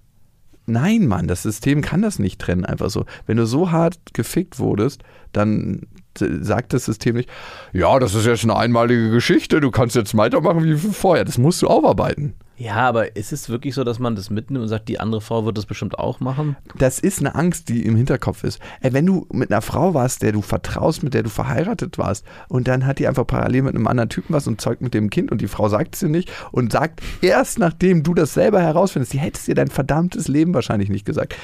Nein, 0.67 1.07
Mann, 1.07 1.27
das 1.27 1.41
System 1.41 1.81
kann 1.81 2.03
das 2.03 2.19
nicht 2.19 2.39
trennen, 2.39 2.63
einfach 2.63 2.91
so. 2.91 3.05
Wenn 3.25 3.37
du 3.37 3.47
so 3.47 3.71
hart 3.71 3.97
gefickt 4.13 4.59
wurdest, 4.59 5.01
dann 5.31 5.87
t- 6.19 6.43
sagt 6.43 6.73
das 6.73 6.85
System 6.85 7.15
nicht, 7.15 7.29
ja, 7.73 7.97
das 7.99 8.13
ist 8.15 8.25
jetzt 8.25 8.43
eine 8.43 8.55
einmalige 8.55 9.09
Geschichte, 9.09 9.59
du 9.59 9.71
kannst 9.71 9.95
jetzt 9.95 10.15
weitermachen 10.15 10.63
wie 10.63 10.75
vorher. 10.75 11.25
Das 11.25 11.37
musst 11.37 11.61
du 11.61 11.67
aufarbeiten. 11.67 12.35
Ja, 12.57 12.75
aber 12.75 13.15
ist 13.15 13.31
es 13.31 13.47
wirklich 13.47 13.73
so, 13.73 13.85
dass 13.85 13.99
man 13.99 14.17
das 14.17 14.29
mitnimmt 14.29 14.63
und 14.63 14.67
sagt, 14.67 14.89
die 14.89 14.99
andere 14.99 15.21
Frau 15.21 15.45
wird 15.45 15.57
das 15.57 15.65
bestimmt 15.65 15.97
auch 15.97 16.19
machen? 16.19 16.57
Das 16.77 16.99
ist 16.99 17.19
eine 17.21 17.33
Angst, 17.33 17.69
die 17.69 17.85
im 17.85 17.95
Hinterkopf 17.95 18.43
ist. 18.43 18.59
Ey, 18.81 18.91
wenn 18.91 19.05
du 19.05 19.25
mit 19.31 19.49
einer 19.49 19.61
Frau 19.61 19.93
warst, 19.93 20.23
der 20.23 20.33
du 20.33 20.41
vertraust, 20.41 21.01
mit 21.01 21.13
der 21.13 21.23
du 21.23 21.29
verheiratet 21.29 21.97
warst, 21.97 22.25
und 22.49 22.67
dann 22.67 22.85
hat 22.85 22.99
die 22.99 23.07
einfach 23.07 23.25
parallel 23.25 23.61
mit 23.61 23.75
einem 23.75 23.87
anderen 23.87 24.09
Typen 24.09 24.33
was 24.33 24.45
und 24.45 24.59
zeugt 24.59 24.81
mit 24.81 24.93
dem 24.93 25.09
Kind 25.09 25.31
und 25.31 25.39
die 25.39 25.47
Frau 25.47 25.69
sagt 25.69 25.95
es 25.95 26.01
dir 26.01 26.09
nicht 26.09 26.29
und 26.51 26.73
sagt 26.73 27.01
erst 27.21 27.59
nachdem 27.59 28.03
du 28.03 28.13
das 28.13 28.33
selber 28.33 28.61
herausfindest, 28.61 29.13
die 29.13 29.19
hättest 29.19 29.47
dir 29.47 29.55
dein 29.55 29.69
verdammtes 29.69 30.27
Leben 30.27 30.53
wahrscheinlich 30.53 30.89
nicht 30.89 31.05
gesagt. 31.05 31.37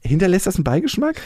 Hinterlässt 0.00 0.46
das 0.46 0.56
einen 0.56 0.64
Beigeschmack? 0.64 1.16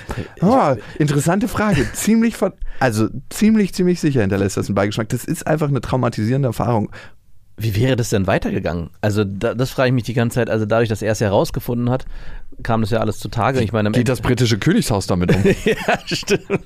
Oh, 0.41 0.75
interessante 0.99 1.49
Frage. 1.49 1.87
Ziemlich, 1.93 2.37
ver 2.37 2.55
also 2.79 3.09
ziemlich, 3.29 3.75
ziemlich 3.75 4.01
sicher 4.01 4.23
hinterlässt 4.23 4.57
das 4.57 4.69
einen 4.69 4.75
Beigeschmack. 4.75 5.09
Das 5.11 5.25
ist 5.25 5.47
einfach 5.47 5.69
eine 5.69 5.81
traumatisierende 5.81 6.49
Erfahrung. 6.49 6.91
Wie 7.59 7.77
wäre 7.77 7.95
das 7.95 8.09
denn 8.09 8.27
weitergegangen? 8.27 8.89
Also 9.03 9.23
da, 9.25 9.55
das 9.55 9.71
frage 9.71 9.89
ich 9.89 9.95
mich 9.95 10.05
die 10.05 10.15
ganze 10.15 10.37
Zeit. 10.37 10.49
Also 10.49 10.65
dadurch, 10.65 10.89
dass 10.89 11.03
er 11.03 11.13
es 11.13 11.21
herausgefunden 11.21 11.91
hat, 11.91 12.07
kam 12.63 12.81
das 12.81 12.91
ja 12.91 13.01
alles 13.01 13.19
zutage. 13.19 13.61
Ich 13.61 13.73
meine, 13.73 13.91
Geht 13.91 14.09
das 14.09 14.23
britische 14.23 14.59
Königshaus 14.59 15.07
damit 15.07 15.35
um? 15.35 15.43
ja, 15.65 15.99
stimmt. 16.07 16.43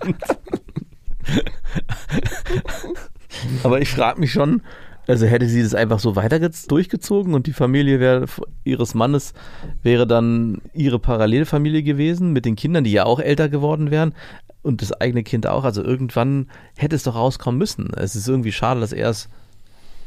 Aber 3.64 3.80
ich 3.80 3.88
frage 3.88 4.20
mich 4.20 4.32
schon, 4.32 4.62
also 5.06 5.26
hätte 5.26 5.46
sie 5.46 5.62
das 5.62 5.74
einfach 5.74 5.98
so 5.98 6.16
weiter 6.16 6.38
durchgezogen 6.68 7.34
und 7.34 7.46
die 7.46 7.52
Familie 7.52 8.00
wäre, 8.00 8.26
ihres 8.64 8.94
Mannes 8.94 9.34
wäre 9.82 10.06
dann 10.06 10.62
ihre 10.72 10.98
Parallelfamilie 10.98 11.82
gewesen 11.82 12.32
mit 12.32 12.44
den 12.44 12.56
Kindern, 12.56 12.84
die 12.84 12.92
ja 12.92 13.04
auch 13.04 13.20
älter 13.20 13.48
geworden 13.48 13.90
wären 13.90 14.14
und 14.62 14.82
das 14.82 14.92
eigene 14.92 15.22
Kind 15.22 15.46
auch. 15.46 15.64
Also 15.64 15.82
irgendwann 15.82 16.48
hätte 16.76 16.96
es 16.96 17.02
doch 17.02 17.14
rauskommen 17.14 17.58
müssen. 17.58 17.90
Es 17.94 18.16
ist 18.16 18.28
irgendwie 18.28 18.52
schade, 18.52 18.80
dass 18.80 18.92
er 18.92 19.10
es 19.10 19.28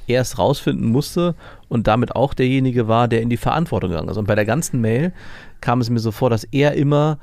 erst 0.07 0.39
rausfinden 0.39 0.89
musste 0.89 1.35
und 1.67 1.87
damit 1.87 2.15
auch 2.15 2.33
derjenige 2.33 2.87
war, 2.87 3.07
der 3.07 3.21
in 3.21 3.29
die 3.29 3.37
Verantwortung 3.37 3.91
gegangen 3.91 4.09
ist. 4.09 4.17
Und 4.17 4.27
bei 4.27 4.35
der 4.35 4.45
ganzen 4.45 4.81
Mail 4.81 5.13
kam 5.61 5.81
es 5.81 5.89
mir 5.89 5.99
so 5.99 6.11
vor, 6.11 6.29
dass 6.29 6.45
er 6.45 6.73
immer 6.73 7.19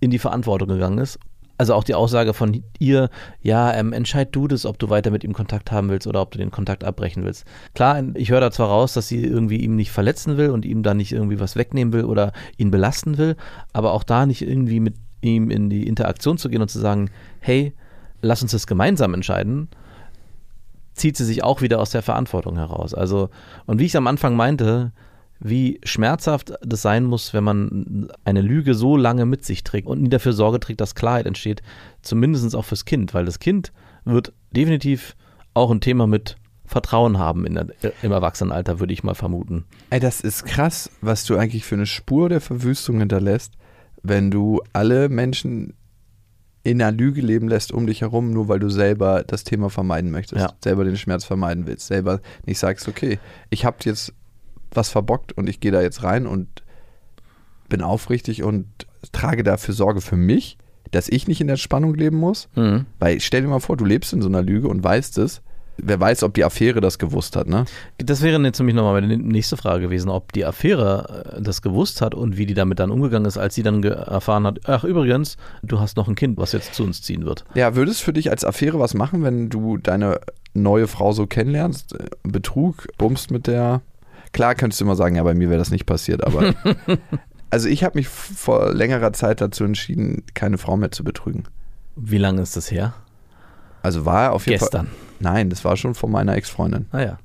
in 0.00 0.10
die 0.10 0.18
Verantwortung 0.18 0.68
gegangen 0.68 0.98
ist. 0.98 1.18
Also 1.58 1.74
auch 1.74 1.84
die 1.84 1.94
Aussage 1.94 2.34
von 2.34 2.62
ihr, 2.78 3.08
ja, 3.40 3.72
ähm, 3.72 3.92
entscheid 3.92 4.28
du 4.32 4.46
das, 4.46 4.66
ob 4.66 4.78
du 4.78 4.90
weiter 4.90 5.10
mit 5.10 5.24
ihm 5.24 5.32
Kontakt 5.32 5.72
haben 5.72 5.88
willst 5.88 6.06
oder 6.06 6.20
ob 6.20 6.30
du 6.30 6.38
den 6.38 6.50
Kontakt 6.50 6.84
abbrechen 6.84 7.24
willst. 7.24 7.44
Klar, 7.74 8.02
ich 8.14 8.30
höre 8.30 8.40
da 8.40 8.50
zwar 8.50 8.68
raus, 8.68 8.92
dass 8.92 9.08
sie 9.08 9.24
irgendwie 9.24 9.56
ihm 9.56 9.74
nicht 9.74 9.90
verletzen 9.90 10.36
will 10.36 10.50
und 10.50 10.64
ihm 10.64 10.82
da 10.82 10.92
nicht 10.92 11.12
irgendwie 11.12 11.40
was 11.40 11.56
wegnehmen 11.56 11.92
will 11.92 12.04
oder 12.04 12.32
ihn 12.58 12.70
belasten 12.70 13.16
will, 13.16 13.36
aber 13.72 13.92
auch 13.92 14.04
da 14.04 14.26
nicht 14.26 14.42
irgendwie 14.42 14.80
mit 14.80 14.96
ihm 15.22 15.50
in 15.50 15.70
die 15.70 15.86
Interaktion 15.86 16.36
zu 16.36 16.48
gehen 16.50 16.62
und 16.62 16.70
zu 16.70 16.78
sagen, 16.78 17.10
hey, 17.40 17.72
lass 18.20 18.42
uns 18.42 18.52
das 18.52 18.66
gemeinsam 18.66 19.14
entscheiden, 19.14 19.68
zieht 20.94 21.16
sie 21.16 21.24
sich 21.24 21.42
auch 21.42 21.62
wieder 21.62 21.80
aus 21.80 21.90
der 21.90 22.02
Verantwortung 22.02 22.56
heraus. 22.56 22.94
Also, 22.94 23.30
und 23.66 23.78
wie 23.78 23.84
ich 23.84 23.92
es 23.92 23.96
am 23.96 24.06
Anfang 24.06 24.36
meinte, 24.36 24.92
wie 25.40 25.80
schmerzhaft 25.84 26.54
das 26.62 26.82
sein 26.82 27.04
muss, 27.04 27.34
wenn 27.34 27.44
man 27.44 28.08
eine 28.24 28.40
Lüge 28.40 28.74
so 28.74 28.96
lange 28.96 29.26
mit 29.26 29.44
sich 29.44 29.64
trägt 29.64 29.86
und 29.86 30.00
nie 30.02 30.08
dafür 30.08 30.32
Sorge 30.32 30.60
trägt, 30.60 30.80
dass 30.80 30.94
Klarheit 30.94 31.26
entsteht, 31.26 31.62
zumindest 32.02 32.54
auch 32.56 32.64
fürs 32.64 32.84
Kind, 32.84 33.12
weil 33.14 33.24
das 33.26 33.38
Kind 33.38 33.72
wird 34.04 34.32
definitiv 34.52 35.14
auch 35.54 35.70
ein 35.70 35.80
Thema 35.80 36.06
mit 36.06 36.36
Vertrauen 36.64 37.18
haben 37.18 37.46
in 37.46 37.54
der, 37.54 37.66
im 38.02 38.12
Erwachsenenalter, 38.12 38.80
würde 38.80 38.92
ich 38.92 39.04
mal 39.04 39.14
vermuten. 39.14 39.64
Ey, 39.90 40.00
das 40.00 40.20
ist 40.20 40.44
krass, 40.46 40.90
was 41.00 41.24
du 41.24 41.36
eigentlich 41.36 41.64
für 41.64 41.76
eine 41.76 41.86
Spur 41.86 42.28
der 42.28 42.40
Verwüstung 42.40 42.98
hinterlässt, 42.98 43.54
wenn 44.02 44.30
du 44.30 44.60
alle 44.72 45.08
Menschen 45.08 45.74
in 46.64 46.82
einer 46.82 46.90
Lüge 46.96 47.20
leben 47.20 47.46
lässt 47.48 47.70
um 47.70 47.86
dich 47.86 48.00
herum, 48.00 48.32
nur 48.32 48.48
weil 48.48 48.58
du 48.58 48.68
selber 48.68 49.22
das 49.24 49.44
Thema 49.44 49.70
vermeiden 49.70 50.10
möchtest, 50.10 50.40
Ja. 50.40 50.52
selber 50.62 50.84
den 50.84 50.96
Schmerz 50.96 51.24
vermeiden 51.24 51.66
willst, 51.68 51.86
selber 51.86 52.20
nicht 52.44 52.58
sagst, 52.58 52.88
okay, 52.88 53.20
ich 53.50 53.64
habe 53.64 53.76
jetzt 53.84 54.12
was 54.76 54.90
verbockt 54.90 55.32
und 55.32 55.48
ich 55.48 55.60
gehe 55.60 55.72
da 55.72 55.82
jetzt 55.82 56.02
rein 56.02 56.26
und 56.26 56.62
bin 57.68 57.82
aufrichtig 57.82 58.42
und 58.42 58.66
trage 59.12 59.42
dafür 59.42 59.74
Sorge 59.74 60.00
für 60.00 60.16
mich, 60.16 60.58
dass 60.90 61.08
ich 61.08 61.26
nicht 61.28 61.40
in 61.40 61.48
der 61.48 61.56
Spannung 61.56 61.94
leben 61.94 62.16
muss. 62.16 62.48
Mhm. 62.54 62.86
Weil 62.98 63.20
stell 63.20 63.42
dir 63.42 63.48
mal 63.48 63.60
vor, 63.60 63.76
du 63.76 63.84
lebst 63.84 64.12
in 64.12 64.22
so 64.22 64.28
einer 64.28 64.42
Lüge 64.42 64.68
und 64.68 64.82
weißt 64.82 65.18
es. 65.18 65.42
Wer 65.78 66.00
weiß, 66.00 66.22
ob 66.22 66.32
die 66.32 66.42
Affäre 66.42 66.80
das 66.80 66.98
gewusst 66.98 67.36
hat, 67.36 67.48
ne? 67.48 67.66
Das 67.98 68.22
wäre 68.22 68.42
jetzt 68.42 68.58
nämlich 68.58 68.74
nochmal 68.74 68.98
meine 68.98 69.18
nächste 69.18 69.58
Frage 69.58 69.82
gewesen, 69.82 70.08
ob 70.08 70.32
die 70.32 70.46
Affäre 70.46 71.34
äh, 71.36 71.42
das 71.42 71.60
gewusst 71.60 72.00
hat 72.00 72.14
und 72.14 72.38
wie 72.38 72.46
die 72.46 72.54
damit 72.54 72.78
dann 72.78 72.90
umgegangen 72.90 73.26
ist, 73.26 73.36
als 73.36 73.56
sie 73.56 73.62
dann 73.62 73.82
erfahren 73.82 74.46
hat, 74.46 74.60
ach 74.64 74.84
übrigens, 74.84 75.36
du 75.62 75.78
hast 75.78 75.98
noch 75.98 76.08
ein 76.08 76.14
Kind, 76.14 76.38
was 76.38 76.52
jetzt 76.52 76.74
zu 76.74 76.82
uns 76.82 77.02
ziehen 77.02 77.26
wird. 77.26 77.44
Ja, 77.54 77.76
würde 77.76 77.90
es 77.90 78.00
für 78.00 78.14
dich 78.14 78.30
als 78.30 78.42
Affäre 78.42 78.80
was 78.80 78.94
machen, 78.94 79.22
wenn 79.22 79.50
du 79.50 79.76
deine 79.76 80.20
neue 80.54 80.86
Frau 80.86 81.12
so 81.12 81.26
kennenlernst? 81.26 81.94
Äh, 81.94 82.08
Betrug, 82.22 82.88
bummst 82.96 83.30
mit 83.30 83.46
der. 83.46 83.82
Klar 84.36 84.54
könntest 84.54 84.82
du 84.82 84.84
immer 84.84 84.96
sagen, 84.96 85.16
ja, 85.16 85.22
bei 85.22 85.32
mir 85.32 85.48
wäre 85.48 85.58
das 85.58 85.70
nicht 85.70 85.86
passiert, 85.86 86.22
aber. 86.22 86.52
also 87.50 87.70
ich 87.70 87.82
habe 87.82 87.96
mich 87.96 88.06
vor 88.06 88.74
längerer 88.74 89.14
Zeit 89.14 89.40
dazu 89.40 89.64
entschieden, 89.64 90.24
keine 90.34 90.58
Frau 90.58 90.76
mehr 90.76 90.90
zu 90.90 91.04
betrügen. 91.04 91.44
Wie 91.96 92.18
lange 92.18 92.42
ist 92.42 92.54
das 92.54 92.70
her? 92.70 92.92
Also 93.80 94.04
war 94.04 94.32
auf 94.32 94.46
jeden 94.46 94.58
Gestern. 94.58 94.88
Fall. 94.88 94.96
Nein, 95.20 95.48
das 95.48 95.64
war 95.64 95.78
schon 95.78 95.94
von 95.94 96.10
meiner 96.10 96.36
Ex-Freundin. 96.36 96.84
Naja. 96.92 97.16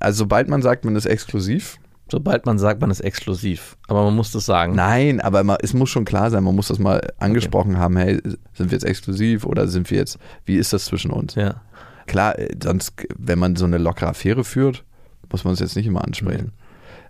Also 0.00 0.24
sobald 0.24 0.48
man 0.48 0.60
sagt, 0.60 0.84
man 0.84 0.96
ist 0.96 1.06
exklusiv. 1.06 1.78
Sobald 2.10 2.46
man 2.46 2.58
sagt, 2.58 2.80
man 2.80 2.90
ist 2.90 2.98
exklusiv. 2.98 3.76
Aber 3.86 4.02
man 4.02 4.16
muss 4.16 4.32
das 4.32 4.44
sagen. 4.44 4.74
Nein, 4.74 5.20
aber 5.20 5.44
man, 5.44 5.58
es 5.62 5.72
muss 5.72 5.90
schon 5.90 6.04
klar 6.04 6.32
sein, 6.32 6.42
man 6.42 6.56
muss 6.56 6.66
das 6.66 6.80
mal 6.80 7.12
angesprochen 7.20 7.78
haben, 7.78 7.96
hey, 7.96 8.20
sind 8.54 8.72
wir 8.72 8.76
jetzt 8.76 8.84
exklusiv 8.84 9.46
oder 9.46 9.68
sind 9.68 9.88
wir 9.92 9.98
jetzt, 9.98 10.18
wie 10.44 10.56
ist 10.56 10.72
das 10.72 10.86
zwischen 10.86 11.12
uns? 11.12 11.36
Ja. 11.36 11.60
Klar, 12.06 12.36
äh, 12.40 12.48
sonst, 12.60 13.06
wenn 13.16 13.38
man 13.38 13.54
so 13.54 13.66
eine 13.66 13.78
lockere 13.78 14.08
Affäre 14.08 14.42
führt, 14.42 14.82
muss 15.30 15.44
man 15.44 15.54
es 15.54 15.60
jetzt 15.60 15.76
nicht 15.76 15.86
immer 15.86 16.04
ansprechen. 16.04 16.52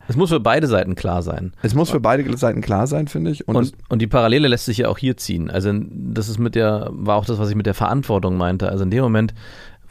Es 0.08 0.16
muss 0.16 0.30
für 0.30 0.40
beide 0.40 0.66
Seiten 0.66 0.94
klar 0.94 1.22
sein. 1.22 1.52
Es 1.62 1.74
muss 1.74 1.90
für 1.90 2.00
beide 2.00 2.36
Seiten 2.36 2.60
klar 2.60 2.86
sein, 2.86 3.08
finde 3.08 3.30
ich. 3.30 3.48
Und, 3.48 3.56
Und, 3.56 3.72
und 3.88 4.02
die 4.02 4.06
Parallele 4.06 4.48
lässt 4.48 4.66
sich 4.66 4.78
ja 4.78 4.88
auch 4.88 4.98
hier 4.98 5.16
ziehen. 5.16 5.50
Also 5.50 5.72
das 5.74 6.28
ist 6.28 6.38
mit 6.38 6.54
der, 6.54 6.88
war 6.92 7.16
auch 7.16 7.24
das, 7.24 7.38
was 7.38 7.50
ich 7.50 7.56
mit 7.56 7.66
der 7.66 7.74
Verantwortung 7.74 8.36
meinte. 8.36 8.68
Also 8.68 8.84
in 8.84 8.90
dem 8.90 9.02
Moment, 9.02 9.34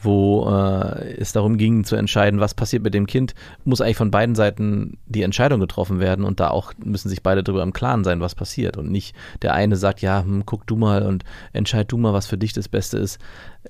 wo 0.06 0.48
äh, 0.48 1.16
es 1.18 1.32
darum 1.32 1.58
ging 1.58 1.84
zu 1.84 1.96
entscheiden, 1.96 2.40
was 2.40 2.54
passiert 2.54 2.82
mit 2.82 2.94
dem 2.94 3.06
Kind, 3.06 3.34
muss 3.64 3.80
eigentlich 3.80 3.96
von 3.96 4.10
beiden 4.10 4.34
Seiten 4.34 4.98
die 5.06 5.22
Entscheidung 5.22 5.60
getroffen 5.60 6.00
werden 6.00 6.24
und 6.24 6.40
da 6.40 6.48
auch 6.48 6.72
müssen 6.82 7.08
sich 7.08 7.22
beide 7.22 7.42
darüber 7.42 7.62
im 7.62 7.72
Klaren 7.72 8.04
sein, 8.04 8.20
was 8.20 8.34
passiert 8.34 8.76
und 8.76 8.90
nicht 8.90 9.14
der 9.42 9.54
eine 9.54 9.76
sagt, 9.76 10.00
ja, 10.00 10.22
hm, 10.22 10.44
guck 10.46 10.66
du 10.66 10.76
mal 10.76 11.02
und 11.02 11.24
entscheid 11.52 11.90
du 11.90 11.98
mal, 11.98 12.14
was 12.14 12.26
für 12.26 12.38
dich 12.38 12.52
das 12.52 12.68
Beste 12.68 12.96
ist. 12.96 13.18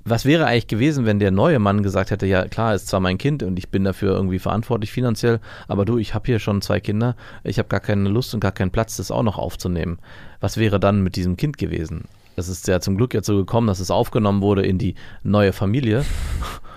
Was 0.05 0.27
wäre 0.27 0.47
eigentlich 0.47 0.67
gewesen, 0.69 1.07
wenn 1.07 1.19
der 1.19 1.31
neue 1.31 1.59
Mann 1.59 1.83
gesagt 1.83 2.11
hätte, 2.11 2.27
ja 2.27 2.47
klar, 2.47 2.75
ist 2.75 2.89
zwar 2.89 3.01
mein 3.01 3.19
Kind 3.19 3.43
und 3.43 3.59
ich 3.59 3.71
bin 3.71 3.83
dafür 3.83 4.15
irgendwie 4.15 4.39
verantwortlich 4.39 4.93
finanziell, 4.93 5.41
aber 5.69 5.85
du, 5.85 5.99
ich 5.99 6.15
habe 6.15 6.27
hier 6.27 6.39
schon 6.39 6.61
zwei 6.61 6.81
Kinder, 6.81 7.17
ich 7.43 7.59
habe 7.59 7.69
gar 7.69 7.81
keine 7.81 8.09
Lust 8.11 8.35
und 8.35 8.41
gar 8.41 8.53
keinen 8.53 8.71
Platz, 8.71 8.99
das 8.99 9.11
auch 9.11 9.23
noch 9.23 9.39
aufzunehmen. 9.39 9.99
Was 10.41 10.59
wäre 10.59 10.79
dann 10.79 11.03
mit 11.03 11.17
diesem 11.17 11.37
Kind 11.37 11.57
gewesen? 11.57 12.05
Es 12.37 12.49
ist 12.49 12.69
ja 12.69 12.81
zum 12.81 12.97
Glück 12.97 13.15
jetzt 13.15 13.27
so 13.27 13.37
gekommen, 13.37 13.67
dass 13.67 13.81
es 13.81 13.91
aufgenommen 13.91 14.43
wurde 14.43 14.63
in 14.65 14.79
die 14.79 14.95
neue 15.23 15.53
Familie, 15.53 16.05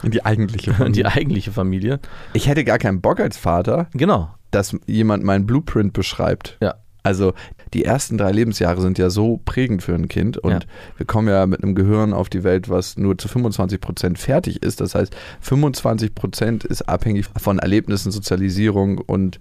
in 0.04 0.12
die 0.12 0.26
eigentliche 0.26 0.72
in 0.86 0.94
die 0.94 1.04
Familie. 1.04 1.06
eigentliche 1.08 1.52
Familie. 1.52 2.00
Ich 2.34 2.48
hätte 2.48 2.64
gar 2.64 2.78
keinen 2.78 3.02
Bock 3.02 3.20
als 3.20 3.38
Vater, 3.38 3.88
Genau. 3.94 4.34
dass 4.52 4.76
jemand 4.88 5.24
meinen 5.24 5.46
Blueprint 5.46 5.94
beschreibt. 5.94 6.58
Ja. 6.62 6.76
Also 7.02 7.34
die 7.74 7.86
ersten 7.86 8.18
drei 8.18 8.32
Lebensjahre 8.32 8.82
sind 8.82 8.98
ja 8.98 9.10
so 9.10 9.38
prägend 9.46 9.82
für 9.84 9.96
ein 9.96 10.10
Kind 10.10 10.38
und 10.38 10.52
Ja. 10.52 10.60
wir 10.98 11.06
kommen 11.06 11.28
ja 11.30 11.46
mit 11.46 11.64
einem 11.64 11.74
Gehirn 11.74 12.14
auf 12.14 12.30
die 12.30 12.44
Welt, 12.44 12.70
was 12.70 12.98
nur 12.98 13.18
zu 13.18 13.28
25 13.30 13.80
Prozent 13.80 14.20
fertig 14.20 14.64
ist. 14.64 14.82
Das 14.82 14.96
heißt, 14.96 15.16
25 15.42 16.14
Prozent 16.14 16.64
ist 16.66 16.84
abhängig 16.90 17.28
von 17.38 17.60
Erlebnissen, 17.60 18.12
Sozialisierung 18.12 18.98
und 18.98 19.40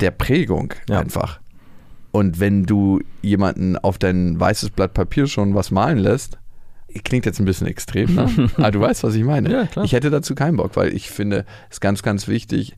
der 0.00 0.10
Prägung 0.12 0.74
Ja. 0.88 1.00
einfach. 1.00 1.40
Und 2.14 2.38
wenn 2.38 2.62
du 2.62 3.00
jemanden 3.22 3.76
auf 3.76 3.98
dein 3.98 4.38
weißes 4.38 4.70
Blatt 4.70 4.94
Papier 4.94 5.26
schon 5.26 5.56
was 5.56 5.72
malen 5.72 5.98
lässt, 5.98 6.38
klingt 7.02 7.26
jetzt 7.26 7.40
ein 7.40 7.44
bisschen 7.44 7.66
extrem, 7.66 8.14
ne? 8.14 8.50
aber 8.56 8.70
du 8.70 8.80
weißt, 8.80 9.02
was 9.02 9.16
ich 9.16 9.24
meine. 9.24 9.50
Ja. 9.50 9.82
Ich 9.82 9.94
hätte 9.94 10.10
dazu 10.10 10.36
keinen 10.36 10.56
Bock, 10.56 10.76
weil 10.76 10.94
ich 10.94 11.10
finde, 11.10 11.44
es 11.70 11.78
ist 11.78 11.80
ganz, 11.80 12.04
ganz 12.04 12.28
wichtig, 12.28 12.76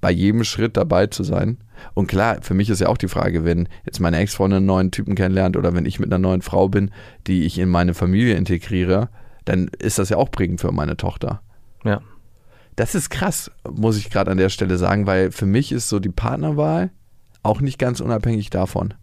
bei 0.00 0.10
jedem 0.10 0.42
Schritt 0.42 0.78
dabei 0.78 1.06
zu 1.06 1.22
sein. 1.22 1.58
Und 1.92 2.06
klar, 2.06 2.38
für 2.40 2.54
mich 2.54 2.70
ist 2.70 2.80
ja 2.80 2.88
auch 2.88 2.96
die 2.96 3.08
Frage, 3.08 3.44
wenn 3.44 3.68
jetzt 3.84 4.00
meine 4.00 4.16
Ex-Freundin 4.16 4.56
einen 4.56 4.66
neuen 4.66 4.90
Typen 4.90 5.16
kennenlernt 5.16 5.58
oder 5.58 5.74
wenn 5.74 5.84
ich 5.84 6.00
mit 6.00 6.10
einer 6.10 6.18
neuen 6.18 6.40
Frau 6.40 6.70
bin, 6.70 6.90
die 7.26 7.44
ich 7.44 7.58
in 7.58 7.68
meine 7.68 7.92
Familie 7.92 8.36
integriere, 8.36 9.10
dann 9.44 9.68
ist 9.78 9.98
das 9.98 10.08
ja 10.08 10.16
auch 10.16 10.30
prägend 10.30 10.62
für 10.62 10.72
meine 10.72 10.96
Tochter. 10.96 11.42
Ja. 11.84 12.00
Das 12.74 12.94
ist 12.94 13.10
krass, 13.10 13.50
muss 13.70 13.98
ich 13.98 14.08
gerade 14.08 14.30
an 14.30 14.38
der 14.38 14.48
Stelle 14.48 14.78
sagen, 14.78 15.06
weil 15.06 15.30
für 15.30 15.44
mich 15.44 15.72
ist 15.72 15.90
so 15.90 16.00
die 16.00 16.08
Partnerwahl 16.08 16.90
auch 17.42 17.60
nicht 17.60 17.78
ganz 17.78 18.00
unabhängig 18.00 18.50
davon. 18.50 18.94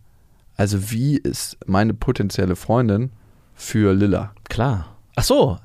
Also 0.57 0.91
wie 0.91 1.17
ist 1.17 1.57
meine 1.65 1.93
potenzielle 1.93 2.55
Freundin 2.55 3.11
für 3.55 3.93
Lilla? 3.93 4.31
Klar. 4.49 4.87
Ach 5.15 5.23
so. 5.23 5.57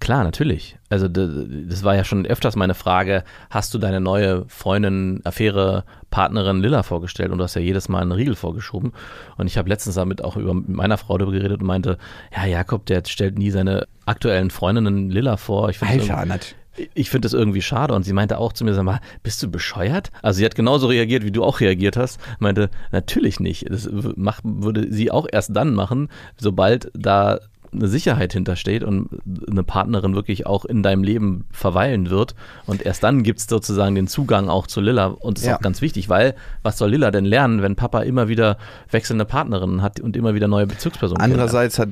Klar, 0.00 0.24
natürlich. 0.24 0.76
Also 0.90 1.08
das 1.08 1.82
war 1.82 1.94
ja 1.94 2.04
schon 2.04 2.26
öfters 2.26 2.56
meine 2.56 2.74
Frage, 2.74 3.24
hast 3.48 3.72
du 3.72 3.78
deine 3.78 4.00
neue 4.00 4.44
Freundin, 4.48 5.20
Affäre, 5.24 5.84
Partnerin 6.10 6.60
Lilla 6.60 6.82
vorgestellt 6.82 7.30
und 7.30 7.38
du 7.38 7.44
hast 7.44 7.54
ja 7.54 7.62
jedes 7.62 7.88
Mal 7.88 8.02
einen 8.02 8.12
Riegel 8.12 8.34
vorgeschoben. 8.34 8.92
Und 9.38 9.46
ich 9.46 9.56
habe 9.56 9.68
letztens 9.68 9.94
damit 9.94 10.22
auch 10.22 10.36
über 10.36 10.52
mit 10.52 10.68
meiner 10.68 10.98
Frau 10.98 11.16
darüber 11.16 11.36
geredet 11.38 11.60
und 11.60 11.66
meinte, 11.66 11.96
ja, 12.36 12.44
Jakob, 12.44 12.84
der 12.86 13.02
stellt 13.06 13.38
nie 13.38 13.50
seine 13.50 13.86
aktuellen 14.04 14.50
Freundinnen 14.50 15.08
Lilla 15.10 15.38
vor. 15.38 15.70
Ich 15.70 15.78
finde 15.78 16.04
nat- 16.26 16.54
ich 16.94 17.10
finde 17.10 17.26
das 17.26 17.32
irgendwie 17.32 17.62
schade. 17.62 17.94
Und 17.94 18.02
sie 18.04 18.12
meinte 18.12 18.38
auch 18.38 18.52
zu 18.52 18.64
mir, 18.64 18.74
sag 18.74 18.84
mal, 18.84 19.00
bist 19.22 19.42
du 19.42 19.50
bescheuert? 19.50 20.10
Also 20.22 20.38
sie 20.38 20.44
hat 20.44 20.54
genauso 20.54 20.88
reagiert, 20.88 21.24
wie 21.24 21.30
du 21.30 21.44
auch 21.44 21.60
reagiert 21.60 21.96
hast. 21.96 22.20
Meinte, 22.38 22.70
natürlich 22.92 23.40
nicht. 23.40 23.70
Das 23.70 23.88
macht, 24.16 24.42
würde 24.44 24.92
sie 24.92 25.10
auch 25.10 25.26
erst 25.30 25.54
dann 25.54 25.74
machen, 25.74 26.08
sobald 26.36 26.90
da 26.94 27.38
eine 27.72 27.88
Sicherheit 27.88 28.32
hintersteht 28.32 28.84
und 28.84 29.08
eine 29.50 29.64
Partnerin 29.64 30.14
wirklich 30.14 30.46
auch 30.46 30.64
in 30.64 30.84
deinem 30.84 31.02
Leben 31.02 31.44
verweilen 31.50 32.08
wird. 32.08 32.36
Und 32.66 32.82
erst 32.86 33.02
dann 33.02 33.24
gibt 33.24 33.40
es 33.40 33.46
sozusagen 33.46 33.96
den 33.96 34.06
Zugang 34.06 34.48
auch 34.48 34.68
zu 34.68 34.80
Lilla. 34.80 35.06
Und 35.06 35.38
das 35.38 35.42
ist 35.42 35.48
Ja. 35.48 35.56
auch 35.56 35.60
ganz 35.60 35.80
wichtig, 35.80 36.08
weil 36.08 36.36
was 36.62 36.78
soll 36.78 36.90
Lilla 36.90 37.10
denn 37.10 37.24
lernen, 37.24 37.62
wenn 37.62 37.74
Papa 37.74 38.02
immer 38.02 38.28
wieder 38.28 38.58
wechselnde 38.92 39.24
Partnerinnen 39.24 39.82
hat 39.82 39.98
und 39.98 40.16
immer 40.16 40.34
wieder 40.34 40.46
neue 40.46 40.68
Bezugspersonen 40.68 41.20
Andererseits 41.20 41.80
hat 41.80 41.88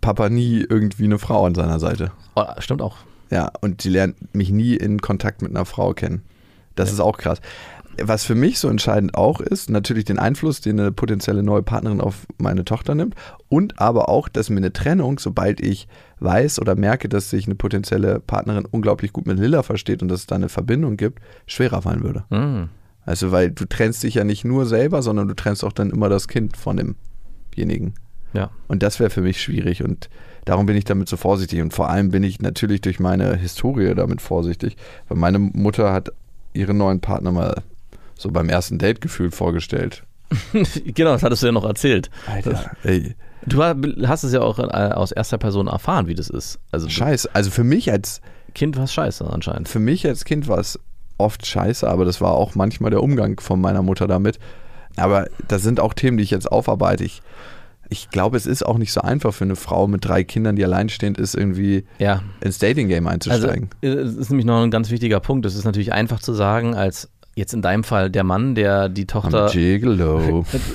Papa 0.00 0.28
nie 0.28 0.64
irgendwie 0.68 1.04
eine 1.04 1.18
Frau 1.18 1.44
an 1.44 1.54
seiner 1.56 1.80
Seite. 1.80 2.12
Oh, 2.36 2.44
stimmt 2.58 2.80
auch. 2.80 2.96
Ja, 3.30 3.52
und 3.60 3.82
sie 3.82 3.90
lernt 3.90 4.34
mich 4.34 4.50
nie 4.50 4.74
in 4.74 5.00
Kontakt 5.00 5.42
mit 5.42 5.50
einer 5.50 5.64
Frau 5.64 5.94
kennen. 5.94 6.22
Das 6.74 6.92
ist 6.92 7.00
auch 7.00 7.18
krass. 7.18 7.40
Was 8.02 8.24
für 8.24 8.34
mich 8.34 8.58
so 8.58 8.68
entscheidend 8.68 9.14
auch 9.14 9.40
ist, 9.40 9.68
natürlich 9.68 10.04
den 10.04 10.18
Einfluss, 10.18 10.60
den 10.60 10.80
eine 10.80 10.92
potenzielle 10.92 11.42
neue 11.42 11.62
Partnerin 11.62 12.00
auf 12.00 12.26
meine 12.38 12.64
Tochter 12.64 12.94
nimmt 12.94 13.14
und 13.48 13.78
aber 13.78 14.08
auch, 14.08 14.28
dass 14.28 14.48
mir 14.48 14.58
eine 14.58 14.72
Trennung, 14.72 15.18
sobald 15.18 15.60
ich 15.60 15.86
weiß 16.20 16.60
oder 16.60 16.76
merke, 16.76 17.08
dass 17.08 17.30
sich 17.30 17.46
eine 17.46 17.56
potenzielle 17.56 18.20
Partnerin 18.20 18.64
unglaublich 18.64 19.12
gut 19.12 19.26
mit 19.26 19.38
Lilla 19.38 19.62
versteht 19.62 20.02
und 20.02 20.08
dass 20.08 20.20
es 20.20 20.26
da 20.26 20.36
eine 20.36 20.48
Verbindung 20.48 20.96
gibt, 20.96 21.20
schwerer 21.46 21.82
fallen 21.82 22.02
würde. 22.02 22.24
Mm. 22.30 22.70
Also, 23.04 23.32
weil 23.32 23.50
du 23.50 23.64
trennst 23.64 24.02
dich 24.02 24.14
ja 24.14 24.24
nicht 24.24 24.44
nur 24.44 24.66
selber, 24.66 25.02
sondern 25.02 25.28
du 25.28 25.34
trennst 25.34 25.64
auch 25.64 25.72
dann 25.72 25.90
immer 25.90 26.08
das 26.08 26.28
Kind 26.28 26.56
von 26.56 26.96
demjenigen. 27.56 27.94
Ja. 28.32 28.50
Und 28.68 28.82
das 28.82 29.00
wäre 29.00 29.10
für 29.10 29.22
mich 29.22 29.42
schwierig 29.42 29.82
und 29.82 30.08
darum 30.44 30.66
bin 30.66 30.76
ich 30.76 30.84
damit 30.84 31.08
so 31.08 31.16
vorsichtig. 31.16 31.60
Und 31.60 31.72
vor 31.72 31.88
allem 31.90 32.10
bin 32.10 32.22
ich 32.22 32.40
natürlich 32.40 32.80
durch 32.80 33.00
meine 33.00 33.36
Historie 33.36 33.94
damit 33.94 34.20
vorsichtig, 34.20 34.76
weil 35.08 35.18
meine 35.18 35.38
Mutter 35.38 35.92
hat 35.92 36.10
ihren 36.52 36.78
neuen 36.78 37.00
Partner 37.00 37.30
mal 37.32 37.62
so 38.16 38.30
beim 38.30 38.48
ersten 38.48 38.78
Date 38.78 39.00
gefühlt 39.00 39.34
vorgestellt. 39.34 40.02
genau, 40.84 41.12
das 41.12 41.22
hattest 41.22 41.42
du 41.42 41.46
ja 41.46 41.52
noch 41.52 41.64
erzählt. 41.64 42.10
Alter, 42.26 42.70
ey, 42.84 43.14
Du 43.46 43.62
ha- 43.64 43.74
hast 44.06 44.22
es 44.22 44.32
ja 44.34 44.42
auch 44.42 44.58
äh, 44.58 44.62
aus 44.62 45.12
erster 45.12 45.38
Person 45.38 45.66
erfahren, 45.66 46.06
wie 46.06 46.14
das 46.14 46.28
ist. 46.28 46.58
Also 46.72 46.88
scheiße. 46.90 47.30
Also 47.32 47.50
für 47.50 47.64
mich 47.64 47.90
als 47.90 48.20
Kind 48.54 48.76
war 48.76 48.84
es 48.84 48.92
scheiße 48.92 49.24
anscheinend. 49.26 49.68
für 49.68 49.78
mich 49.78 50.06
als 50.06 50.24
Kind 50.26 50.46
war 50.46 50.58
es 50.58 50.78
oft 51.16 51.46
scheiße, 51.46 51.88
aber 51.88 52.04
das 52.04 52.20
war 52.20 52.32
auch 52.32 52.54
manchmal 52.54 52.90
der 52.90 53.02
Umgang 53.02 53.40
von 53.40 53.60
meiner 53.60 53.82
Mutter 53.82 54.06
damit. 54.06 54.38
Aber 54.96 55.26
das 55.48 55.62
sind 55.62 55.80
auch 55.80 55.94
Themen, 55.94 56.16
die 56.18 56.22
ich 56.24 56.30
jetzt 56.30 56.50
aufarbeite. 56.52 57.04
Ich, 57.04 57.22
ich 57.90 58.08
glaube, 58.10 58.36
es 58.36 58.46
ist 58.46 58.64
auch 58.64 58.78
nicht 58.78 58.92
so 58.92 59.00
einfach 59.02 59.34
für 59.34 59.44
eine 59.44 59.56
Frau 59.56 59.86
mit 59.88 60.04
drei 60.04 60.24
Kindern, 60.24 60.56
die 60.56 60.64
alleinstehend 60.64 61.18
ist, 61.18 61.34
irgendwie 61.34 61.84
Ja, 61.98 62.22
ins 62.40 62.58
Dating-Game 62.58 63.06
also 63.06 63.30
einzusteigen. 63.30 63.70
äh, 63.82 63.88
es 63.88 64.16
ist 64.16 64.30
nämlich 64.30 64.46
noch 64.46 64.62
ein 64.62 64.70
ganz 64.70 64.90
wichtiger 64.90 65.20
Punkt. 65.20 65.44
Es 65.44 65.54
ist 65.56 65.64
natürlich 65.64 65.92
einfach 65.92 66.20
zu 66.20 66.32
sagen, 66.32 66.74
als 66.74 67.10
jetzt 67.36 67.52
in 67.52 67.62
deinem 67.62 67.84
Fall 67.84 68.10
der 68.10 68.24
Mann, 68.24 68.54
der 68.54 68.88
die 68.88 69.06
Tochter, 69.06 69.48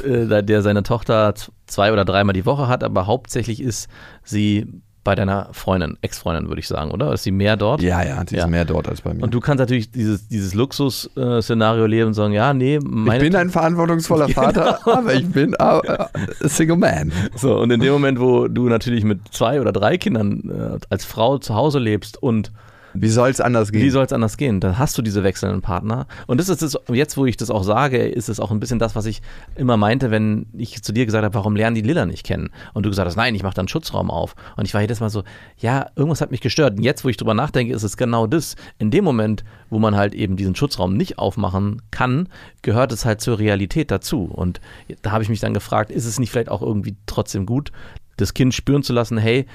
äh, 0.06 0.44
der 0.44 0.62
seine 0.62 0.84
Tochter 0.84 1.34
zwei 1.68 1.92
oder 1.92 2.06
dreimal 2.06 2.34
die 2.34 2.46
Woche 2.46 2.68
hat, 2.68 2.84
aber 2.84 3.08
hauptsächlich 3.08 3.62
ist 3.62 3.90
sie 4.24 4.82
bei 5.06 5.16
deiner 5.16 5.48
Freundin, 5.54 5.98
Ex-Freundin, 6.02 6.50
würde 6.50 6.60
ich 6.60 6.68
sagen, 6.68 6.92
oder? 6.92 7.14
Ist 7.14 7.24
sie 7.24 7.32
mehr 7.32 7.56
dort? 7.56 7.82
Ja, 7.82 8.04
ja, 8.04 8.24
Ja. 8.30 8.44
ist 8.44 8.50
mehr 8.50 8.66
dort 8.66 8.90
als 8.90 9.02
bei 9.02 9.14
mir. 9.14 9.24
Und 9.24 9.34
du 9.34 9.40
kannst 9.40 9.60
natürlich 9.60 9.92
dieses, 9.92 10.28
dieses 10.28 10.54
Luxus-Szenario 10.56 11.86
leben 11.86 12.08
und 12.08 12.14
sagen, 12.16 12.34
ja, 12.34 12.54
nee, 12.54 12.78
ich 12.78 12.84
meine 12.84 13.24
bin 13.24 13.36
ein 13.36 13.50
verantwortungsvoller 13.52 14.28
Vater, 14.42 14.80
aber 14.86 15.14
ich 15.14 15.30
bin 15.32 15.54
äh, 15.54 15.58
a 15.58 16.10
Single 16.42 16.78
Man. 16.78 17.12
So, 17.36 17.58
und 17.60 17.72
in 17.72 17.80
dem 17.80 17.94
Moment, 17.94 18.20
wo 18.20 18.48
du 18.48 18.68
natürlich 18.68 19.04
mit 19.04 19.20
zwei 19.32 19.62
oder 19.62 19.72
drei 19.72 19.98
Kindern 19.98 20.50
äh, 20.50 20.86
als 20.90 21.06
Frau 21.06 21.38
zu 21.38 21.54
Hause 21.56 21.80
lebst 21.80 22.22
und 22.22 22.52
Wie 22.96 23.10
soll 23.10 23.30
es 23.30 23.42
anders 23.42 23.72
gehen? 23.72 23.82
wie 23.82 23.90
soll 23.90 24.06
es 24.06 24.14
anders 24.14 24.38
gehen? 24.38 24.60
Dann 24.60 24.78
hast 24.78 24.98
du 24.98 25.02
diese 25.02 25.24
wechselnden 25.24 25.62
Partner. 25.62 26.08
Und 26.28 26.40
das 26.40 26.50
ist 26.50 26.62
es, 26.62 26.78
jetzt, 26.92 27.18
wo 27.18 27.26
ich 27.26 27.38
das 27.38 27.50
auch 27.50 27.64
sage, 27.64 27.98
ist 28.08 28.30
es 28.30 28.40
auch 28.40 28.52
ein 28.52 28.60
bisschen 28.60 28.80
das, 28.80 28.96
was 28.96 29.06
ich 29.06 29.22
immer 29.56 29.78
meinte, 29.78 30.12
wenn 30.12 30.48
ich 30.54 30.82
zu 30.82 30.94
dir 30.94 31.06
gesagt 31.06 31.24
habe, 31.24 31.34
warum 31.34 31.56
lernen 31.56 31.76
die 31.76 31.82
Lilla 31.82 32.06
nicht 32.06 32.26
kennen? 32.26 32.50
Und 32.74 32.86
du 32.86 32.90
gesagt 32.90 33.08
hast, 33.08 33.16
nein, 33.16 33.36
ich 33.36 33.44
mache 33.44 33.56
da 33.56 33.62
einen 33.62 33.68
Schutzraum 33.68 34.10
auf. 34.10 34.36
Und 34.56 34.66
ich 34.66 34.74
war 34.74 34.82
jedes 34.82 35.00
Mal 35.00 35.10
so, 35.10 35.24
ja, 35.58 35.88
irgendwas 35.96 36.22
hat 36.22 36.32
mich 36.32 36.42
gestört. 36.42 36.78
Und 36.78 36.84
jetzt, 36.84 37.04
wo 37.04 37.10
ich 37.10 37.18
drüber 37.18 37.34
nachdenke, 37.34 37.74
ist 37.74 37.84
es 37.84 37.98
genau 37.98 38.28
das. 38.28 38.56
In 38.80 38.92
dem 38.92 39.04
Moment, 39.04 39.44
wo 39.70 39.80
man 39.80 39.96
halt 39.96 40.16
eben 40.16 40.36
diesen 40.36 40.56
Schutzraum 40.56 40.96
nicht 40.96 41.20
aufmachen 41.20 41.82
kann, 41.92 42.30
gehört 42.62 42.92
es 42.92 43.06
halt 43.06 43.22
zur 43.22 43.40
Realität 43.40 43.92
dazu. 43.92 44.26
Und 44.26 44.62
da 45.02 45.12
habe 45.12 45.24
ich 45.24 45.30
mich 45.30 45.40
dann 45.40 45.54
gefragt, 45.54 45.92
ist 45.92 46.06
es 46.06 46.20
nicht 46.20 46.32
vielleicht 46.32 46.50
auch 46.50 46.62
irgendwie 46.62 46.96
trotzdem 47.06 47.46
gut, 47.46 47.72
das 48.18 48.34
Kind 48.34 48.54
spüren 48.54 48.84
zu 48.84 48.94
lassen, 48.94 49.18
hey, 49.18 49.46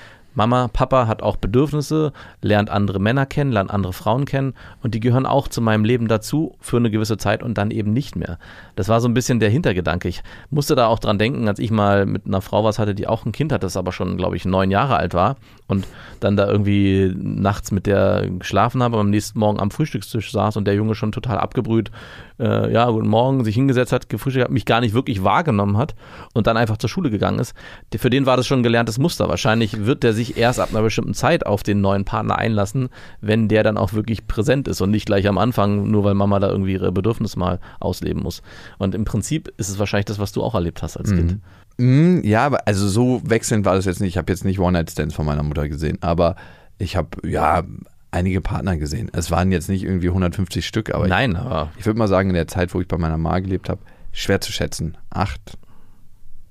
Mama, 0.41 0.69
Papa 0.69 1.07
hat 1.07 1.23
auch 1.23 1.37
Bedürfnisse, 1.37 2.15
lernt 2.41 2.71
andere 2.71 2.99
Männer 2.99 3.27
kennen, 3.27 3.53
lernt 3.53 3.71
andere 3.71 3.93
Frauen 3.93 4.25
kennen 4.25 4.55
und 4.83 4.95
die 4.95 5.01
gehören 5.01 5.27
auch 5.27 5.49
zu 5.49 5.61
meinem 5.61 5.85
Leben 5.85 6.09
dazu 6.09 6.57
für 6.61 6.79
eine 6.79 6.91
gewisse 6.91 7.19
Zeit 7.19 7.43
und 7.43 7.59
dann 7.59 7.71
eben 7.71 7.93
nicht 7.93 8.17
mehr. 8.17 8.39
Das 8.75 8.89
war 8.89 9.03
so 9.03 9.09
ein 9.09 9.13
bisschen 9.13 9.39
der 9.39 9.51
Hintergedanke. 9.51 10.09
Ich 10.09 10.23
musste 10.49 10.77
da 10.77 10.87
auch 10.87 10.99
dran 10.99 11.19
denken, 11.19 11.47
als 11.47 11.59
ich 11.59 11.71
mal 11.71 12.07
mit 12.07 12.25
einer 12.25 12.41
Frau 12.41 12.65
was 12.65 12.79
hatte, 12.79 12.95
die 12.95 13.07
auch 13.07 13.27
ein 13.27 13.33
Kind 13.33 13.53
hatte, 13.53 13.67
das 13.67 13.77
aber 13.77 13.93
schon, 13.93 14.17
glaube 14.17 14.35
ich, 14.35 14.47
neun 14.47 14.71
Jahre 14.71 14.97
alt 14.97 15.13
war 15.13 15.37
und 15.67 15.87
dann 16.21 16.39
da 16.39 16.49
irgendwie 16.49 17.15
nachts 17.15 17.71
mit 17.71 17.85
der 17.85 18.27
geschlafen 18.39 18.83
habe 18.83 18.97
und 18.97 19.03
am 19.03 19.11
nächsten 19.11 19.39
Morgen 19.39 19.61
am 19.61 19.71
Frühstückstisch 19.71 20.33
saß 20.33 20.57
und 20.57 20.65
der 20.65 20.75
Junge 20.75 20.95
schon 20.95 21.13
total 21.13 21.37
abgebrüht, 21.37 21.91
äh, 22.39 22.73
ja, 22.73 22.89
guten 22.89 23.09
Morgen, 23.09 23.45
sich 23.45 23.55
hingesetzt 23.55 23.93
hat, 23.93 24.09
gefrühstückt 24.09 24.47
hat, 24.47 24.51
mich 24.51 24.65
gar 24.65 24.81
nicht 24.81 24.95
wirklich 24.95 25.23
wahrgenommen 25.23 25.77
hat 25.77 25.95
und 26.33 26.47
dann 26.47 26.57
einfach 26.57 26.79
zur 26.79 26.89
Schule 26.89 27.11
gegangen 27.11 27.39
ist. 27.39 27.55
Für 27.95 28.09
den 28.09 28.25
war 28.25 28.39
das 28.39 28.47
schon 28.47 28.61
ein 28.61 28.63
gelerntes 28.63 28.99
Muster. 28.99 29.29
Wahrscheinlich 29.29 29.85
wird 29.85 30.03
der 30.03 30.15
sich 30.15 30.30
erst 30.37 30.61
ab 30.61 30.71
einer 30.71 30.83
bestimmten 30.83 31.15
Zeit 31.15 31.47
auf 31.47 31.63
den 31.63 31.81
neuen 31.81 32.05
Partner 32.05 32.39
einlassen, 32.39 32.89
wenn 33.21 33.49
der 33.49 33.63
dann 33.63 33.77
auch 33.77 33.93
wirklich 33.93 34.27
präsent 34.27 34.69
ist 34.69 34.81
und 34.81 34.91
nicht 34.91 35.07
gleich 35.07 35.27
am 35.29 35.39
Anfang, 35.39 35.91
nur 35.91 36.05
weil 36.05 36.15
Mama 36.15 36.39
da 36.39 36.49
irgendwie 36.49 36.73
ihre 36.73 36.93
Bedürfnisse 36.93 37.39
mal 37.39 37.61
ausleben 37.81 38.23
muss. 38.23 38.43
Und 38.79 38.95
im 38.95 39.05
Prinzip 39.05 39.53
ist 39.57 39.69
es 39.69 39.79
wahrscheinlich 39.79 40.07
das, 40.07 40.19
was 40.19 40.33
du 40.33 40.43
auch 40.43 40.55
erlebt 40.55 40.83
hast 40.83 40.97
als 40.97 41.11
Kind. 41.11 41.41
Mm, 41.79 42.21
ja, 42.25 42.45
aber 42.45 42.67
also 42.67 42.89
so 42.89 43.23
wechselnd 43.25 43.65
war 43.65 43.75
das 43.75 43.85
jetzt 43.85 44.01
nicht. 44.01 44.11
Ich 44.11 44.19
habe 44.19 44.31
jetzt 44.31 44.45
nicht 44.45 44.59
One-Night-Stands 44.59 45.15
von 45.15 45.27
meiner 45.27 45.43
Mutter 45.43 45.69
gesehen, 45.69 45.99
aber 46.03 46.37
ich 46.79 46.97
habe 46.97 47.09
ja 47.29 47.65
einige 48.11 48.41
Partner 48.41 48.77
gesehen. 48.77 49.11
Es 49.13 49.31
waren 49.31 49.53
jetzt 49.53 49.69
nicht 49.69 49.85
irgendwie 49.85 50.09
150 50.09 50.67
Stück, 50.67 50.95
aber 50.95 51.07
Nein, 51.07 51.37
aber 51.37 51.71
ich, 51.75 51.81
ich 51.81 51.87
würde 51.87 51.99
mal 51.99 52.09
sagen, 52.09 52.31
in 52.31 52.35
der 52.35 52.49
Zeit, 52.49 52.75
wo 52.75 52.81
ich 52.81 52.89
bei 52.89 52.99
meiner 52.99 53.19
Ma 53.19 53.39
gelebt 53.39 53.69
habe, 53.69 53.81
schwer 54.13 54.41
zu 54.41 54.53
schätzen. 54.53 54.97
Acht, 55.11 55.59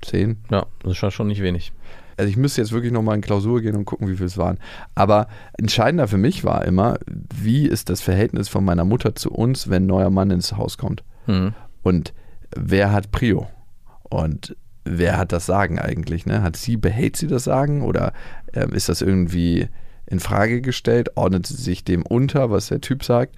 zehn. 0.02 0.38
ja, 0.50 0.66
das 0.84 1.02
ist 1.02 1.14
schon 1.14 1.28
nicht 1.28 1.42
wenig. 1.42 1.74
Also 2.20 2.30
ich 2.30 2.38
müsste 2.38 2.60
jetzt 2.60 2.74
wirklich 2.74 2.92
nochmal 2.92 3.16
in 3.16 3.22
Klausur 3.22 3.62
gehen 3.62 3.78
und 3.78 3.86
gucken, 3.86 4.10
wie 4.10 4.18
viel 4.18 4.26
es 4.26 4.38
waren. 4.38 4.58
Aber 4.94 5.28
entscheidender 5.58 6.06
für 6.10 6.18
mich 6.18 6.44
war 6.44 6.66
immer, 6.66 7.00
wie 7.34 7.66
ist 7.66 7.90
das 7.90 8.02
Verhältnis 8.02 8.50
von 8.50 8.66
meiner 8.66 8.84
Mutter 8.84 9.16
zu 9.16 9.32
uns, 9.32 9.70
wenn 9.70 9.84
ein 9.84 9.88
neuer 9.88 10.10
Mann 10.10 10.30
ins 10.30 10.58
Haus 10.58 10.78
kommt. 10.78 11.06
Mhm. 11.28 11.54
Und 11.82 12.14
wer 12.54 12.92
hat 12.92 13.12
Prio? 13.12 13.48
Und 14.10 14.58
wer 14.84 15.18
hat 15.18 15.32
das 15.32 15.46
Sagen 15.46 15.80
eigentlich? 15.80 16.26
Ne? 16.26 16.42
Hat 16.42 16.58
sie, 16.58 16.76
behält 16.76 17.16
sie 17.16 17.28
das 17.28 17.46
Sagen 17.46 17.84
oder 17.84 18.12
ähm, 18.54 18.74
ist 18.74 18.90
das 18.90 19.02
irgendwie 19.02 19.70
in 20.06 20.20
Frage 20.20 20.60
gestellt? 20.60 21.16
Ordnet 21.16 21.48
sie 21.48 21.56
sich 21.56 21.86
dem 21.86 22.06
unter, 22.06 22.52
was 22.52 22.68
der 22.68 22.82
Typ 22.82 23.06
sagt? 23.06 23.38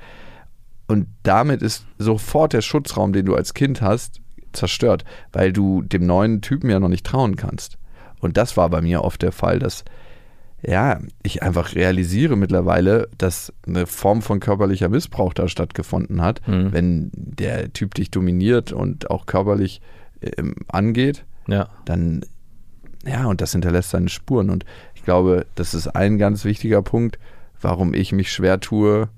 Und 0.87 1.05
damit 1.21 1.61
ist 1.61 1.85
sofort 1.99 2.53
der 2.53 2.61
Schutzraum, 2.61 3.13
den 3.13 3.27
du 3.27 3.35
als 3.35 3.53
Kind 3.53 3.83
hast, 3.83 4.21
zerstört, 4.53 5.05
weil 5.31 5.53
du 5.53 5.83
dem 5.83 6.07
neuen 6.07 6.41
Typen 6.41 6.69
ja 6.71 6.79
noch 6.79 6.89
nicht 6.89 7.05
trauen 7.05 7.35
kannst. 7.35 7.77
Und 8.21 8.37
das 8.37 8.55
war 8.55 8.69
bei 8.69 8.81
mir 8.81 9.03
oft 9.03 9.21
der 9.21 9.31
Fall, 9.31 9.59
dass 9.59 9.83
ja, 10.63 10.99
ich 11.23 11.41
einfach 11.41 11.73
realisiere 11.73 12.35
mittlerweile, 12.35 13.09
dass 13.17 13.51
eine 13.67 13.87
Form 13.87 14.21
von 14.21 14.39
körperlicher 14.39 14.89
Missbrauch 14.89 15.33
da 15.33 15.47
stattgefunden 15.47 16.21
hat, 16.21 16.47
mhm. 16.47 16.71
wenn 16.71 17.11
der 17.13 17.73
Typ 17.73 17.95
dich 17.95 18.11
dominiert 18.11 18.71
und 18.71 19.09
auch 19.09 19.25
körperlich 19.25 19.81
ähm, 20.21 20.55
angeht, 20.67 21.25
ja. 21.47 21.67
dann 21.85 22.23
ja, 23.05 23.25
und 23.25 23.41
das 23.41 23.53
hinterlässt 23.53 23.89
seine 23.89 24.09
Spuren. 24.09 24.51
Und 24.51 24.65
ich 24.93 25.03
glaube, 25.03 25.47
das 25.55 25.73
ist 25.73 25.87
ein 25.87 26.19
ganz 26.19 26.45
wichtiger 26.45 26.83
Punkt, 26.83 27.17
warum 27.59 27.93
ich 27.93 28.11
mich 28.11 28.31
schwer 28.31 28.59
tue, 28.59 29.09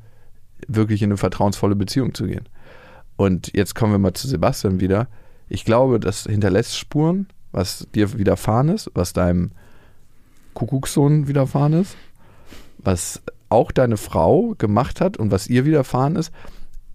wirklich 0.67 1.01
in 1.01 1.09
eine 1.09 1.17
vertrauensvolle 1.17 1.75
Beziehung 1.75 2.13
zu 2.13 2.25
gehen. 2.25 2.47
Und 3.17 3.51
jetzt 3.53 3.75
kommen 3.75 3.91
wir 3.91 3.99
mal 3.99 4.13
zu 4.13 4.27
Sebastian 4.27 4.79
wieder. 4.79 5.07
Ich 5.49 5.65
glaube, 5.65 5.99
das 5.99 6.23
hinterlässt 6.23 6.77
Spuren, 6.77 7.27
was 7.53 7.87
dir 7.95 8.17
widerfahren 8.17 8.67
ist, 8.67 8.91
was 8.93 9.13
deinem 9.13 9.51
Kuckuckssohn 10.53 11.27
widerfahren 11.27 11.73
ist, 11.73 11.95
was 12.79 13.21
auch 13.49 13.71
deine 13.71 13.97
Frau 13.97 14.55
gemacht 14.57 14.99
hat 14.99 15.15
und 15.17 15.31
was 15.31 15.47
ihr 15.47 15.63
widerfahren 15.63 16.15
ist. 16.15 16.33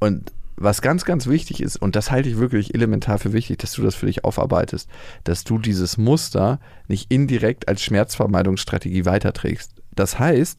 Und 0.00 0.32
was 0.56 0.82
ganz, 0.82 1.04
ganz 1.04 1.28
wichtig 1.28 1.62
ist, 1.62 1.76
und 1.76 1.94
das 1.94 2.10
halte 2.10 2.28
ich 2.28 2.38
wirklich 2.38 2.74
elementar 2.74 3.18
für 3.18 3.32
wichtig, 3.32 3.58
dass 3.58 3.72
du 3.72 3.82
das 3.82 3.94
für 3.94 4.06
dich 4.06 4.24
aufarbeitest, 4.24 4.88
dass 5.22 5.44
du 5.44 5.58
dieses 5.58 5.96
Muster 5.96 6.58
nicht 6.88 7.12
indirekt 7.12 7.68
als 7.68 7.80
Schmerzvermeidungsstrategie 7.82 9.04
weiterträgst. 9.04 9.72
Das 9.94 10.18
heißt, 10.18 10.58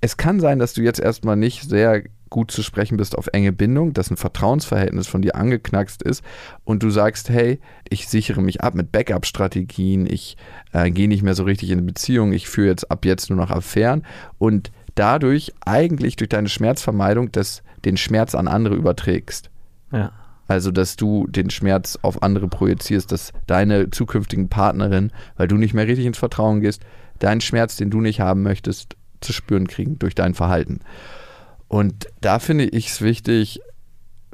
es 0.00 0.16
kann 0.16 0.40
sein, 0.40 0.58
dass 0.58 0.72
du 0.72 0.82
jetzt 0.82 1.00
erstmal 1.00 1.36
nicht 1.36 1.68
sehr 1.68 2.02
gut 2.34 2.50
zu 2.50 2.64
sprechen 2.64 2.96
bist 2.96 3.16
auf 3.16 3.28
enge 3.32 3.52
Bindung, 3.52 3.92
dass 3.92 4.10
ein 4.10 4.16
Vertrauensverhältnis 4.16 5.06
von 5.06 5.22
dir 5.22 5.36
angeknackst 5.36 6.02
ist 6.02 6.24
und 6.64 6.82
du 6.82 6.90
sagst, 6.90 7.28
hey, 7.28 7.60
ich 7.88 8.08
sichere 8.08 8.42
mich 8.42 8.60
ab 8.60 8.74
mit 8.74 8.90
Backup-Strategien, 8.90 10.04
ich 10.12 10.36
äh, 10.72 10.90
gehe 10.90 11.06
nicht 11.06 11.22
mehr 11.22 11.36
so 11.36 11.44
richtig 11.44 11.70
in 11.70 11.78
eine 11.78 11.86
Beziehung, 11.86 12.32
ich 12.32 12.48
führe 12.48 12.66
jetzt 12.66 12.90
ab 12.90 13.04
jetzt 13.04 13.30
nur 13.30 13.38
noch 13.38 13.52
Affären 13.52 14.04
und 14.36 14.72
dadurch 14.96 15.52
eigentlich 15.64 16.16
durch 16.16 16.28
deine 16.28 16.48
Schmerzvermeidung 16.48 17.30
das, 17.30 17.62
den 17.84 17.96
Schmerz 17.96 18.34
an 18.34 18.48
andere 18.48 18.74
überträgst. 18.74 19.48
Ja. 19.92 20.10
Also, 20.48 20.72
dass 20.72 20.96
du 20.96 21.28
den 21.28 21.50
Schmerz 21.50 22.00
auf 22.02 22.20
andere 22.24 22.48
projizierst, 22.48 23.12
dass 23.12 23.32
deine 23.46 23.90
zukünftigen 23.90 24.48
Partnerin, 24.48 25.12
weil 25.36 25.46
du 25.46 25.54
nicht 25.54 25.72
mehr 25.72 25.86
richtig 25.86 26.06
ins 26.06 26.18
Vertrauen 26.18 26.62
gehst, 26.62 26.82
deinen 27.20 27.40
Schmerz, 27.40 27.76
den 27.76 27.90
du 27.90 28.00
nicht 28.00 28.18
haben 28.18 28.42
möchtest, 28.42 28.96
zu 29.20 29.32
spüren 29.32 29.68
kriegen 29.68 30.00
durch 30.00 30.16
dein 30.16 30.34
Verhalten. 30.34 30.80
Und 31.68 32.06
da 32.20 32.38
finde 32.38 32.64
ich 32.64 32.88
es 32.88 33.00
wichtig, 33.00 33.60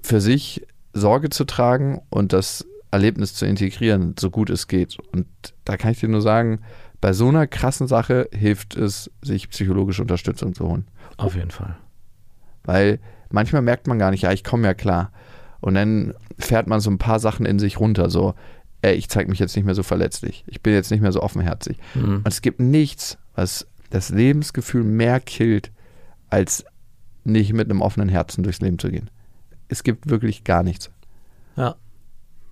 für 0.03 0.21
sich 0.21 0.67
Sorge 0.93 1.31
zu 1.31 1.45
tragen 1.45 2.01
und 2.11 2.33
das 2.33 2.67
Erlebnis 2.91 3.35
zu 3.35 3.47
integrieren, 3.47 4.15
so 4.19 4.31
gut 4.31 4.51
es 4.51 4.67
geht. 4.67 4.99
Und 5.13 5.27
da 5.65 5.77
kann 5.77 5.93
ich 5.93 6.01
dir 6.01 6.09
nur 6.09 6.23
sagen, 6.23 6.61
bei 7.01 7.13
so 7.13 7.29
einer 7.29 7.47
krassen 7.47 7.87
Sache 7.87 8.29
hilft 8.33 8.77
es, 8.77 9.11
sich 9.23 9.49
psychologische 9.51 10.03
Unterstützung 10.03 10.55
zu 10.55 10.69
holen. 10.69 10.87
Auf 11.17 11.35
jeden 11.35 11.51
Fall. 11.51 11.77
Weil 12.65 12.99
manchmal 13.31 13.63
merkt 13.63 13.87
man 13.87 13.99
gar 13.99 14.11
nicht, 14.11 14.23
ja, 14.23 14.33
ich 14.33 14.45
komme 14.45 14.67
ja 14.67 14.75
klar. 14.75 15.13
Und 15.61 15.75
dann 15.75 16.15
fährt 16.39 16.67
man 16.67 16.81
so 16.81 16.91
ein 16.91 16.99
paar 16.99 17.21
Sachen 17.21 17.47
in 17.47 17.59
sich 17.59 17.79
runter, 17.81 18.11
so, 18.11 18.35
ey, 18.83 18.95
ich 18.95 19.09
zeige 19.09 19.31
mich 19.31 19.39
jetzt 19.39 19.57
nicht 19.57 19.65
mehr 19.65 19.75
so 19.75 19.83
verletzlich. 19.83 20.45
Ich 20.47 20.63
bin 20.63 20.73
jetzt 20.73 20.91
nicht 20.91 21.01
mehr 21.01 21.13
so 21.13 21.23
offenherzig. 21.23 21.79
Mhm. 21.95 22.17
Und 22.17 22.29
es 22.29 22.43
gibt 22.43 22.61
nichts, 22.61 23.19
was 23.35 23.67
das 23.91 24.11
Lebensgefühl 24.11 24.85
mehr 24.85 25.21
killt, 25.21 25.71
als 26.29 26.65
nicht 27.25 27.53
mit 27.53 27.71
einem 27.71 27.81
offenen 27.81 28.09
Herzen 28.09 28.43
durchs 28.43 28.61
Leben 28.61 28.79
zu 28.79 28.91
gehen. 28.91 29.11
Es 29.69 29.83
gibt 29.83 30.09
wirklich 30.09 30.45
gar 30.45 30.63
nichts. 30.63 30.91
Ja. 31.57 31.77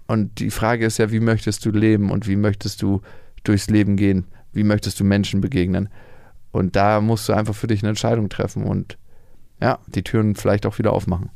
Und 0.06 0.38
die 0.38 0.50
Frage 0.50 0.86
ist 0.86 0.98
ja, 0.98 1.10
wie 1.10 1.20
möchtest 1.20 1.64
du 1.64 1.70
leben 1.70 2.10
und 2.10 2.26
wie 2.26 2.36
möchtest 2.36 2.82
du 2.82 3.02
durchs 3.44 3.68
Leben 3.68 3.96
gehen? 3.96 4.24
Wie 4.52 4.64
möchtest 4.64 4.98
du 5.00 5.04
Menschen 5.04 5.40
begegnen? 5.40 5.88
Und 6.50 6.76
da 6.76 7.00
musst 7.00 7.28
du 7.28 7.34
einfach 7.34 7.54
für 7.54 7.66
dich 7.66 7.82
eine 7.82 7.90
Entscheidung 7.90 8.28
treffen 8.28 8.64
und 8.64 8.96
ja, 9.60 9.78
die 9.86 10.02
Türen 10.02 10.34
vielleicht 10.34 10.66
auch 10.66 10.78
wieder 10.78 10.92
aufmachen. 10.92 11.30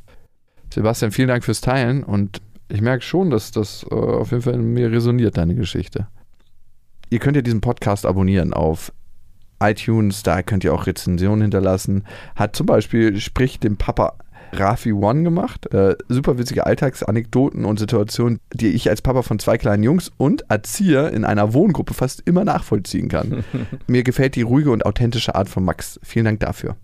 Sebastian, 0.73 1.11
vielen 1.11 1.27
Dank 1.27 1.43
fürs 1.43 1.61
Teilen 1.61 2.03
und 2.03 2.41
ich 2.69 2.81
merke 2.81 3.03
schon, 3.03 3.29
dass 3.29 3.51
das 3.51 3.85
äh, 3.91 3.93
auf 3.93 4.31
jeden 4.31 4.41
Fall 4.41 4.55
in 4.55 4.73
mir 4.73 4.91
resoniert, 4.91 5.37
deine 5.37 5.53
Geschichte. 5.53 6.07
Ihr 7.09 7.19
könnt 7.19 7.35
ja 7.35 7.43
diesen 7.43 7.61
Podcast 7.61 8.05
abonnieren 8.07 8.53
auf 8.53 8.91
iTunes, 9.63 10.23
da 10.23 10.41
könnt 10.41 10.63
ihr 10.63 10.73
auch 10.73 10.87
Rezensionen 10.87 11.41
hinterlassen. 11.43 12.03
Hat 12.35 12.55
zum 12.55 12.65
Beispiel, 12.65 13.19
spricht 13.19 13.63
dem 13.63 13.77
Papa 13.77 14.13
Rafi 14.53 14.93
One 14.93 15.23
gemacht. 15.23 15.73
Äh, 15.73 15.95
super 16.09 16.37
witzige 16.37 16.65
Alltagsanekdoten 16.65 17.65
und 17.65 17.79
Situationen, 17.79 18.39
die 18.53 18.69
ich 18.69 18.89
als 18.89 19.01
Papa 19.01 19.21
von 19.21 19.39
zwei 19.39 19.57
kleinen 19.57 19.83
Jungs 19.83 20.11
und 20.17 20.49
Erzieher 20.49 21.11
in 21.11 21.25
einer 21.25 21.53
Wohngruppe 21.53 21.93
fast 21.93 22.21
immer 22.25 22.45
nachvollziehen 22.45 23.09
kann. 23.09 23.43
Mir 23.87 24.03
gefällt 24.03 24.35
die 24.35 24.41
ruhige 24.41 24.71
und 24.71 24.85
authentische 24.85 25.35
Art 25.35 25.49
von 25.49 25.63
Max. 25.63 25.99
Vielen 26.03 26.25
Dank 26.25 26.39
dafür. 26.39 26.75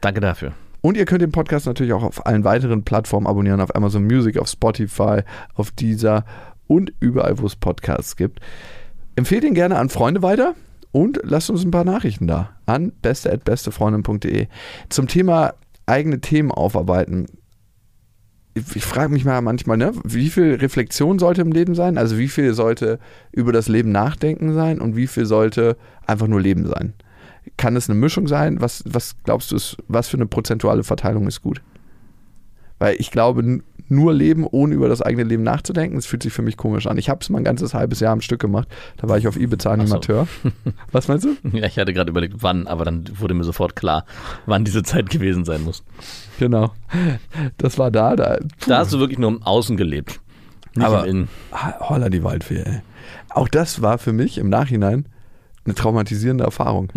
Danke 0.00 0.20
dafür. 0.20 0.52
Und 0.80 0.98
ihr 0.98 1.06
könnt 1.06 1.22
den 1.22 1.32
Podcast 1.32 1.66
natürlich 1.66 1.94
auch 1.94 2.02
auf 2.02 2.26
allen 2.26 2.44
weiteren 2.44 2.84
Plattformen 2.84 3.26
abonnieren, 3.26 3.60
auf 3.62 3.74
Amazon 3.74 4.04
Music, 4.04 4.38
auf 4.38 4.48
Spotify, 4.48 5.20
auf 5.54 5.70
Deezer 5.70 6.26
und 6.66 6.92
überall, 7.00 7.38
wo 7.38 7.46
es 7.46 7.56
Podcasts 7.56 8.16
gibt. 8.16 8.40
Empfehlt 9.16 9.44
ihn 9.44 9.54
gerne 9.54 9.76
an 9.76 9.88
Freunde 9.88 10.22
weiter 10.22 10.54
und 10.94 11.18
lasst 11.24 11.50
uns 11.50 11.64
ein 11.64 11.72
paar 11.72 11.84
Nachrichten 11.84 12.28
da 12.28 12.50
an 12.66 12.92
beste.bestefreundin.de. 13.02 14.46
Zum 14.90 15.08
Thema 15.08 15.54
eigene 15.86 16.20
Themen 16.20 16.52
aufarbeiten. 16.52 17.26
Ich, 18.54 18.76
ich 18.76 18.84
frage 18.84 19.12
mich 19.12 19.24
mal 19.24 19.40
manchmal, 19.42 19.76
ne, 19.76 19.92
wie 20.04 20.30
viel 20.30 20.54
Reflexion 20.54 21.18
sollte 21.18 21.40
im 21.40 21.50
Leben 21.50 21.74
sein? 21.74 21.98
Also 21.98 22.16
wie 22.16 22.28
viel 22.28 22.54
sollte 22.54 23.00
über 23.32 23.52
das 23.52 23.66
Leben 23.66 23.90
nachdenken 23.90 24.54
sein 24.54 24.80
und 24.80 24.94
wie 24.94 25.08
viel 25.08 25.26
sollte 25.26 25.76
einfach 26.06 26.28
nur 26.28 26.40
Leben 26.40 26.64
sein? 26.64 26.92
Kann 27.56 27.74
es 27.74 27.90
eine 27.90 27.98
Mischung 27.98 28.28
sein? 28.28 28.60
Was, 28.60 28.84
was 28.86 29.16
glaubst 29.24 29.50
du, 29.50 29.56
ist, 29.56 29.76
was 29.88 30.06
für 30.06 30.16
eine 30.16 30.26
prozentuale 30.26 30.84
Verteilung 30.84 31.26
ist 31.26 31.42
gut? 31.42 31.60
Weil 32.78 32.94
ich 33.00 33.10
glaube, 33.10 33.62
nur 33.88 34.14
leben, 34.14 34.46
ohne 34.50 34.74
über 34.74 34.88
das 34.88 35.02
eigene 35.02 35.24
Leben 35.24 35.42
nachzudenken, 35.42 35.96
das 35.96 36.06
fühlt 36.06 36.22
sich 36.22 36.32
für 36.32 36.42
mich 36.42 36.56
komisch 36.56 36.86
an. 36.86 36.96
Ich 36.96 37.08
habe 37.08 37.20
es 37.20 37.28
mal 37.28 37.38
ein 37.38 37.44
ganzes 37.44 37.74
halbes 37.74 38.00
Jahr 38.00 38.12
am 38.12 38.20
Stück 38.20 38.40
gemacht. 38.40 38.68
Da 38.96 39.08
war 39.08 39.18
ich 39.18 39.28
auf 39.28 39.36
Ibiza 39.36 39.70
Animateur. 39.70 40.26
So. 40.42 40.50
Was 40.92 41.08
meinst 41.08 41.24
du? 41.24 41.36
Ja, 41.52 41.66
ich 41.66 41.78
hatte 41.78 41.92
gerade 41.92 42.10
überlegt, 42.10 42.36
wann, 42.42 42.66
aber 42.66 42.84
dann 42.84 43.04
wurde 43.18 43.34
mir 43.34 43.44
sofort 43.44 43.76
klar, 43.76 44.04
wann 44.46 44.64
diese 44.64 44.82
Zeit 44.82 45.10
gewesen 45.10 45.44
sein 45.44 45.62
muss. 45.62 45.82
Genau. 46.38 46.72
Das 47.58 47.78
war 47.78 47.90
da. 47.90 48.16
Da, 48.16 48.38
da 48.66 48.78
hast 48.78 48.92
du 48.92 48.98
wirklich 48.98 49.18
nur 49.18 49.30
im 49.30 49.42
Außen 49.42 49.76
gelebt. 49.76 50.20
Nicht 50.74 50.86
aber 50.86 51.04
im 51.04 51.10
Innen. 51.10 51.28
Holla 51.80 52.08
die 52.08 52.24
Waldfee, 52.24 52.62
ey. 52.62 52.80
Auch 53.30 53.48
das 53.48 53.82
war 53.82 53.98
für 53.98 54.12
mich 54.12 54.38
im 54.38 54.48
Nachhinein 54.48 55.06
eine 55.64 55.74
traumatisierende 55.74 56.44
Erfahrung. 56.44 56.88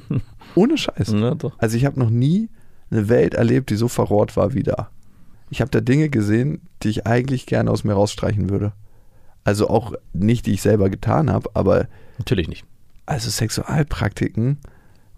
Ohne 0.54 0.78
Scheiß. 0.78 1.12
Ja, 1.12 1.34
also 1.58 1.76
ich 1.76 1.84
habe 1.84 1.98
noch 1.98 2.10
nie 2.10 2.48
eine 2.90 3.08
Welt 3.08 3.34
erlebt, 3.34 3.70
die 3.70 3.76
so 3.76 3.88
verrohrt 3.88 4.36
war 4.36 4.54
wie 4.54 4.62
da 4.62 4.90
ich 5.50 5.60
habe 5.60 5.70
da 5.70 5.80
Dinge 5.80 6.08
gesehen, 6.08 6.62
die 6.82 6.88
ich 6.88 7.06
eigentlich 7.06 7.46
gerne 7.46 7.70
aus 7.70 7.84
mir 7.84 7.94
rausstreichen 7.94 8.50
würde. 8.50 8.72
Also 9.44 9.68
auch 9.68 9.94
nicht, 10.12 10.46
die 10.46 10.52
ich 10.52 10.62
selber 10.62 10.90
getan 10.90 11.30
habe, 11.30 11.50
aber. 11.54 11.86
Natürlich 12.18 12.48
nicht. 12.48 12.64
Also 13.06 13.30
Sexualpraktiken, 13.30 14.58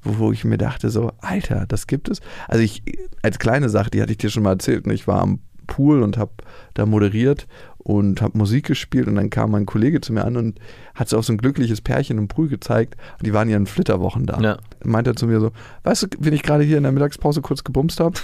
wo 0.04 0.30
ich 0.30 0.44
mir 0.44 0.58
dachte, 0.58 0.90
so, 0.90 1.12
Alter, 1.20 1.66
das 1.66 1.86
gibt 1.86 2.08
es. 2.08 2.20
Also 2.46 2.62
ich, 2.62 2.82
als 3.22 3.38
kleine 3.38 3.68
Sache, 3.68 3.90
die 3.90 4.00
hatte 4.00 4.12
ich 4.12 4.18
dir 4.18 4.30
schon 4.30 4.44
mal 4.44 4.52
erzählt, 4.52 4.84
und 4.84 4.88
ne, 4.88 4.94
ich 4.94 5.08
war 5.08 5.20
am 5.20 5.40
Pool 5.66 6.02
und 6.02 6.18
habe 6.18 6.32
da 6.74 6.84
moderiert 6.86 7.46
und 7.78 8.20
habe 8.20 8.36
Musik 8.36 8.66
gespielt 8.66 9.08
und 9.08 9.14
dann 9.14 9.30
kam 9.30 9.52
mein 9.52 9.66
Kollege 9.66 10.00
zu 10.00 10.12
mir 10.12 10.24
an 10.24 10.36
und 10.36 10.60
hat 10.94 11.08
so 11.08 11.18
auch 11.18 11.22
so 11.22 11.32
ein 11.32 11.38
glückliches 11.38 11.80
Pärchen 11.80 12.18
im 12.18 12.28
Pool 12.28 12.48
gezeigt 12.48 12.96
und 13.18 13.26
die 13.26 13.32
waren 13.32 13.48
ja 13.48 13.56
in 13.56 13.66
Flitterwochen 13.66 14.26
da. 14.26 14.40
Ja. 14.40 14.58
Meinte 14.84 15.10
er 15.10 15.16
zu 15.16 15.26
mir 15.26 15.40
so, 15.40 15.52
weißt 15.84 16.02
du, 16.02 16.06
wenn 16.18 16.34
ich 16.34 16.42
gerade 16.42 16.64
hier 16.64 16.76
in 16.76 16.82
der 16.82 16.92
Mittagspause 16.92 17.40
kurz 17.40 17.64
gebumst 17.64 18.00
habe? 18.00 18.18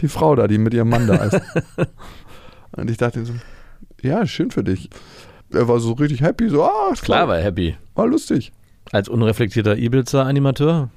Die 0.00 0.08
Frau 0.08 0.34
da, 0.36 0.46
die 0.48 0.58
mit 0.58 0.74
ihrem 0.74 0.88
Mann 0.88 1.06
da 1.06 1.14
ist. 1.24 1.40
und 2.72 2.90
ich 2.90 2.96
dachte 2.96 3.24
so, 3.24 3.34
ja, 4.02 4.26
schön 4.26 4.50
für 4.50 4.64
dich. 4.64 4.90
Er 5.52 5.68
war 5.68 5.78
so 5.78 5.92
richtig 5.92 6.22
happy, 6.22 6.48
so, 6.48 6.64
ah, 6.64 6.92
klar 7.00 7.28
war 7.28 7.38
er 7.38 7.44
happy. 7.44 7.76
War 7.94 8.06
lustig. 8.06 8.52
Als 8.92 9.08
unreflektierter 9.08 9.76
Ibiza-Animateur? 9.76 10.90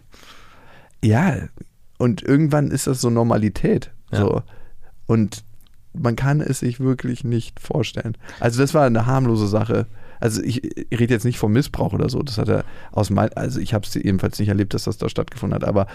Ja, 1.03 1.35
und 1.97 2.23
irgendwann 2.23 2.71
ist 2.71 2.87
das 2.87 3.01
so 3.01 3.09
Normalität. 3.09 3.91
Ja. 4.11 4.19
So. 4.19 4.43
Und 5.07 5.43
man 5.93 6.15
kann 6.15 6.39
es 6.41 6.59
sich 6.59 6.79
wirklich 6.79 7.23
nicht 7.23 7.59
vorstellen. 7.59 8.17
Also 8.39 8.61
das 8.61 8.73
war 8.73 8.85
eine 8.85 9.05
harmlose 9.05 9.47
Sache. 9.47 9.87
Also 10.19 10.41
ich, 10.41 10.63
ich 10.63 10.99
rede 10.99 11.13
jetzt 11.13 11.25
nicht 11.25 11.39
vom 11.39 11.51
Missbrauch 11.51 11.93
oder 11.93 12.09
so. 12.09 12.21
Das 12.21 12.37
hat 12.37 12.49
er 12.49 12.63
aus 12.91 13.09
mein, 13.09 13.33
also 13.33 13.59
ich 13.59 13.73
habe 13.73 13.85
es 13.85 13.95
ebenfalls 13.95 14.39
nicht 14.39 14.49
erlebt, 14.49 14.73
dass 14.73 14.83
das 14.83 14.97
da 14.97 15.09
stattgefunden 15.09 15.55
hat. 15.55 15.67
Aber 15.67 15.87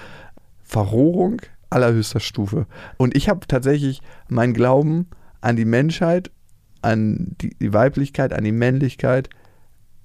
Verrohrung 0.62 1.43
allerhöchster 1.74 2.20
Stufe. 2.20 2.66
Und 2.96 3.16
ich 3.16 3.28
habe 3.28 3.46
tatsächlich 3.46 4.00
meinen 4.28 4.54
Glauben 4.54 5.08
an 5.40 5.56
die 5.56 5.64
Menschheit, 5.64 6.30
an 6.82 7.34
die, 7.40 7.54
die, 7.60 7.72
Weiblichkeit, 7.72 8.32
an 8.32 8.44
die 8.44 8.52
Männlichkeit 8.52 9.28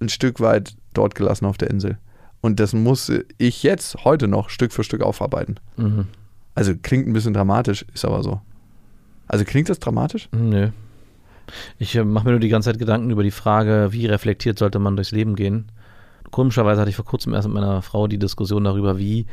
ein 0.02 0.10
Stück 0.10 0.40
weit 0.40 0.76
dort 0.94 1.16
gelassen 1.16 1.46
auf 1.46 1.58
der 1.58 1.70
Insel. 1.70 1.98
Und 2.42 2.60
das 2.60 2.74
muss 2.74 3.12
ich 3.38 3.64
jetzt 3.64 4.04
heute 4.06 4.28
noch 4.28 4.50
Stück 4.50 4.72
für 4.72 4.84
Stück 4.84 5.02
aufarbeiten. 5.02 5.56
Mhm. 5.78 6.08
Also 6.56 6.74
klingt 6.76 7.08
ein 7.08 7.14
bisschen 7.14 7.34
dramatisch, 7.34 7.86
ist 7.94 8.06
aber 8.06 8.24
so. 8.24 8.42
Also 9.28 9.46
klingt 9.46 9.70
das 9.70 9.80
dramatisch? 9.80 10.30
Nö. 10.32 10.70
Ich 11.78 11.96
äh, 11.96 12.04
mache 12.04 12.26
mir 12.26 12.32
nur 12.32 12.40
die 12.40 12.50
ganze 12.50 12.70
Zeit 12.70 12.80
Gedanken 12.80 13.10
über 13.10 13.24
die 13.24 13.32
Frage, 13.32 13.90
wie 13.92 14.06
reflektiert 14.06 14.60
sollte 14.60 14.80
man 14.80 14.96
durchs 14.96 15.12
Leben 15.12 15.36
gehen. 15.36 15.72
Komischerweise 16.32 16.82
hatte 16.82 16.90
ich 16.90 16.96
vor 16.96 17.06
kurzem 17.06 17.34
erst 17.34 17.48
mit 17.48 17.56
meiner 17.56 17.82
Frau 17.82 18.08
die 18.08 18.20
Diskussion 18.20 18.64
darüber, 18.64 18.98
wie 18.98 19.26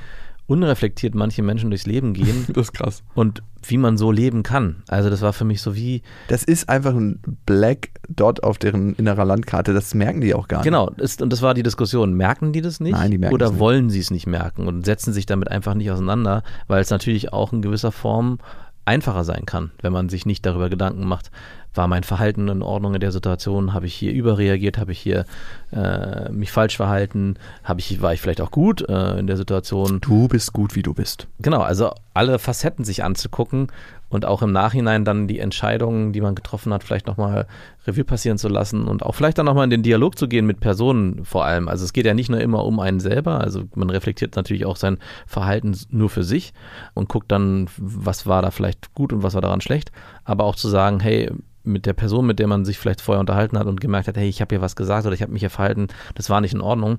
unreflektiert 0.47 1.15
manche 1.15 1.43
Menschen 1.43 1.71
durchs 1.71 1.87
Leben 1.87 2.15
gehen. 2.15 2.47
Das 2.57 2.67
ist 2.69 2.73
krass. 2.73 3.03
Und 3.15 3.43
wie 3.63 3.77
man 3.79 3.97
so 3.99 4.13
leben 4.13 4.43
kann. 4.43 4.83
Also 4.89 5.11
das 5.11 5.21
war 5.23 5.33
für 5.33 5.45
mich 5.45 5.61
so 5.61 5.75
wie. 5.75 6.03
Das 6.29 6.45
ist 6.45 6.69
einfach 6.69 6.95
ein 6.95 7.21
Black 7.45 7.91
Dot 8.09 8.43
auf 8.43 8.59
deren 8.59 8.95
innerer 8.95 9.25
Landkarte. 9.25 9.75
Das 9.75 9.95
merken 9.95 10.21
die 10.21 10.35
auch 10.35 10.49
gar 10.49 10.59
nicht. 10.59 10.65
Genau. 10.65 10.91
Ist, 10.97 11.21
und 11.21 11.33
das 11.33 11.43
war 11.43 11.55
die 11.55 11.63
Diskussion. 11.63 12.15
Merken 12.15 12.53
die 12.53 12.63
das 12.63 12.81
nicht? 12.81 12.93
Nein, 12.93 13.11
die 13.11 13.19
merken 13.19 13.35
Oder 13.35 13.47
es 13.47 13.53
nicht. 13.53 13.61
wollen 13.61 13.91
sie 13.91 14.01
es 14.01 14.11
nicht 14.11 14.27
merken 14.27 14.69
und 14.69 14.85
setzen 14.87 15.13
sich 15.13 15.27
damit 15.27 15.51
einfach 15.51 15.75
nicht 15.75 15.91
auseinander, 15.91 16.43
weil 16.69 16.81
es 16.81 16.91
natürlich 16.91 17.33
auch 17.33 17.53
in 17.53 17.63
gewisser 17.63 17.93
Form 17.93 18.39
einfacher 18.85 19.25
sein 19.25 19.45
kann, 19.47 19.73
wenn 19.83 19.93
man 19.93 20.09
sich 20.09 20.27
nicht 20.27 20.47
darüber 20.47 20.71
Gedanken 20.71 21.07
macht, 21.07 21.31
war 21.77 21.89
mein 21.89 22.03
Verhalten 22.03 22.49
in 22.49 22.63
Ordnung 22.63 22.95
in 22.95 23.01
der 23.01 23.13
Situation, 23.13 23.75
habe 23.75 23.87
ich 23.87 23.95
hier 23.95 24.13
überreagiert, 24.13 24.79
habe 24.79 24.93
ich 24.93 24.99
hier 24.99 25.25
äh, 25.73 26.31
mich 26.31 26.53
falsch 26.53 26.77
verhalten, 26.77 27.37
habe 27.65 27.81
ich, 27.81 28.01
war 28.01 28.13
ich 28.13 28.21
vielleicht 28.21 28.41
auch 28.41 28.51
gut 28.51 28.89
äh, 28.89 29.19
in 29.19 29.27
der 29.27 29.37
Situation. 29.37 30.01
Du 30.01 30.29
bist 30.29 30.53
gut, 30.53 30.75
wie 30.75 30.83
du 30.83 30.95
bist. 30.95 31.27
Genau, 31.41 31.61
also 31.61 31.93
alle 32.15 32.39
Facetten 32.39 32.85
sich 32.85 33.05
anzugucken 33.05 33.69
und 34.09 34.25
auch 34.25 34.43
im 34.43 34.53
Nachhinein 34.53 35.05
dann 35.05 35.27
die 35.27 35.41
Entscheidungen, 35.41 36.13
die 36.13 36.21
man 36.21 36.35
getroffen 36.35 36.73
hat, 36.73 36.85
vielleicht 36.85 37.07
nochmal 37.07 37.47
Revue 37.87 38.05
passieren 38.05 38.39
zu 38.39 38.49
lassen 38.49 38.87
und 38.87 39.03
auch 39.03 39.15
vielleicht 39.15 39.39
dann 39.39 39.47
nochmal 39.47 39.65
in 39.65 39.71
den 39.71 39.83
Dialog 39.83 40.17
zu 40.17 40.29
gehen 40.29 40.47
mit 40.47 40.61
Personen 40.61 41.25
vor 41.25 41.45
allem. 41.45 41.69
Also 41.69 41.85
es 41.85 41.93
geht 41.93 42.07
ja 42.07 42.15
nicht 42.15 42.31
nur 42.31 42.41
immer 42.41 42.65
um 42.65 42.79
einen 42.79 43.01
selber, 43.01 43.41
also 43.41 43.65
man 43.75 43.91
reflektiert 43.91 44.37
natürlich 44.37 44.65
auch 44.65 44.77
sein 44.77 44.99
Verhalten 45.27 45.77
nur 45.91 46.09
für 46.09 46.23
sich 46.23 46.53
und 46.95 47.09
guckt 47.09 47.31
dann, 47.33 47.69
was 47.77 48.27
war 48.27 48.43
da 48.43 48.51
vielleicht 48.51 48.95
gut 48.95 49.13
und 49.13 49.23
was 49.23 49.35
war 49.35 49.43
daran 49.43 49.61
schlecht, 49.61 49.91
aber 50.25 50.45
auch 50.45 50.57
zu 50.57 50.69
sagen, 50.69 51.01
hey, 51.01 51.31
mit 51.67 51.87
der 51.87 51.93
Person, 51.93 52.27
mit 52.27 52.39
der 52.39 52.47
man 52.47 52.65
sich 52.65 52.79
vielleicht 52.79 53.01
vorher 53.01 53.21
unterhalten 53.21 53.59
hat 53.59 53.67
und 53.67 53.81
gemerkt 53.81 54.09
hat, 54.09 54.17
hey, 54.17 54.29
ich 54.29 54.41
habe 54.41 54.55
hier 54.55 54.63
was 54.63 54.77
gesagt 54.77 55.07
oder 55.07 55.15
ich 55.15 55.23
habe 55.23 55.33
mich 55.33 55.41
hier 55.41 55.51
verhalten, 55.51 55.89
das 56.15 56.31
war 56.31 56.41
nicht 56.41 56.55
in 56.55 56.61
Ordnung. 56.61 56.99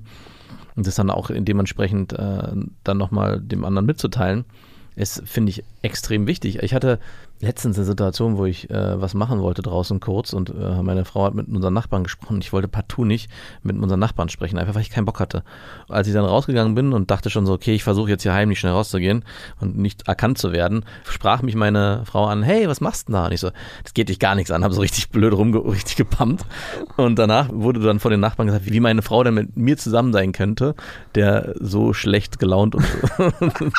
Und 0.76 0.86
das 0.86 0.94
dann 0.94 1.10
auch 1.10 1.30
dementsprechend 1.32 2.12
äh, 2.12 2.52
dann 2.84 2.98
nochmal 2.98 3.40
dem 3.40 3.64
anderen 3.64 3.86
mitzuteilen, 3.86 4.44
ist, 4.94 5.22
finde 5.26 5.50
ich, 5.50 5.64
extrem 5.82 6.26
wichtig. 6.26 6.62
Ich 6.62 6.72
hatte 6.72 7.00
letztens 7.40 7.76
eine 7.76 7.86
Situation, 7.86 8.36
wo 8.36 8.44
ich 8.46 8.68
äh, 8.70 9.00
was 9.00 9.14
machen 9.14 9.40
wollte 9.40 9.62
draußen 9.62 10.00
kurz 10.00 10.32
und 10.32 10.50
äh, 10.50 10.82
meine 10.82 11.04
Frau 11.04 11.24
hat 11.24 11.34
mit 11.34 11.48
unseren 11.48 11.74
Nachbarn 11.74 12.02
gesprochen. 12.02 12.40
Ich 12.40 12.52
wollte 12.52 12.68
partout 12.68 13.04
nicht 13.04 13.30
mit 13.62 13.76
unseren 13.76 14.00
Nachbarn 14.00 14.28
sprechen, 14.28 14.58
einfach 14.58 14.74
weil 14.74 14.82
ich 14.82 14.90
keinen 14.90 15.04
Bock 15.04 15.20
hatte. 15.20 15.44
Als 15.88 16.08
ich 16.08 16.14
dann 16.14 16.24
rausgegangen 16.24 16.74
bin 16.74 16.92
und 16.92 17.10
dachte 17.10 17.30
schon 17.30 17.46
so, 17.46 17.52
okay, 17.52 17.74
ich 17.74 17.84
versuche 17.84 18.10
jetzt 18.10 18.22
hier 18.22 18.34
heimlich 18.34 18.58
schnell 18.58 18.72
rauszugehen 18.72 19.24
und 19.60 19.78
nicht 19.78 20.08
erkannt 20.08 20.38
zu 20.38 20.52
werden, 20.52 20.84
sprach 21.08 21.42
mich 21.42 21.54
meine 21.54 22.02
Frau 22.04 22.26
an, 22.26 22.42
hey, 22.42 22.68
was 22.68 22.80
machst 22.80 23.08
du 23.08 23.12
da? 23.12 23.26
Und 23.26 23.32
ich 23.32 23.40
so, 23.40 23.50
das 23.84 23.94
geht 23.94 24.08
dich 24.08 24.18
gar 24.18 24.34
nichts 24.34 24.50
an, 24.50 24.64
habe 24.64 24.74
so 24.74 24.80
richtig 24.80 25.10
blöd 25.10 25.32
rumge 25.32 25.58
richtig 25.64 25.96
gepumpt. 25.96 26.44
Und 26.96 27.18
danach 27.18 27.48
wurde 27.52 27.80
dann 27.80 28.00
von 28.00 28.10
den 28.10 28.20
Nachbarn 28.20 28.46
gesagt, 28.46 28.66
wie 28.66 28.80
meine 28.80 29.02
Frau 29.02 29.22
denn 29.22 29.34
mit 29.34 29.56
mir 29.56 29.76
zusammen 29.76 30.12
sein 30.12 30.32
könnte, 30.32 30.74
der 31.14 31.54
so 31.60 31.92
schlecht 31.92 32.38
gelaunt 32.38 32.74
und, 32.74 32.84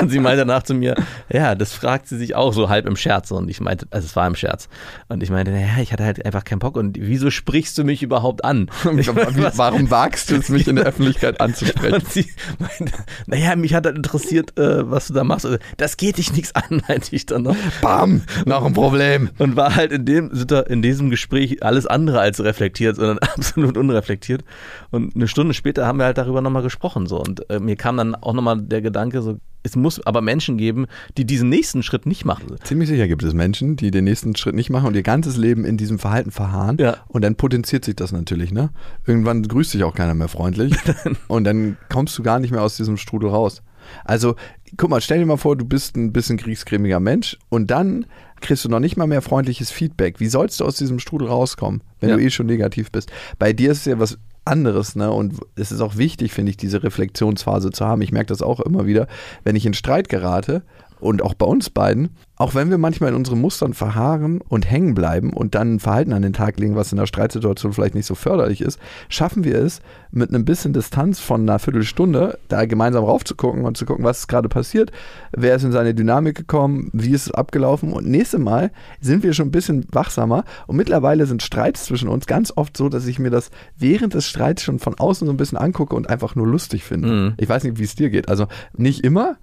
und 0.00 0.08
sie 0.08 0.20
meinte 0.20 0.44
danach 0.46 0.62
zu 0.62 0.74
mir, 0.74 0.94
ja, 1.28 1.54
das 1.54 1.72
fragt 1.72 2.06
sie 2.06 2.16
sich 2.16 2.34
auch 2.34 2.52
so 2.52 2.68
halb 2.68 2.86
im 2.86 2.91
Scherz. 2.96 3.30
Und 3.30 3.48
ich 3.48 3.60
meinte, 3.60 3.86
also 3.90 4.06
es 4.06 4.16
war 4.16 4.26
im 4.26 4.34
Scherz. 4.34 4.68
Und 5.08 5.22
ich 5.22 5.30
meinte, 5.30 5.52
naja, 5.52 5.80
ich 5.80 5.92
hatte 5.92 6.04
halt 6.04 6.24
einfach 6.24 6.44
keinen 6.44 6.58
Bock. 6.58 6.76
Und 6.76 6.98
wieso 7.00 7.30
sprichst 7.30 7.76
du 7.78 7.84
mich 7.84 8.02
überhaupt 8.02 8.44
an? 8.44 8.68
Warum 8.84 9.90
wagst 9.90 10.30
du 10.30 10.36
es, 10.36 10.48
mich 10.48 10.68
in 10.68 10.76
der 10.76 10.86
Öffentlichkeit 10.86 11.40
anzusprechen? 11.40 11.94
und 11.94 12.08
sie 12.08 12.26
meinte, 12.58 12.92
naja, 13.26 13.56
mich 13.56 13.74
hat 13.74 13.86
halt 13.86 13.96
interessiert, 13.96 14.58
äh, 14.58 14.90
was 14.90 15.08
du 15.08 15.14
da 15.14 15.24
machst. 15.24 15.46
Also, 15.46 15.58
Das 15.76 15.96
geht 15.96 16.18
dich 16.18 16.32
nichts 16.32 16.54
an, 16.54 16.82
meinte 16.88 17.14
ich 17.14 17.26
dann 17.26 17.42
noch. 17.42 17.56
Bam, 17.80 18.22
noch 18.44 18.64
ein 18.64 18.72
Problem. 18.72 19.30
Und 19.38 19.56
war 19.56 19.74
halt 19.74 19.92
in, 19.92 20.04
dem, 20.04 20.30
in 20.68 20.82
diesem 20.82 21.10
Gespräch 21.10 21.62
alles 21.62 21.86
andere 21.86 22.20
als 22.20 22.42
reflektiert, 22.42 22.96
sondern 22.96 23.18
absolut 23.18 23.76
unreflektiert. 23.76 24.44
Und 24.90 25.14
eine 25.14 25.28
Stunde 25.28 25.54
später 25.54 25.86
haben 25.86 25.98
wir 25.98 26.04
halt 26.04 26.18
darüber 26.18 26.40
nochmal 26.40 26.62
gesprochen. 26.62 27.06
So. 27.06 27.20
Und 27.20 27.48
äh, 27.50 27.60
mir 27.60 27.76
kam 27.76 27.96
dann 27.96 28.14
auch 28.14 28.32
nochmal 28.32 28.60
der 28.60 28.82
Gedanke, 28.82 29.22
so, 29.22 29.38
es 29.62 29.76
muss 29.76 30.04
aber 30.04 30.20
Menschen 30.20 30.56
geben, 30.56 30.86
die 31.16 31.24
diesen 31.24 31.48
nächsten 31.48 31.82
Schritt 31.82 32.06
nicht 32.06 32.24
machen. 32.24 32.56
Ziemlich 32.64 32.88
sicher 32.88 33.06
gibt 33.08 33.22
es 33.22 33.32
Menschen, 33.34 33.76
die 33.76 33.90
den 33.90 34.04
nächsten 34.04 34.34
Schritt 34.36 34.54
nicht 34.54 34.70
machen 34.70 34.86
und 34.88 34.96
ihr 34.96 35.02
ganzes 35.02 35.36
Leben 35.36 35.64
in 35.64 35.76
diesem 35.76 35.98
Verhalten 35.98 36.30
verharren. 36.30 36.78
Ja. 36.78 36.96
Und 37.08 37.22
dann 37.22 37.36
potenziert 37.36 37.84
sich 37.84 37.96
das 37.96 38.12
natürlich, 38.12 38.52
ne? 38.52 38.70
Irgendwann 39.06 39.42
grüßt 39.42 39.74
dich 39.74 39.84
auch 39.84 39.94
keiner 39.94 40.14
mehr 40.14 40.28
freundlich. 40.28 40.74
und 41.28 41.44
dann 41.44 41.76
kommst 41.88 42.18
du 42.18 42.22
gar 42.22 42.40
nicht 42.40 42.50
mehr 42.50 42.62
aus 42.62 42.76
diesem 42.76 42.96
Strudel 42.96 43.28
raus. 43.30 43.62
Also, 44.04 44.36
guck 44.76 44.90
mal, 44.90 45.00
stell 45.00 45.18
dir 45.18 45.26
mal 45.26 45.36
vor, 45.36 45.56
du 45.56 45.64
bist 45.64 45.96
ein 45.96 46.12
bisschen 46.12 46.38
kriegsgrämiger 46.38 47.00
Mensch 47.00 47.36
und 47.48 47.70
dann 47.70 48.06
kriegst 48.40 48.64
du 48.64 48.68
noch 48.68 48.80
nicht 48.80 48.96
mal 48.96 49.06
mehr 49.06 49.22
freundliches 49.22 49.70
Feedback. 49.70 50.20
Wie 50.20 50.28
sollst 50.28 50.60
du 50.60 50.64
aus 50.64 50.76
diesem 50.76 50.98
Strudel 50.98 51.28
rauskommen, 51.28 51.82
wenn 52.00 52.10
Ja. 52.10 52.16
du 52.16 52.22
eh 52.22 52.30
schon 52.30 52.46
negativ 52.46 52.90
bist? 52.90 53.10
Bei 53.38 53.52
dir 53.52 53.72
ist 53.72 53.78
es 53.78 53.84
ja 53.86 53.98
was 53.98 54.18
anderes, 54.44 54.96
ne? 54.96 55.10
Und 55.10 55.40
es 55.54 55.72
ist 55.72 55.80
auch 55.80 55.96
wichtig, 55.96 56.32
finde 56.32 56.50
ich, 56.50 56.56
diese 56.56 56.82
Reflexionsphase 56.82 57.70
zu 57.70 57.86
haben. 57.86 58.02
Ich 58.02 58.12
merke 58.12 58.28
das 58.28 58.42
auch 58.42 58.60
immer 58.60 58.86
wieder, 58.86 59.06
wenn 59.44 59.56
ich 59.56 59.66
in 59.66 59.74
Streit 59.74 60.08
gerate 60.08 60.62
und 61.00 61.22
auch 61.22 61.34
bei 61.34 61.46
uns 61.46 61.70
beiden, 61.70 62.10
auch 62.42 62.56
wenn 62.56 62.70
wir 62.70 62.78
manchmal 62.78 63.10
in 63.10 63.14
unseren 63.14 63.40
Mustern 63.40 63.72
verharren 63.72 64.40
und 64.40 64.68
hängen 64.68 64.94
bleiben 64.94 65.32
und 65.32 65.54
dann 65.54 65.74
ein 65.74 65.78
Verhalten 65.78 66.12
an 66.12 66.22
den 66.22 66.32
Tag 66.32 66.58
legen, 66.58 66.74
was 66.74 66.90
in 66.90 66.98
der 66.98 67.06
Streitsituation 67.06 67.72
vielleicht 67.72 67.94
nicht 67.94 68.06
so 68.06 68.16
förderlich 68.16 68.62
ist, 68.62 68.80
schaffen 69.08 69.44
wir 69.44 69.58
es, 69.58 69.80
mit 70.10 70.28
einem 70.28 70.44
bisschen 70.44 70.72
Distanz 70.72 71.20
von 71.20 71.42
einer 71.42 71.60
Viertelstunde 71.60 72.40
da 72.48 72.64
gemeinsam 72.66 73.04
raufzugucken 73.04 73.64
und 73.64 73.76
zu 73.76 73.86
gucken, 73.86 74.04
was 74.04 74.18
ist 74.18 74.26
gerade 74.26 74.48
passiert, 74.48 74.90
wer 75.30 75.54
ist 75.54 75.62
in 75.62 75.70
seine 75.70 75.94
Dynamik 75.94 76.36
gekommen, 76.36 76.90
wie 76.92 77.12
ist 77.12 77.26
es 77.26 77.32
abgelaufen 77.32 77.92
und 77.92 78.08
nächstes 78.08 78.40
Mal 78.40 78.72
sind 79.00 79.22
wir 79.22 79.34
schon 79.34 79.46
ein 79.46 79.52
bisschen 79.52 79.86
wachsamer 79.92 80.42
und 80.66 80.74
mittlerweile 80.74 81.26
sind 81.26 81.44
Streits 81.44 81.84
zwischen 81.84 82.08
uns 82.08 82.26
ganz 82.26 82.52
oft 82.56 82.76
so, 82.76 82.88
dass 82.88 83.06
ich 83.06 83.20
mir 83.20 83.30
das 83.30 83.52
während 83.78 84.14
des 84.14 84.26
Streits 84.26 84.64
schon 84.64 84.80
von 84.80 84.98
außen 84.98 85.28
so 85.28 85.32
ein 85.32 85.36
bisschen 85.36 85.58
angucke 85.58 85.94
und 85.94 86.10
einfach 86.10 86.34
nur 86.34 86.48
lustig 86.48 86.82
finde. 86.82 87.08
Mhm. 87.08 87.34
Ich 87.36 87.48
weiß 87.48 87.62
nicht, 87.62 87.78
wie 87.78 87.84
es 87.84 87.94
dir 87.94 88.10
geht. 88.10 88.28
Also 88.28 88.48
nicht 88.76 89.04
immer, 89.04 89.36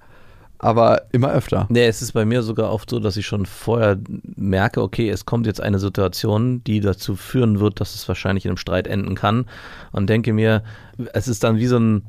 aber 0.60 1.04
immer 1.14 1.32
öfter. 1.32 1.66
Nee, 1.70 1.88
es 1.88 2.02
ist 2.02 2.12
bei 2.12 2.26
mir 2.26 2.44
sogar 2.44 2.72
oft 2.72 2.90
so, 2.90 3.00
dass 3.00 3.18
ich 3.18 3.26
schon 3.26 3.46
vorher 3.46 3.98
merke, 4.36 4.82
okay, 4.82 5.10
es 5.10 5.26
kommt 5.26 5.48
jetzt 5.48 5.62
eine 5.62 5.80
Situation, 5.80 6.64
die 6.66 6.82
dazu 6.82 7.16
führen 7.16 7.62
wird, 7.62 7.80
dass 7.80 7.96
es 7.96 8.08
wahrscheinlich 8.08 8.46
in 8.46 8.52
einem 8.52 8.58
Streit 8.58 8.86
enden 8.86 9.16
kann. 9.16 9.46
Und 9.94 10.10
denke 10.10 10.34
mir, 10.34 10.64
es 11.14 11.30
ist 11.30 11.46
dann 11.46 11.58
wie 11.58 11.68
so 11.68 11.78
ein, 11.80 12.04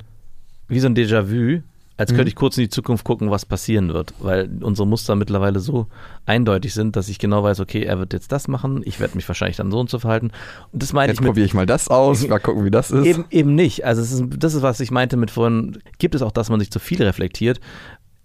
wie 0.66 0.80
so 0.80 0.88
ein 0.88 0.96
Déjà-vu, 0.96 1.62
als 2.00 2.14
könnte 2.14 2.28
ich 2.28 2.34
kurz 2.34 2.56
in 2.56 2.62
die 2.62 2.70
Zukunft 2.70 3.04
gucken, 3.04 3.30
was 3.30 3.44
passieren 3.44 3.92
wird. 3.92 4.14
Weil 4.20 4.48
unsere 4.62 4.88
Muster 4.88 5.16
mittlerweile 5.16 5.60
so 5.60 5.86
eindeutig 6.24 6.72
sind, 6.72 6.96
dass 6.96 7.10
ich 7.10 7.18
genau 7.18 7.42
weiß, 7.42 7.60
okay, 7.60 7.82
er 7.82 7.98
wird 7.98 8.14
jetzt 8.14 8.32
das 8.32 8.48
machen, 8.48 8.80
ich 8.86 9.00
werde 9.00 9.16
mich 9.16 9.28
wahrscheinlich 9.28 9.58
dann 9.58 9.70
so 9.70 9.78
und 9.78 9.90
so 9.90 9.98
verhalten. 9.98 10.30
Und 10.72 10.82
das 10.82 10.94
meine 10.94 11.12
Jetzt 11.12 11.18
ich 11.18 11.20
mit 11.20 11.28
probiere 11.28 11.44
ich 11.44 11.52
mal 11.52 11.66
das 11.66 11.88
aus, 11.88 12.26
mal 12.28 12.38
gucken, 12.38 12.64
wie 12.64 12.70
das 12.70 12.90
ist. 12.90 13.04
Eben, 13.04 13.26
eben 13.30 13.54
nicht. 13.54 13.84
Also 13.84 14.00
ist, 14.00 14.24
das 14.38 14.54
ist, 14.54 14.62
was 14.62 14.80
ich 14.80 14.90
meinte 14.90 15.18
mit 15.18 15.30
vorhin, 15.30 15.78
gibt 15.98 16.14
es 16.14 16.22
auch, 16.22 16.32
dass 16.32 16.48
man 16.48 16.58
sich 16.58 16.70
zu 16.70 16.78
viel 16.78 17.02
reflektiert, 17.02 17.60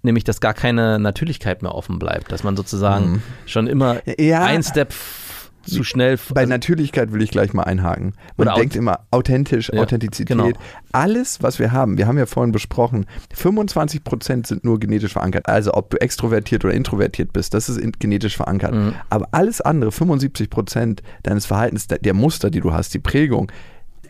nämlich, 0.06 0.24
dass 0.24 0.40
gar 0.40 0.54
keine 0.54 1.00
Natürlichkeit 1.00 1.62
mehr 1.62 1.76
offen 1.76 2.00
bleibt, 2.00 2.32
dass 2.32 2.44
man 2.44 2.56
sozusagen 2.56 3.22
schon 3.46 3.68
immer 3.68 3.98
Ja. 4.20 4.44
ein 4.44 4.64
Step 4.64 4.94
zu 5.68 5.84
schnell. 5.84 6.18
Bei 6.34 6.42
also- 6.42 6.50
Natürlichkeit 6.52 7.12
will 7.12 7.24
ich 7.24 7.32
gleich 7.32 7.52
mal 7.54 7.64
einhaken. 7.64 8.14
Man 8.38 8.48
Oder 8.48 8.58
denkt 8.58 8.76
immer 8.76 9.00
authentisch, 9.10 9.72
Ja, 9.74 9.82
Authentizität. 9.82 10.28
genau. 10.38 10.52
Alles, 10.92 11.42
was 11.42 11.58
wir 11.58 11.72
haben, 11.72 11.98
wir 11.98 12.06
haben 12.08 12.20
ja 12.20 12.28
vorhin 12.28 12.52
besprochen, 12.52 13.08
25 13.34 14.04
Prozent 14.04 14.46
sind 14.48 14.64
nur 14.64 14.80
genetisch 14.80 15.14
verankert. 15.14 15.48
Also 15.50 15.74
ob 15.74 15.90
du 15.90 15.98
extrovertiert 15.98 16.64
oder 16.66 16.74
introvertiert 16.76 17.34
bist, 17.34 17.54
das 17.56 17.68
ist 17.68 17.80
genetisch 18.00 18.38
verankert. 18.38 18.76
Mhm. 18.76 18.94
Aber 19.10 19.28
alles 19.32 19.60
andere, 19.60 19.92
75 19.92 20.50
Prozent 20.52 21.02
deines 21.24 21.48
Verhaltens, 21.48 21.88
der 21.88 22.14
Muster, 22.14 22.52
die 22.52 22.60
du 22.60 22.72
hast, 22.72 22.94
die 22.94 23.00
Prägung, 23.00 23.52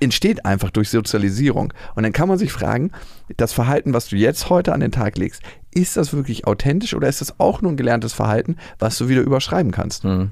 entsteht 0.01 0.45
einfach 0.45 0.69
durch 0.69 0.89
Sozialisierung. 0.89 1.73
Und 1.95 2.03
dann 2.03 2.13
kann 2.13 2.27
man 2.27 2.37
sich 2.37 2.51
fragen, 2.51 2.91
das 3.37 3.53
Verhalten, 3.53 3.93
was 3.93 4.07
du 4.07 4.15
jetzt 4.15 4.49
heute 4.49 4.73
an 4.73 4.79
den 4.79 4.91
Tag 4.91 5.17
legst, 5.17 5.41
ist 5.73 5.97
das 5.97 6.13
wirklich 6.13 6.47
authentisch 6.47 6.93
oder 6.93 7.07
ist 7.07 7.21
das 7.21 7.39
auch 7.39 7.61
nur 7.61 7.71
ein 7.71 7.77
gelerntes 7.77 8.13
Verhalten, 8.13 8.57
was 8.79 8.97
du 8.97 9.09
wieder 9.09 9.21
überschreiben 9.21 9.71
kannst? 9.71 10.03
Mhm. 10.03 10.31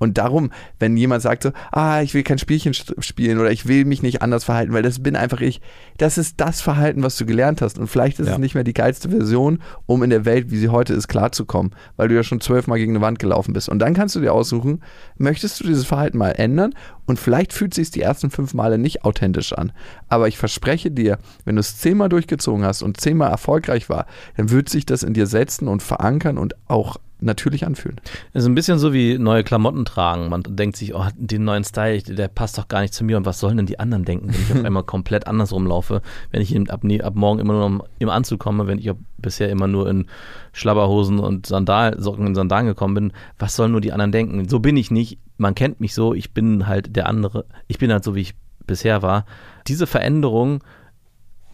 Und 0.00 0.18
darum, 0.18 0.50
wenn 0.80 0.96
jemand 0.96 1.22
sagt 1.22 1.44
so, 1.44 1.52
ah, 1.70 2.00
ich 2.02 2.14
will 2.14 2.24
kein 2.24 2.38
Spielchen 2.38 2.74
spielen 2.74 3.38
oder 3.38 3.52
ich 3.52 3.68
will 3.68 3.84
mich 3.84 4.02
nicht 4.02 4.22
anders 4.22 4.42
verhalten, 4.44 4.72
weil 4.72 4.82
das 4.82 5.00
bin 5.02 5.14
einfach 5.14 5.40
ich, 5.40 5.60
das 5.98 6.18
ist 6.18 6.40
das 6.40 6.60
Verhalten, 6.60 7.04
was 7.04 7.16
du 7.16 7.26
gelernt 7.26 7.62
hast. 7.62 7.78
Und 7.78 7.86
vielleicht 7.86 8.18
ist 8.18 8.26
Ja. 8.26 8.32
es 8.32 8.38
nicht 8.38 8.54
mehr 8.54 8.64
die 8.64 8.72
geilste 8.72 9.10
Version, 9.10 9.60
um 9.86 10.02
in 10.02 10.10
der 10.10 10.24
Welt, 10.24 10.50
wie 10.50 10.56
sie 10.58 10.70
heute 10.70 10.94
ist, 10.94 11.06
klarzukommen, 11.06 11.72
weil 11.96 12.08
du 12.08 12.14
ja 12.16 12.22
schon 12.24 12.40
zwölfmal 12.40 12.78
gegen 12.78 12.92
eine 12.96 13.00
Wand 13.04 13.18
gelaufen 13.20 13.52
bist. 13.52 13.68
Und 13.68 13.78
dann 13.78 13.94
kannst 13.94 14.16
du 14.16 14.20
dir 14.20 14.32
aussuchen, 14.32 14.82
möchtest 15.18 15.60
du 15.60 15.64
dieses 15.64 15.84
Verhalten 15.84 16.18
mal 16.18 16.30
ändern? 16.30 16.74
Und 17.06 17.18
vielleicht 17.18 17.52
fühlt 17.52 17.74
sich 17.74 17.90
die 17.90 18.00
ersten 18.00 18.30
fünf 18.30 18.54
Male 18.54 18.78
nicht 18.78 19.04
authentisch 19.04 19.52
an. 19.52 19.72
Aber 20.08 20.28
ich 20.28 20.38
verspreche 20.38 20.90
dir, 20.90 21.18
wenn 21.44 21.56
du 21.56 21.60
es 21.60 21.76
zehnmal 21.76 22.08
durchgezogen 22.08 22.64
hast 22.64 22.82
und 22.82 23.00
zehnmal 23.00 23.30
erfolgreich 23.30 23.88
war, 23.90 24.06
dann 24.36 24.50
wird 24.50 24.68
sich 24.70 24.86
das 24.86 25.02
in 25.02 25.12
dir 25.12 25.26
setzen 25.26 25.68
und 25.68 25.82
verankern 25.82 26.38
und 26.38 26.54
auch 26.68 26.96
natürlich 27.20 27.66
anfühlen. 27.66 28.00
Es 28.32 28.42
ist 28.42 28.48
ein 28.48 28.54
bisschen 28.54 28.78
so 28.78 28.92
wie 28.92 29.18
neue 29.18 29.44
Klamotten 29.44 29.84
tragen. 29.84 30.28
Man 30.28 30.42
denkt 30.42 30.76
sich, 30.76 30.94
oh, 30.94 31.06
den 31.16 31.44
neuen 31.44 31.64
Style, 31.64 32.02
der 32.02 32.28
passt 32.28 32.58
doch 32.58 32.68
gar 32.68 32.80
nicht 32.80 32.94
zu 32.94 33.04
mir. 33.04 33.16
Und 33.16 33.26
was 33.26 33.40
sollen 33.40 33.56
denn 33.56 33.66
die 33.66 33.78
anderen 33.78 34.04
denken, 34.04 34.28
wenn 34.28 34.40
ich 34.40 34.52
auf 34.52 34.64
einmal 34.64 34.84
komplett 34.84 35.26
anders 35.26 35.52
rumlaufe, 35.52 36.02
wenn 36.30 36.42
ich 36.42 36.56
ab, 36.70 36.82
ab 36.84 37.14
morgen 37.14 37.40
immer 37.40 37.52
nur 37.52 37.88
im 37.98 38.08
Anzug 38.08 38.40
komme, 38.40 38.66
wenn 38.66 38.78
ich 38.78 38.90
bisher 39.18 39.50
immer 39.50 39.66
nur 39.66 39.88
in 39.88 40.06
Schlabberhosen 40.52 41.18
und 41.18 41.46
Sandal, 41.46 42.00
Socken 42.00 42.26
und 42.26 42.34
Sandalen 42.34 42.66
gekommen 42.66 42.94
bin. 42.94 43.12
Was 43.38 43.56
sollen 43.56 43.72
nur 43.72 43.80
die 43.80 43.92
anderen 43.92 44.12
denken? 44.12 44.48
So 44.48 44.60
bin 44.60 44.76
ich 44.76 44.90
nicht. 44.90 45.18
Man 45.36 45.54
kennt 45.54 45.80
mich 45.80 45.94
so. 45.94 46.14
Ich 46.14 46.32
bin 46.32 46.66
halt 46.66 46.96
der 46.96 47.06
andere. 47.06 47.44
Ich 47.68 47.78
bin 47.78 47.92
halt 47.92 48.04
so, 48.04 48.14
wie 48.14 48.22
ich 48.22 48.34
bisher 48.66 49.02
war. 49.02 49.24
Diese 49.66 49.86
Veränderung 49.86 50.62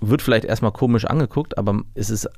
wird 0.00 0.22
vielleicht 0.22 0.44
erstmal 0.44 0.72
komisch 0.72 1.06
angeguckt, 1.06 1.58
aber 1.58 1.82
es 1.94 2.10
ist 2.10 2.28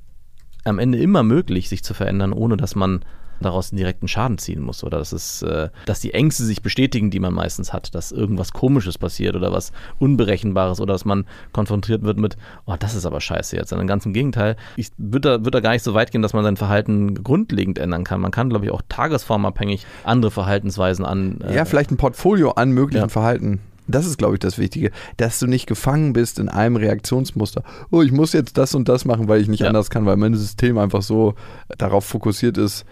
am 0.65 0.79
Ende 0.79 0.99
immer 0.99 1.23
möglich, 1.23 1.69
sich 1.69 1.83
zu 1.83 1.95
verändern, 1.95 2.33
ohne 2.33 2.57
dass 2.57 2.75
man 2.75 3.05
daraus 3.41 3.71
einen 3.71 3.79
direkten 3.79 4.09
Schaden 4.09 4.39
ziehen 4.39 4.61
muss 4.61 4.83
oder 4.85 4.99
dass 4.99 5.13
es, 5.13 5.43
äh, 5.43 5.69
dass 5.87 6.01
die 6.01 6.15
Ängste 6.15 6.45
sich 6.45 6.63
bestätigen, 6.63 7.11
die 7.11 7.21
man 7.21 7.33
meistens 7.33 7.73
hat, 7.73 7.95
dass 7.95 8.13
irgendwas 8.13 8.53
Komisches 8.53 8.99
passiert 8.99 9.37
oder 9.37 9.53
was 9.53 9.73
Unberechenbares 9.99 10.81
oder 10.81 10.95
dass 10.95 11.05
man 11.05 11.25
konfrontiert 11.53 12.03
wird 12.03 12.19
mit, 12.19 12.37
oh, 12.67 12.75
das 12.79 12.95
ist 12.95 13.07
aber 13.07 13.21
scheiße 13.21 13.57
jetzt. 13.57 13.71
Sondern 13.71 13.87
ganz 13.87 14.07
im 14.07 14.13
Gegenteil, 14.13 14.57
ich 14.77 14.91
würde 14.97 15.39
da, 15.39 15.45
würd 15.45 15.55
da 15.55 15.61
gar 15.61 15.73
nicht 15.73 15.85
so 15.85 15.95
weit 15.95 16.11
gehen, 16.11 16.23
dass 16.23 16.33
man 16.33 16.45
sein 16.45 16.57
Verhalten 16.57 17.23
grundlegend 17.23 17.79
ändern 17.79 18.05
kann. 18.05 18.21
Man 18.21 18.31
kann, 18.31 18.49
glaube 18.51 18.65
ich, 18.65 18.71
auch 18.71 18.83
tagesformabhängig 18.89 19.87
andere 20.05 20.31
Verhaltensweisen 20.31 21.05
an. 21.05 21.41
Äh, 21.43 21.55
ja, 21.55 21.65
vielleicht 21.65 21.91
ein 21.91 21.97
Portfolio 21.97 22.53
an 22.53 22.73
möglichen 22.73 23.05
ja. 23.05 23.09
Verhalten 23.09 23.61
das 23.89 24.07
ist, 24.07 24.19
glaube 24.19 24.35
ich, 24.35 24.41
das 24.41 24.59
Wichtige, 24.59 24.91
dass 25.17 25.39
du 25.39 25.47
nicht 25.47 25.67
gefangen 25.67 26.13
bist 26.13 26.39
in 26.39 26.49
einem 26.49 26.77
Reaktionsmuster. 26.77 27.63
Oh, 27.91 28.03
ich 28.03 28.13
muss 28.13 28.33
jetzt 28.33 28.59
das 28.59 28.75
und 28.75 28.89
das 28.89 29.05
machen, 29.05 29.29
weil 29.29 29.41
ich 29.41 29.49
nicht 29.49 29.61
ja. 29.61 29.69
anders 29.69 29.91
kann, 29.91 30.07
weil 30.07 30.17
mein 30.17 30.35
System 30.35 30.79
einfach 30.79 31.03
so 31.03 31.35
darauf 31.79 32.05
fokussiert 32.05 32.59
ist. 32.59 32.85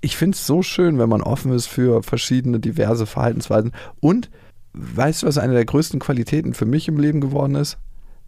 Ich 0.00 0.16
finde 0.16 0.36
es 0.36 0.46
so 0.46 0.62
schön, 0.62 0.98
wenn 0.98 1.08
man 1.08 1.22
offen 1.22 1.52
ist 1.52 1.66
für 1.66 2.02
verschiedene, 2.02 2.60
diverse 2.60 3.06
Verhaltensweisen. 3.06 3.72
Und 4.00 4.30
weißt 4.74 5.22
du, 5.22 5.26
was 5.26 5.38
eine 5.38 5.54
der 5.54 5.64
größten 5.64 5.98
Qualitäten 5.98 6.52
für 6.52 6.66
mich 6.66 6.88
im 6.88 6.98
Leben 6.98 7.22
geworden 7.22 7.54
ist? 7.54 7.78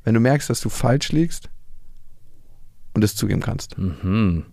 Wenn 0.02 0.14
du 0.14 0.20
merkst, 0.20 0.48
dass 0.48 0.60
du 0.60 0.70
falsch 0.70 1.12
liegst 1.12 1.50
und 2.94 3.04
es 3.04 3.14
zugeben 3.14 3.42
kannst. 3.42 3.76
Mhm. 3.76 4.44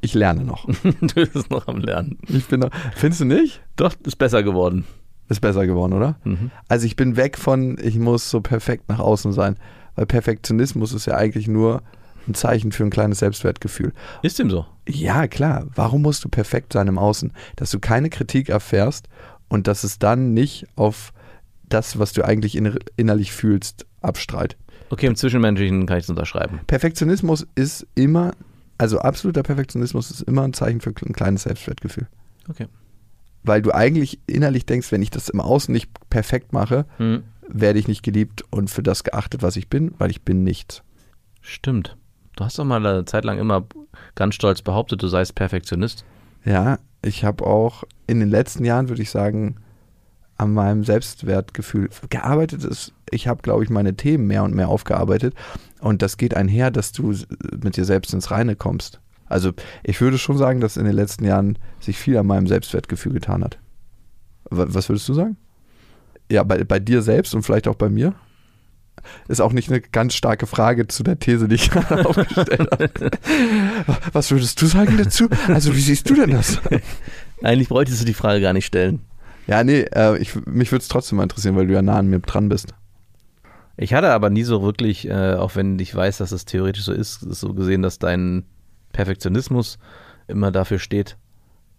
Ich 0.00 0.14
lerne 0.14 0.44
noch. 0.44 0.66
du 0.82 1.14
bist 1.14 1.50
noch 1.50 1.66
am 1.66 1.78
Lernen. 1.78 2.18
Ich 2.28 2.46
bin 2.46 2.60
noch, 2.60 2.70
findest 2.94 3.22
du 3.22 3.24
nicht? 3.24 3.62
Doch, 3.76 3.94
ist 4.04 4.16
besser 4.16 4.42
geworden. 4.42 4.84
Ist 5.28 5.40
besser 5.40 5.66
geworden, 5.66 5.92
oder? 5.92 6.16
Mhm. 6.24 6.50
Also 6.68 6.86
ich 6.86 6.96
bin 6.96 7.16
weg 7.16 7.38
von, 7.38 7.78
ich 7.82 7.98
muss 7.98 8.28
so 8.28 8.40
perfekt 8.40 8.88
nach 8.88 8.98
außen 8.98 9.32
sein. 9.32 9.56
Weil 9.94 10.06
Perfektionismus 10.06 10.92
ist 10.92 11.06
ja 11.06 11.16
eigentlich 11.16 11.48
nur 11.48 11.82
ein 12.26 12.34
Zeichen 12.34 12.72
für 12.72 12.84
ein 12.84 12.90
kleines 12.90 13.18
Selbstwertgefühl. 13.18 13.92
Ist 14.22 14.38
dem 14.38 14.50
so? 14.50 14.66
Ja, 14.88 15.26
klar. 15.26 15.66
Warum 15.74 16.02
musst 16.02 16.24
du 16.24 16.28
perfekt 16.28 16.72
sein 16.72 16.86
im 16.86 16.98
Außen? 16.98 17.32
Dass 17.56 17.70
du 17.70 17.78
keine 17.78 18.10
Kritik 18.10 18.48
erfährst 18.48 19.08
und 19.48 19.66
dass 19.66 19.84
es 19.84 19.98
dann 19.98 20.34
nicht 20.34 20.66
auf 20.76 21.12
das, 21.68 21.98
was 21.98 22.12
du 22.12 22.24
eigentlich 22.24 22.56
innerlich 22.96 23.32
fühlst, 23.32 23.86
abstrahlt. 24.00 24.56
Okay, 24.90 25.06
im 25.06 25.16
Zwischenmenschlichen 25.16 25.86
kann 25.86 25.98
ich 25.98 26.04
es 26.04 26.10
unterschreiben. 26.10 26.60
Perfektionismus 26.66 27.46
ist 27.54 27.86
immer, 27.94 28.32
also 28.76 28.98
absoluter 28.98 29.42
Perfektionismus 29.42 30.10
ist 30.10 30.22
immer 30.22 30.42
ein 30.42 30.52
Zeichen 30.52 30.80
für 30.80 30.90
ein 30.90 31.14
kleines 31.14 31.44
Selbstwertgefühl. 31.44 32.06
Okay 32.48 32.66
weil 33.42 33.62
du 33.62 33.72
eigentlich 33.72 34.20
innerlich 34.26 34.66
denkst, 34.66 34.92
wenn 34.92 35.02
ich 35.02 35.10
das 35.10 35.28
im 35.28 35.40
Außen 35.40 35.72
nicht 35.72 35.90
perfekt 36.10 36.52
mache, 36.52 36.86
hm. 36.96 37.24
werde 37.48 37.78
ich 37.78 37.88
nicht 37.88 38.02
geliebt 38.02 38.44
und 38.50 38.70
für 38.70 38.82
das 38.82 39.04
geachtet, 39.04 39.42
was 39.42 39.56
ich 39.56 39.68
bin, 39.68 39.94
weil 39.98 40.10
ich 40.10 40.22
bin 40.22 40.44
nichts. 40.44 40.82
Stimmt. 41.40 41.96
Du 42.36 42.44
hast 42.44 42.58
doch 42.58 42.64
mal 42.64 42.84
eine 42.84 43.04
Zeit 43.04 43.24
lang 43.24 43.38
immer 43.38 43.64
ganz 44.14 44.34
stolz 44.34 44.62
behauptet, 44.62 45.02
du 45.02 45.08
seist 45.08 45.34
Perfektionist. 45.34 46.04
Ja, 46.44 46.78
ich 47.02 47.24
habe 47.24 47.46
auch 47.46 47.84
in 48.06 48.20
den 48.20 48.30
letzten 48.30 48.64
Jahren, 48.64 48.88
würde 48.88 49.02
ich 49.02 49.10
sagen, 49.10 49.56
an 50.38 50.54
meinem 50.54 50.84
Selbstwertgefühl 50.84 51.90
gearbeitet. 52.10 52.92
Ich 53.10 53.28
habe, 53.28 53.42
glaube 53.42 53.64
ich, 53.64 53.70
meine 53.70 53.94
Themen 53.94 54.26
mehr 54.26 54.44
und 54.44 54.54
mehr 54.54 54.68
aufgearbeitet. 54.68 55.34
Und 55.80 56.02
das 56.02 56.16
geht 56.16 56.34
einher, 56.34 56.70
dass 56.70 56.92
du 56.92 57.14
mit 57.62 57.76
dir 57.76 57.84
selbst 57.84 58.14
ins 58.14 58.30
Reine 58.30 58.56
kommst. 58.56 59.00
Also 59.32 59.52
ich 59.82 60.00
würde 60.00 60.18
schon 60.18 60.38
sagen, 60.38 60.60
dass 60.60 60.76
in 60.76 60.84
den 60.84 60.94
letzten 60.94 61.24
Jahren 61.24 61.58
sich 61.80 61.98
viel 61.98 62.16
an 62.16 62.26
meinem 62.26 62.46
Selbstwertgefühl 62.46 63.12
getan 63.12 63.42
hat. 63.42 63.58
Was 64.50 64.88
würdest 64.88 65.08
du 65.08 65.14
sagen? 65.14 65.36
Ja, 66.30 66.42
bei, 66.42 66.64
bei 66.64 66.78
dir 66.78 67.02
selbst 67.02 67.34
und 67.34 67.42
vielleicht 67.42 67.68
auch 67.68 67.74
bei 67.74 67.88
mir? 67.88 68.14
Ist 69.26 69.40
auch 69.40 69.52
nicht 69.52 69.70
eine 69.70 69.80
ganz 69.80 70.14
starke 70.14 70.46
Frage 70.46 70.86
zu 70.86 71.02
der 71.02 71.18
These, 71.18 71.48
die 71.48 71.56
ich 71.56 71.70
gerade 71.70 72.06
aufgestellt 72.06 72.68
habe. 72.70 72.90
Was 74.12 74.30
würdest 74.30 74.60
du 74.60 74.66
sagen 74.66 74.96
dazu? 74.96 75.28
Also, 75.48 75.74
wie 75.74 75.80
siehst 75.80 76.08
du 76.08 76.14
denn 76.14 76.30
das? 76.30 76.60
Eigentlich 77.42 77.68
bräuchtest 77.68 78.02
du 78.02 78.04
die 78.04 78.14
Frage 78.14 78.40
gar 78.40 78.52
nicht 78.52 78.66
stellen. 78.66 79.00
Ja, 79.46 79.64
nee, 79.64 79.80
äh, 79.94 80.18
ich, 80.18 80.34
mich 80.46 80.70
würde 80.70 80.82
es 80.82 80.88
trotzdem 80.88 81.16
mal 81.16 81.24
interessieren, 81.24 81.56
weil 81.56 81.66
du 81.66 81.74
ja 81.74 81.82
nah 81.82 81.98
an 81.98 82.08
mir 82.08 82.20
dran 82.20 82.48
bist. 82.48 82.74
Ich 83.76 83.94
hatte 83.94 84.10
aber 84.10 84.30
nie 84.30 84.44
so 84.44 84.62
wirklich, 84.62 85.08
äh, 85.08 85.34
auch 85.34 85.56
wenn 85.56 85.78
ich 85.78 85.94
weiß, 85.94 86.18
dass 86.18 86.30
es 86.30 86.44
theoretisch 86.44 86.84
so 86.84 86.92
ist, 86.92 87.20
so 87.20 87.54
gesehen, 87.54 87.82
dass 87.82 87.98
dein 87.98 88.44
Perfektionismus 88.92 89.78
immer 90.28 90.52
dafür 90.52 90.78
steht, 90.78 91.16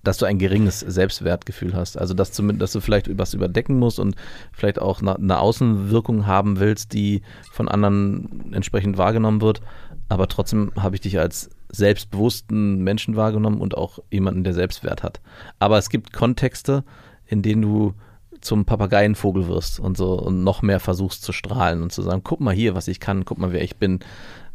dass 0.04 0.18
du 0.18 0.26
ein 0.26 0.38
geringes 0.38 0.82
Selbstwertgefühl 0.82 1.74
hast. 1.74 1.98
Also 1.98 2.14
dass, 2.14 2.32
du, 2.32 2.52
dass 2.52 2.74
du 2.74 2.82
vielleicht 2.82 3.18
was 3.18 3.34
überdecken 3.34 3.80
musst 3.80 4.00
und 4.00 4.16
vielleicht 4.52 4.80
auch 4.80 5.02
eine 5.02 5.40
Außenwirkung 5.40 6.28
haben 6.28 6.60
willst, 6.60 6.94
die 6.94 7.22
von 7.52 7.70
anderen 7.70 8.54
entsprechend 8.54 8.98
wahrgenommen 8.98 9.42
wird. 9.42 9.62
Aber 10.10 10.28
trotzdem 10.28 10.72
habe 10.78 10.96
ich 10.96 11.02
dich 11.02 11.20
als 11.20 11.50
selbstbewussten 11.70 12.84
Menschen 12.84 13.16
wahrgenommen 13.16 13.62
und 13.62 13.76
auch 13.78 14.00
jemanden, 14.12 14.44
der 14.44 14.54
Selbstwert 14.54 15.04
hat. 15.04 15.22
Aber 15.60 15.78
es 15.78 15.90
gibt 15.90 16.14
Kontexte, 16.14 16.84
in 17.26 17.42
denen 17.42 17.62
du 17.62 17.94
zum 18.42 18.66
Papageienvogel 18.66 19.48
wirst 19.48 19.80
und 19.80 19.98
so 19.98 20.20
und 20.20 20.44
noch 20.44 20.62
mehr 20.62 20.82
versuchst 20.82 21.24
zu 21.24 21.32
strahlen 21.32 21.82
und 21.82 21.94
zu 21.94 22.02
sagen, 22.02 22.22
guck 22.24 22.42
mal 22.42 22.54
hier, 22.54 22.76
was 22.76 22.90
ich 22.90 23.00
kann, 23.00 23.24
guck 23.26 23.38
mal, 23.38 23.54
wer 23.54 23.64
ich 23.64 23.78
bin. 23.78 24.00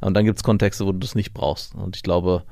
Und 0.01 0.15
dann 0.15 0.25
gibt 0.25 0.39
es 0.39 0.45
Kontexte, 0.45 0.87
wo 0.87 0.93
du 0.93 0.99
das 0.99 1.15
nicht 1.15 1.35
brauchst. 1.35 1.75
Und 1.75 1.97
ich 1.97 2.03
glaube, 2.03 2.45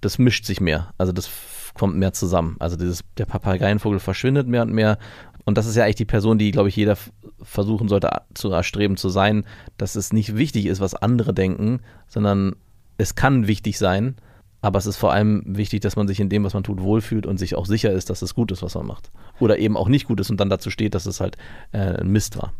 das 0.00 0.18
mischt 0.18 0.44
sich 0.44 0.60
mehr. 0.60 0.92
Also 0.98 1.12
das 1.12 1.30
kommt 1.74 1.96
mehr 1.96 2.12
zusammen. 2.12 2.56
Also 2.58 2.76
dieses, 2.76 3.04
der 3.16 3.26
Papageienvogel 3.26 4.00
verschwindet 4.00 4.48
mehr 4.48 4.62
und 4.62 4.72
mehr. 4.72 4.98
Und 5.44 5.56
das 5.56 5.66
ist 5.66 5.76
ja 5.76 5.84
eigentlich 5.84 5.96
die 5.96 6.04
Person, 6.04 6.38
die, 6.38 6.50
glaube 6.50 6.68
ich, 6.68 6.76
jeder 6.76 6.96
versuchen 7.42 7.88
sollte 7.88 8.10
zu 8.34 8.50
erstreben 8.50 8.96
zu 8.96 9.08
sein, 9.08 9.44
dass 9.78 9.96
es 9.96 10.12
nicht 10.12 10.36
wichtig 10.36 10.66
ist, 10.66 10.80
was 10.80 10.94
andere 10.94 11.32
denken, 11.32 11.80
sondern 12.08 12.56
es 12.98 13.14
kann 13.14 13.46
wichtig 13.46 13.78
sein, 13.78 14.16
aber 14.62 14.78
es 14.78 14.86
ist 14.86 14.96
vor 14.96 15.12
allem 15.12 15.42
wichtig, 15.46 15.80
dass 15.80 15.96
man 15.96 16.06
sich 16.06 16.20
in 16.20 16.28
dem, 16.28 16.44
was 16.44 16.52
man 16.52 16.62
tut, 16.62 16.82
wohlfühlt 16.82 17.26
und 17.26 17.38
sich 17.38 17.54
auch 17.54 17.64
sicher 17.64 17.92
ist, 17.92 18.10
dass 18.10 18.20
es 18.20 18.34
gut 18.34 18.52
ist, 18.52 18.62
was 18.62 18.74
man 18.74 18.86
macht. 18.86 19.10
Oder 19.38 19.58
eben 19.58 19.76
auch 19.76 19.88
nicht 19.88 20.06
gut 20.06 20.20
ist 20.20 20.30
und 20.30 20.38
dann 20.38 20.50
dazu 20.50 20.68
steht, 20.70 20.94
dass 20.94 21.06
es 21.06 21.20
halt 21.20 21.36
äh, 21.72 21.78
ein 21.78 22.08
Mist 22.08 22.36
war. 22.36 22.52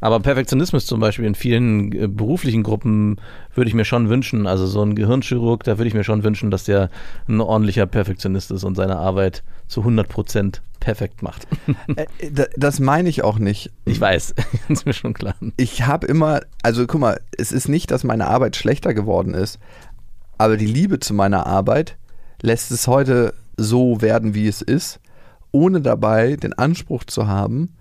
Aber 0.00 0.20
Perfektionismus 0.20 0.86
zum 0.86 1.00
Beispiel 1.00 1.24
in 1.24 1.34
vielen 1.34 1.92
äh, 1.92 2.08
beruflichen 2.08 2.62
Gruppen 2.62 3.16
würde 3.54 3.68
ich 3.68 3.74
mir 3.74 3.84
schon 3.84 4.08
wünschen. 4.08 4.46
Also 4.46 4.66
so 4.66 4.82
ein 4.82 4.94
Gehirnchirurg, 4.94 5.64
da 5.64 5.78
würde 5.78 5.88
ich 5.88 5.94
mir 5.94 6.04
schon 6.04 6.22
wünschen, 6.22 6.50
dass 6.50 6.64
der 6.64 6.90
ein 7.28 7.40
ordentlicher 7.40 7.86
Perfektionist 7.86 8.50
ist 8.50 8.64
und 8.64 8.76
seine 8.76 8.96
Arbeit 8.96 9.42
zu 9.66 9.80
100 9.80 10.08
Prozent 10.08 10.62
perfekt 10.80 11.22
macht. 11.22 11.46
Äh, 11.96 12.06
das 12.56 12.80
meine 12.80 13.08
ich 13.08 13.24
auch 13.24 13.38
nicht. 13.38 13.70
Ich 13.84 14.00
weiß, 14.00 14.34
ist 14.68 14.86
mir 14.86 14.92
schon 14.92 15.14
klar. 15.14 15.34
Ich 15.56 15.86
habe 15.86 16.06
immer, 16.06 16.42
also 16.62 16.86
guck 16.86 17.00
mal, 17.00 17.20
es 17.36 17.50
ist 17.50 17.68
nicht, 17.68 17.90
dass 17.90 18.04
meine 18.04 18.26
Arbeit 18.26 18.56
schlechter 18.56 18.94
geworden 18.94 19.34
ist, 19.34 19.58
aber 20.36 20.56
die 20.56 20.66
Liebe 20.66 21.00
zu 21.00 21.14
meiner 21.14 21.46
Arbeit 21.46 21.96
lässt 22.42 22.70
es 22.70 22.86
heute 22.86 23.34
so 23.56 24.00
werden, 24.02 24.34
wie 24.34 24.46
es 24.46 24.62
ist, 24.62 25.00
ohne 25.50 25.80
dabei 25.80 26.36
den 26.36 26.52
Anspruch 26.52 27.04
zu 27.04 27.26
haben, 27.26 27.74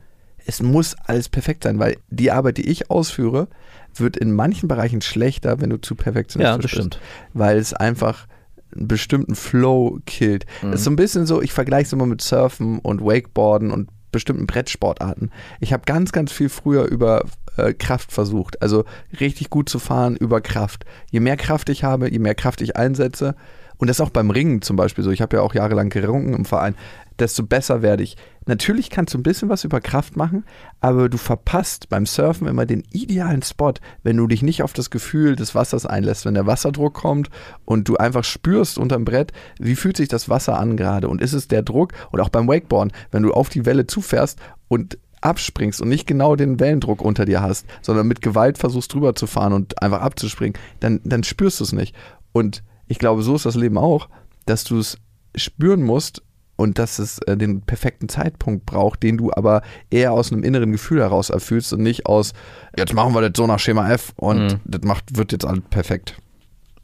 es 0.47 0.61
muss 0.61 0.95
alles 1.05 1.29
perfekt 1.29 1.63
sein, 1.63 1.77
weil 1.77 1.97
die 2.09 2.31
Arbeit, 2.31 2.57
die 2.57 2.69
ich 2.69 2.89
ausführe, 2.89 3.47
wird 3.93 4.15
in 4.15 4.31
manchen 4.31 4.67
Bereichen 4.67 5.01
schlechter, 5.01 5.59
wenn 5.59 5.69
du 5.69 5.77
zu 5.77 5.95
perfektionistisch 5.95 6.45
ja, 6.45 6.57
das 6.61 6.71
stimmt. 6.71 6.99
Weil 7.33 7.57
es 7.57 7.73
einfach 7.73 8.27
einen 8.73 8.87
bestimmten 8.87 9.35
Flow 9.35 9.99
killt. 10.05 10.45
Mhm. 10.61 10.71
Das 10.71 10.79
ist 10.79 10.85
so 10.85 10.91
ein 10.91 10.95
bisschen 10.95 11.25
so, 11.25 11.41
ich 11.41 11.51
vergleiche 11.51 11.87
es 11.87 11.93
immer 11.93 12.05
mit 12.05 12.21
Surfen 12.21 12.79
und 12.79 13.01
Wakeboarden 13.01 13.71
und 13.71 13.89
bestimmten 14.11 14.47
Brettsportarten. 14.47 15.31
Ich 15.59 15.73
habe 15.73 15.83
ganz, 15.85 16.13
ganz 16.13 16.31
viel 16.31 16.47
früher 16.47 16.85
über 16.85 17.25
äh, 17.57 17.73
Kraft 17.73 18.13
versucht. 18.13 18.61
Also 18.61 18.85
richtig 19.19 19.49
gut 19.49 19.67
zu 19.67 19.79
fahren 19.79 20.15
über 20.15 20.39
Kraft. 20.39 20.85
Je 21.11 21.19
mehr 21.19 21.35
Kraft 21.35 21.67
ich 21.69 21.83
habe, 21.83 22.09
je 22.09 22.19
mehr 22.19 22.35
Kraft 22.35 22.61
ich 22.61 22.77
einsetze, 22.77 23.35
und 23.77 23.87
das 23.87 23.97
ist 23.97 24.01
auch 24.01 24.09
beim 24.09 24.31
Ringen 24.31 24.61
zum 24.61 24.75
Beispiel 24.75 25.03
so. 25.03 25.11
Ich 25.11 25.21
habe 25.21 25.37
ja 25.37 25.43
auch 25.43 25.53
jahrelang 25.53 25.89
gerungen 25.89 26.33
im 26.33 26.45
Verein 26.45 26.75
desto 27.19 27.43
besser 27.43 27.81
werde 27.81 28.03
ich. 28.03 28.17
Natürlich 28.45 28.89
kannst 28.89 29.13
du 29.13 29.17
ein 29.17 29.23
bisschen 29.23 29.49
was 29.49 29.63
über 29.63 29.81
Kraft 29.81 30.15
machen, 30.15 30.45
aber 30.79 31.09
du 31.09 31.17
verpasst 31.17 31.89
beim 31.89 32.05
Surfen 32.05 32.47
immer 32.47 32.65
den 32.65 32.83
idealen 32.91 33.41
Spot, 33.41 33.73
wenn 34.03 34.17
du 34.17 34.27
dich 34.27 34.41
nicht 34.41 34.63
auf 34.63 34.73
das 34.73 34.89
Gefühl 34.89 35.35
des 35.35 35.53
Wassers 35.53 35.85
einlässt, 35.85 36.25
wenn 36.25 36.33
der 36.33 36.47
Wasserdruck 36.47 36.93
kommt 36.93 37.29
und 37.65 37.89
du 37.89 37.97
einfach 37.97 38.23
spürst 38.23 38.77
unterm 38.77 39.05
Brett, 39.05 39.33
wie 39.59 39.75
fühlt 39.75 39.97
sich 39.97 40.07
das 40.07 40.29
Wasser 40.29 40.57
an 40.57 40.77
gerade 40.77 41.09
und 41.09 41.21
ist 41.21 41.33
es 41.33 41.47
der 41.47 41.63
Druck 41.63 41.93
und 42.11 42.21
auch 42.21 42.29
beim 42.29 42.47
Wakeboarden, 42.47 42.93
wenn 43.11 43.23
du 43.23 43.33
auf 43.33 43.49
die 43.49 43.65
Welle 43.65 43.87
zufährst 43.87 44.39
und 44.67 44.97
abspringst 45.21 45.81
und 45.81 45.89
nicht 45.89 46.07
genau 46.07 46.35
den 46.35 46.59
Wellendruck 46.59 47.01
unter 47.01 47.25
dir 47.25 47.41
hast, 47.41 47.65
sondern 47.81 48.07
mit 48.07 48.21
Gewalt 48.21 48.57
versuchst 48.57 48.93
drüber 48.93 49.15
zu 49.15 49.27
fahren 49.27 49.53
und 49.53 49.81
einfach 49.81 50.01
abzuspringen, 50.01 50.57
dann, 50.79 51.01
dann 51.03 51.23
spürst 51.23 51.59
du 51.59 51.63
es 51.63 51.73
nicht. 51.73 51.95
Und 52.31 52.63
ich 52.87 52.99
glaube, 52.99 53.23
so 53.23 53.35
ist 53.35 53.45
das 53.45 53.55
Leben 53.55 53.77
auch, 53.77 54.09
dass 54.45 54.63
du 54.63 54.79
es 54.79 54.97
spüren 55.35 55.83
musst 55.83 56.23
und 56.57 56.79
dass 56.79 56.99
es 56.99 57.19
äh, 57.19 57.37
den 57.37 57.61
perfekten 57.61 58.09
Zeitpunkt 58.09 58.65
braucht, 58.65 59.03
den 59.03 59.17
du 59.17 59.31
aber 59.31 59.61
eher 59.89 60.11
aus 60.11 60.31
einem 60.33 60.43
inneren 60.43 60.73
Gefühl 60.73 60.99
heraus 60.99 61.29
erfüllst 61.29 61.71
und 61.71 61.81
nicht 61.81 62.05
aus, 62.05 62.33
jetzt 62.77 62.93
machen 62.93 63.13
wir 63.13 63.21
das 63.21 63.31
so 63.37 63.47
nach 63.47 63.59
Schema 63.59 63.89
F 63.89 64.11
und 64.17 64.39
mhm. 64.39 64.59
das 64.65 64.81
macht, 64.81 65.15
wird 65.15 65.31
jetzt 65.31 65.45
alles 65.45 65.63
perfekt. 65.69 66.17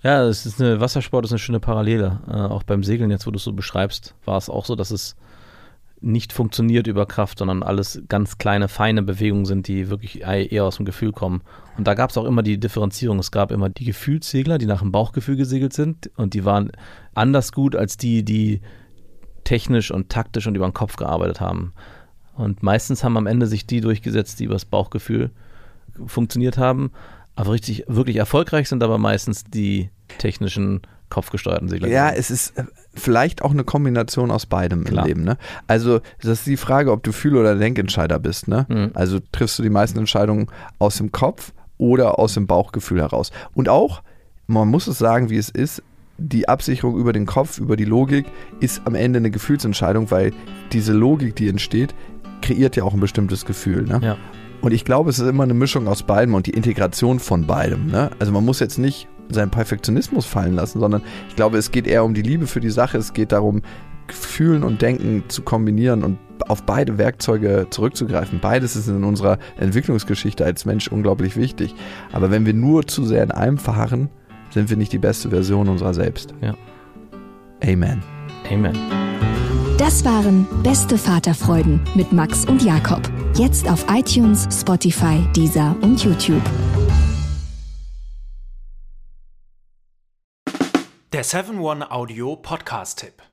Ja, 0.04 0.24
es 0.24 0.46
ist 0.46 0.62
eine 0.62 0.80
Wassersport 0.80 1.26
ist 1.26 1.32
eine 1.32 1.40
schöne 1.40 1.60
Parallele. 1.60 2.22
Äh, 2.28 2.34
auch 2.34 2.64
beim 2.64 2.84
Segeln, 2.84 3.10
jetzt 3.10 3.26
wo 3.26 3.32
du 3.32 3.38
es 3.38 3.44
so 3.44 3.54
beschreibst, 3.54 4.16
war 4.26 4.38
es 4.38 4.50
auch 4.50 4.66
so, 4.66 4.76
dass 4.76 4.92
es 4.92 5.16
nicht 6.02 6.34
funktioniert 6.34 6.88
über 6.88 7.06
Kraft, 7.06 7.40
sondern 7.40 7.64
alles 7.64 8.04
ganz 8.10 8.38
kleine, 8.38 8.68
feine 8.68 9.02
Bewegungen 9.04 9.46
sind, 9.46 9.70
die 9.70 9.90
wirklich 9.90 10.24
eher 10.24 10.66
aus 10.66 10.76
dem 10.76 10.86
Gefühl 10.86 11.14
kommen. 11.14 11.42
Und 11.78 11.88
da 11.88 11.94
gab 11.94 12.10
es 12.10 12.18
auch 12.18 12.26
immer 12.26 12.44
die 12.44 12.60
Differenzierung. 12.60 13.20
Es 13.20 13.32
gab 13.32 13.52
immer 13.52 13.70
die 13.70 13.86
Gefühlssegler, 13.86 14.58
die 14.58 14.66
nach 14.66 14.82
dem 14.82 14.92
Bauchgefühl 14.92 15.38
gesegelt 15.38 15.72
sind 15.72 16.12
und 16.18 16.34
die 16.34 16.44
waren 16.44 16.72
anders 17.16 17.54
gut 17.54 17.74
als 17.74 17.96
die, 17.96 18.26
die 18.26 18.60
technisch 19.44 19.92
und 19.92 20.10
taktisch 20.10 20.48
und 20.48 20.56
über 20.56 20.68
den 20.68 20.74
Kopf 20.74 20.96
gearbeitet 20.96 21.42
haben. 21.42 21.74
Und 22.36 22.64
meistens 22.64 23.04
haben 23.04 23.18
am 23.18 23.28
Ende 23.28 23.48
sich 23.48 23.68
die 23.68 23.82
durchgesetzt, 23.82 24.40
die 24.40 24.46
über 24.46 24.56
das 24.56 24.66
Bauchgefühl 24.66 25.30
funktioniert 26.06 26.58
haben. 26.58 26.92
Aber 27.36 27.52
richtig, 27.52 27.86
wirklich 27.88 28.18
erfolgreich 28.18 28.70
sind 28.70 28.84
aber 28.84 28.98
meistens 28.98 29.44
die 29.44 29.90
technischen 30.18 30.82
kopfgesteuerten 31.10 31.68
Segler. 31.70 31.88
Ja, 31.88 32.10
es 32.10 32.32
ist 32.32 32.58
äh, 32.58 32.64
vielleicht 32.96 33.44
auch 33.44 33.52
eine 33.52 33.64
Kombination 33.64 34.32
aus 34.32 34.48
beidem 34.48 34.84
Klar. 34.84 35.04
im 35.04 35.08
Leben. 35.08 35.24
Ne? 35.24 35.38
Also 35.68 36.00
das 36.22 36.40
ist 36.40 36.48
die 36.48 36.58
Frage, 36.58 36.92
ob 36.92 37.04
du 37.04 37.12
Fühl- 37.12 37.38
oder 37.38 37.56
Denkentscheider 37.56 38.18
bist. 38.20 38.48
Ne? 38.48 38.66
Mhm. 38.68 38.92
Also 38.96 39.20
triffst 39.32 39.60
du 39.60 39.64
die 39.64 39.70
meisten 39.70 40.00
Entscheidungen 40.00 40.48
aus 40.80 40.98
dem 40.98 41.12
Kopf 41.12 41.54
oder 41.78 42.18
aus 42.18 42.34
dem 42.34 42.48
Bauchgefühl 42.48 43.00
heraus. 43.00 43.32
Und 43.54 43.70
auch, 43.70 44.02
man 44.48 44.68
muss 44.68 44.88
es 44.88 44.98
sagen, 44.98 45.30
wie 45.30 45.38
es 45.38 45.50
ist, 45.50 45.84
die 46.18 46.48
Absicherung 46.48 46.98
über 46.98 47.14
den 47.14 47.26
Kopf, 47.26 47.58
über 47.58 47.76
die 47.76 47.86
Logik 47.86 48.26
ist 48.60 48.82
am 48.86 48.96
Ende 48.96 49.18
eine 49.18 49.32
Gefühlsentscheidung, 49.32 50.12
weil 50.12 50.32
diese 50.72 50.94
Logik, 50.94 51.36
die 51.36 51.50
entsteht, 51.50 51.96
kreiert 52.42 52.76
ja 52.76 52.84
auch 52.84 52.94
ein 52.94 53.00
bestimmtes 53.00 53.46
Gefühl. 53.46 53.84
Ne? 53.84 54.00
Ja. 54.04 54.18
Und 54.62 54.74
ich 54.74 54.86
glaube, 54.86 55.10
es 55.10 55.20
ist 55.20 55.28
immer 55.28 55.44
eine 55.44 55.54
Mischung 55.54 55.88
aus 55.88 56.04
beidem 56.04 56.36
und 56.36 56.46
die 56.46 56.52
Integration 56.52 57.20
von 57.20 57.48
beidem. 57.48 57.88
Ne? 57.88 58.12
Also 58.20 58.32
man 58.32 58.46
muss 58.46 58.60
jetzt 58.60 58.78
nicht 58.78 59.08
seinen 59.30 59.52
Perfektionismus 59.52 60.26
fallen 60.26 60.54
lassen, 60.54 60.80
sondern 60.80 61.02
ich 61.30 61.36
glaube, 61.36 61.58
es 61.58 61.72
geht 61.72 61.88
eher 61.88 62.04
um 62.04 62.14
die 62.14 62.22
Liebe 62.22 62.48
für 62.48 62.60
die 62.60 62.70
Sache. 62.70 62.98
Es 62.98 63.14
geht 63.14 63.32
darum, 63.32 63.62
Fühlen 64.10 64.64
und 64.64 64.82
Denken 64.82 65.24
zu 65.30 65.42
kombinieren 65.42 66.04
und 66.04 66.18
auf 66.48 66.64
beide 66.64 66.98
Werkzeuge 66.98 67.68
zurückzugreifen. 67.70 68.40
Beides 68.42 68.76
ist 68.76 68.88
in 68.88 69.04
unserer 69.04 69.40
Entwicklungsgeschichte 69.58 70.44
als 70.44 70.66
Mensch 70.66 70.90
unglaublich 70.90 71.38
wichtig. 71.38 71.74
Aber 72.12 72.32
wenn 72.32 72.46
wir 72.46 72.54
nur 72.54 72.86
zu 72.86 73.06
sehr 73.06 73.24
in 73.24 73.32
einem 73.32 73.58
verharren, 73.58 74.10
sind 74.54 74.70
wir 74.70 74.78
nicht 74.78 74.94
die 74.94 75.00
beste 75.00 75.30
Version 75.30 75.68
unserer 75.68 75.94
selbst. 75.94 76.34
Ja. 76.42 76.56
Amen. 77.64 78.04
Amen. 78.50 78.78
Das 79.78 80.06
waren 80.06 80.46
Beste 80.64 80.98
Vaterfreuden 80.98 81.82
mit 81.96 82.14
Max 82.14 82.46
und 82.46 82.62
Jakob. 82.62 83.02
Jetzt 83.36 83.70
auf 83.70 83.86
iTunes, 83.90 84.48
Spotify, 84.52 85.20
Deezer 85.36 85.76
und 85.82 86.04
YouTube. 86.04 86.44
Der 91.12 91.26
7-One 91.26 91.92
Audio 91.92 92.36
Podcast-Tipp. 92.36 93.33